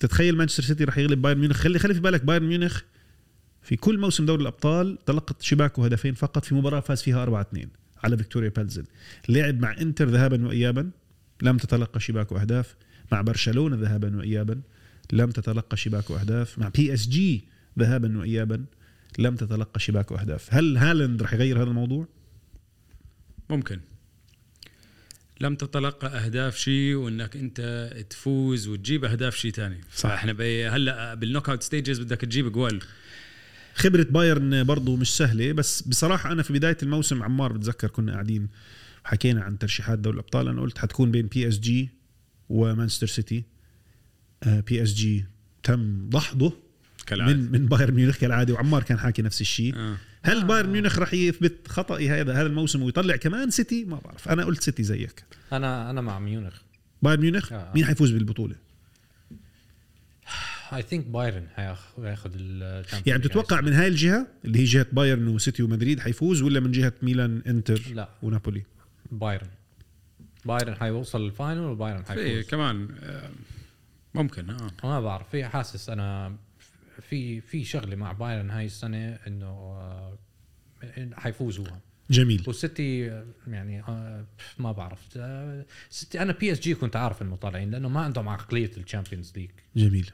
تتخيل 0.00 0.36
مانشستر 0.36 0.62
سيتي 0.62 0.84
رح 0.84 0.98
يغلب 0.98 1.22
بايرن 1.22 1.40
ميونخ؟ 1.40 1.56
خلي 1.56 1.78
خلي 1.78 1.94
في 1.94 2.00
بالك 2.00 2.24
بايرن 2.24 2.46
ميونخ 2.46 2.80
في 3.62 3.76
كل 3.76 3.98
موسم 3.98 4.26
دوري 4.26 4.42
الأبطال 4.42 4.98
تلقت 5.06 5.42
شباكه 5.42 5.84
هدفين 5.84 6.14
فقط 6.14 6.44
في 6.44 6.54
مباراة 6.54 6.80
فاز 6.80 7.02
فيها 7.02 7.22
4 7.22 7.40
2 7.40 7.68
على 8.04 8.16
فيكتوريا 8.16 8.48
بلزن 8.48 8.84
لعب 9.28 9.60
مع 9.60 9.80
إنتر 9.80 10.08
ذهابا 10.08 10.46
وايابا. 10.46 10.90
لم 11.42 11.56
تتلقى 11.56 12.00
شباكه 12.00 12.40
أهداف 12.40 12.74
مع 13.12 13.20
برشلونة 13.20 13.76
ذهابا 13.76 14.16
وايابا. 14.16 14.60
لم 15.12 15.30
تتلقى 15.30 15.76
شباكه 15.76 16.20
أهداف 16.20 16.58
مع 16.58 16.68
PSG 16.68 17.44
ذهابا 17.78 18.18
وايابا. 18.18 18.64
لم 19.18 19.36
تتلقى 19.36 19.80
شباكه 19.80 20.20
أهداف. 20.20 20.54
هل 20.54 20.76
هالاند 20.76 21.22
رح 21.22 21.32
يغير 21.32 21.56
هذا 21.62 21.70
الموضوع؟ 21.70 22.08
ممكن. 23.50 23.80
لم 25.40 25.54
تتلقى 25.54 26.06
أهداف 26.08 26.56
شيء 26.58 26.94
وإنك 26.94 27.36
أنت 27.36 27.90
تفوز 28.10 28.68
وتجيب 28.68 29.04
أهداف 29.04 29.36
شيء 29.36 29.52
ثاني 29.52 29.80
فاحنا 29.88 30.32
بي- 30.32 30.68
هلأ 30.68 31.14
بال 31.14 31.48
knockout 31.48 31.62
stages 31.62 32.00
بدك 32.00 32.20
تجيب 32.20 32.52
جوال. 32.52 32.80
خبرة 33.74 34.02
بايرن 34.02 34.64
برضو 34.64 34.96
مش 34.96 35.16
سهلة 35.16 35.52
بس 35.52 35.82
بصراحة 35.82 36.32
أنا 36.32 36.42
في 36.42 36.52
بداية 36.52 36.76
الموسم 36.82 37.22
عمار 37.22 37.52
بتذكر 37.52 37.88
كنا 37.88 38.12
قاعدين 38.12 38.48
حكينا 39.04 39.42
عن 39.42 39.58
ترشيحات 39.58 39.98
دوري 39.98 40.14
الأبطال 40.14 40.48
أنا 40.48 40.60
قلت 40.60 40.78
حتكون 40.78 41.10
بين 41.10 41.26
بي 41.26 41.48
اس 41.48 41.58
جي 41.58 41.88
ومانشستر 42.48 43.06
سيتي. 43.06 43.44
بي 44.46 44.82
اس 44.82 44.94
جي 44.94 45.24
تم 45.62 46.08
دحضه 46.10 46.52
كالعادة. 47.06 47.34
من 47.34 47.52
من 47.52 47.66
بايرن 47.66 47.94
ميونخ 47.94 48.16
كالعادة 48.16 48.54
وعمار 48.54 48.82
كان 48.82 48.98
حاكي 48.98 49.22
نفس 49.22 49.40
الشيء. 49.40 49.76
آه. 49.76 49.96
هل 50.22 50.44
بايرن 50.44 50.68
ميونخ 50.70 50.98
رح 50.98 51.14
يثبت 51.14 51.68
خطأي 51.68 52.10
هذا 52.10 52.32
هذا 52.32 52.46
الموسم 52.46 52.82
ويطلع 52.82 53.16
كمان 53.16 53.50
سيتي؟ 53.50 53.84
ما 53.84 54.00
بعرف. 54.04 54.28
أنا 54.28 54.44
قلت 54.44 54.62
سيتي 54.62 54.82
زيك. 54.82 55.24
أنا 55.52 55.90
أنا 55.90 56.00
مع 56.00 56.18
ميونخ. 56.18 56.54
بايرن 57.02 57.20
ميونخ؟ 57.20 57.52
آه. 57.52 57.72
مين 57.74 57.84
حيفوز 57.84 58.10
بالبطولة؟ 58.10 58.54
I 60.72 60.82
think 60.82 61.06
بايرن 61.06 61.46
هياخ- 61.56 61.98
هياخذ 62.00 62.30
ال 62.34 62.84
يعني 63.06 63.18
بتتوقع 63.22 63.60
من 63.60 63.72
هاي 63.72 63.88
الجهة 63.88 64.26
اللي 64.44 64.58
هي 64.58 64.64
جهة 64.64 64.86
بايرن 64.92 65.28
وسيتي 65.28 65.62
ومدريد 65.62 66.00
حيفوز 66.00 66.42
ولا 66.42 66.60
من 66.60 66.72
جهة 66.72 66.92
ميلان 67.02 67.42
إنتر 67.46 67.82
لا. 67.94 68.08
ونابولي؟ 68.22 68.62
بايرن. 69.10 69.48
بايرن 70.44 70.74
حيوصل 70.74 71.26
ال 71.26 71.32
final 71.32 71.60
وبايرن 71.60 72.02
في 72.02 72.12
حيفوز؟ 72.12 72.50
كمان 72.50 72.88
آه، 73.02 73.30
ممكن 74.14 74.50
آه. 74.50 74.70
ما 74.84 75.00
بعرف 75.00 75.28
في 75.28 75.44
حاسس 75.44 75.88
أنا 75.90 76.36
في 77.00 77.40
في 77.40 77.64
شغلة 77.64 77.96
مع 77.96 78.12
بايرن 78.12 78.50
هاي 78.50 78.66
السنة 78.66 79.18
إنه 79.26 79.46
آه، 79.46 80.18
حيفوز 81.12 81.58
هو. 81.58 81.66
جميل. 82.10 82.44
والسيتي 82.46 83.10
آه، 83.10 83.24
يعني 83.46 83.82
ما 84.58 84.72
بعرف. 84.72 85.18
سيتي 85.90 86.22
أنا 86.22 86.32
بي 86.32 86.52
إس 86.52 86.60
جي 86.60 86.74
كنت 86.74 86.96
عارف 86.96 87.22
إنه 87.22 87.36
طالعين 87.36 87.70
لأنه 87.70 87.88
ما 87.88 88.00
عندهم 88.00 88.28
عقلية 88.28 88.70
ال 88.76 88.82
Champions 88.82 89.32
League. 89.36 89.50
جميل. 89.76 90.10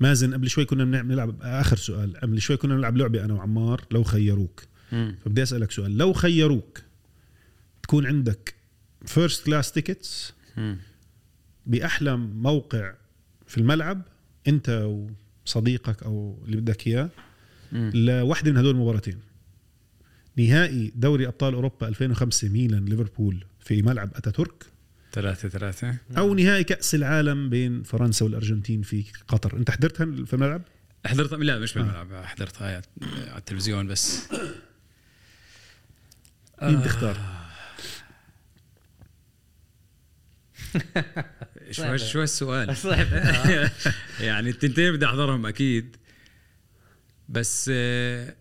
مازن 0.00 0.34
قبل 0.34 0.50
شوي 0.50 0.64
كنا 0.64 0.84
بنلعب 0.84 1.06
نلعب 1.06 1.42
آخر 1.42 1.76
سؤال 1.76 2.16
قبل 2.16 2.40
شوي 2.40 2.56
كنا 2.56 2.74
نلعب 2.74 2.96
لعبة 2.96 3.24
أنا 3.24 3.34
وعمار 3.34 3.84
لو 3.90 4.02
خيروك. 4.02 4.62
مم. 4.92 5.16
فبدي 5.24 5.42
أسألك 5.42 5.70
سؤال 5.70 5.98
لو 5.98 6.12
خيروك 6.12 6.82
تكون 7.92 8.06
عندك 8.06 8.54
first 9.06 9.46
class 9.46 9.72
tickets. 9.72 10.32
بأحلى 11.66 12.16
موقع 12.16 12.94
في 13.46 13.58
الملعب 13.58 14.02
أنت 14.48 14.88
وصديقك 15.46 16.02
أو 16.02 16.42
اللي 16.44 16.56
بدك 16.56 16.86
إياه. 16.86 17.10
لوحدة 17.72 18.50
من 18.50 18.56
هدول 18.56 18.74
المباراتين. 18.74 19.18
نهائي 20.36 20.92
دوري 20.96 21.26
أبطال 21.26 21.54
أوروبا 21.54 21.88
2005 21.88 22.48
ميلان 22.48 22.84
ليفربول 22.84 23.44
في 23.60 23.82
ملعب 23.82 24.10
أتاتورك. 24.14 24.66
ثلاثة 25.12 25.48
ثلاثة. 25.48 25.96
أو 26.18 26.34
نهائي 26.34 26.64
كأس 26.64 26.94
العالم 26.94 27.50
بين 27.50 27.82
فرنسا 27.82 28.24
والأرجنتين 28.24 28.82
في 28.82 29.04
قطر. 29.28 29.56
أنت 29.56 29.70
حضرتها 29.70 30.24
في 30.24 30.34
الملعب؟ 30.34 30.62
حضرتها 31.06 31.38
لا 31.38 31.58
مش 31.58 31.74
بالملعب 31.74 32.24
حضرتها 32.24 32.66
على 32.66 32.82
على 33.28 33.38
التلفزيون 33.38 33.86
بس. 33.86 34.28
مين 36.62 36.82
تختار 36.82 37.41
شو 41.70 41.96
شو 41.96 42.22
السؤال. 42.22 42.76
صعب 42.76 43.06
يعني 44.20 44.50
التنتين 44.50 44.92
بدي 44.92 45.06
أحضرهم 45.06 45.46
أكيد. 45.46 45.96
بس 47.28 47.70
آه، 47.74 48.34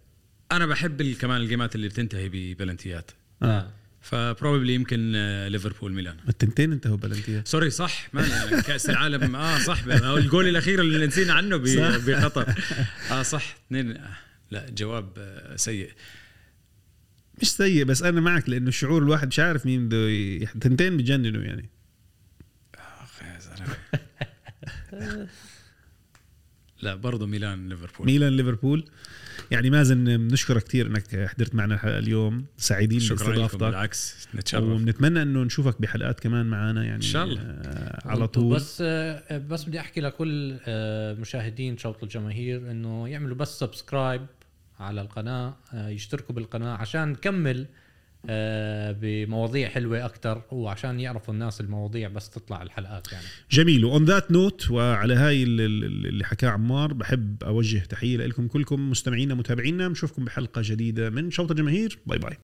أنا 0.51 0.65
بحب 0.65 1.01
كمان 1.13 1.41
الجيمات 1.41 1.75
اللي 1.75 1.87
بتنتهي 1.87 2.29
ببلنتيات. 2.29 3.11
آه. 3.43 3.71
ف 4.01 4.09
probably 4.09 4.73
يمكن 4.73 5.13
آه، 5.15 5.47
ليفربول 5.47 5.93
ميلان 5.93 6.15
التنتين 6.29 6.71
انتهوا 6.71 6.97
بلنتيات 6.97 7.47
sorry 7.47 7.69
صح. 7.69 8.07
ما 8.13 8.27
يعني 8.27 8.61
كأس 8.61 8.89
العالم. 8.89 9.35
آه 9.35 9.59
صح. 9.59 9.83
الجول 9.87 10.47
الأخير 10.47 10.81
اللي 10.81 11.07
نسينا 11.07 11.33
عنه. 11.33 11.57
بقطر. 11.57 12.55
آه 13.11 13.21
صح. 13.21 13.55
اثنين 13.67 13.97
آه، 13.97 14.17
لا 14.51 14.69
جواب 14.69 15.37
سيء. 15.55 15.91
مش 17.41 17.51
سيء 17.51 17.83
بس 17.83 18.03
أنا 18.03 18.21
معك 18.21 18.49
لأنه 18.49 18.67
الشعور 18.67 19.03
الواحد 19.03 19.27
مش 19.27 19.39
عارف 19.39 19.65
مين 19.65 19.89
بده 19.89 20.45
تنتين 20.45 20.97
بجننوا 20.97 21.43
يعني. 21.43 21.69
لا 26.81 26.95
برضه 26.95 27.25
ميلان 27.25 27.69
ليفربول. 27.69 28.05
ميلان 28.05 28.37
ليفربول. 28.37 28.85
يعني 29.51 29.69
مازن 29.69 30.27
بنشكرك 30.27 30.63
كثير 30.63 30.87
إنك 30.87 31.27
حضرت 31.29 31.55
معنا 31.55 31.73
الحلقة 31.73 31.97
اليوم. 31.97 32.45
سعيدين 32.57 32.99
باستضافتك. 32.99 33.59
بالعكس 33.59 34.27
نتشرف. 34.35 34.63
وبنتمنى 34.63 35.21
إنه 35.21 35.43
نشوفك 35.43 35.81
بحلقات 35.81 36.19
كمان 36.19 36.45
معنا 36.45 36.83
يعني 36.83 36.95
إن 36.95 37.01
شاء 37.01 37.23
الله. 37.23 37.41
آه 37.41 38.07
على 38.07 38.27
طول. 38.27 38.55
بس 38.55 38.83
آه، 38.85 39.37
بس 39.37 39.63
بدي 39.63 39.79
أحكي 39.79 40.01
لكل 40.01 40.57
آه، 40.65 41.13
مشاهدين 41.13 41.77
شوط 41.77 42.03
الجماهير 42.03 42.71
إنه 42.71 43.07
يعملوا 43.07 43.35
بس 43.37 43.59
سبسكرايب 43.59 44.25
على 44.79 45.01
القناة 45.01 45.57
يشتركوا 45.73 46.35
بالقناة 46.35 46.73
عشان 46.75 47.09
نكمل 47.09 47.67
بمواضيع 49.01 49.69
حلوة 49.69 50.05
أكثر 50.05 50.41
وعشان 50.51 50.99
يعرفوا 50.99 51.33
الناس 51.33 51.61
المواضيع 51.61 52.09
بس 52.09 52.29
تطلع 52.29 52.61
الحلقات 52.61 53.11
يعني. 53.11 53.25
جميل. 53.51 53.85
و 53.85 53.92
on 53.92 54.05
that 54.05 54.31
note 54.31 54.71
وعلى 54.71 55.13
هاي 55.13 55.43
ال- 55.43 55.61
ال- 55.61 56.07
اللي 56.07 56.23
حكاه 56.25 56.49
عمار 56.49 56.93
بحب 56.93 57.43
أوجه 57.43 57.77
تحية 57.79 58.17
لكم 58.17 58.47
كلكم 58.47 58.89
مستمعينا 58.91 59.33
متابعينا 59.33 59.87
بنشوفكم 59.87 60.25
بحلقة 60.25 60.61
جديدة 60.65 61.09
من 61.09 61.31
شوط 61.31 61.51
الجماهير 61.51 61.99
bye 62.05 62.19
bye. 62.19 62.37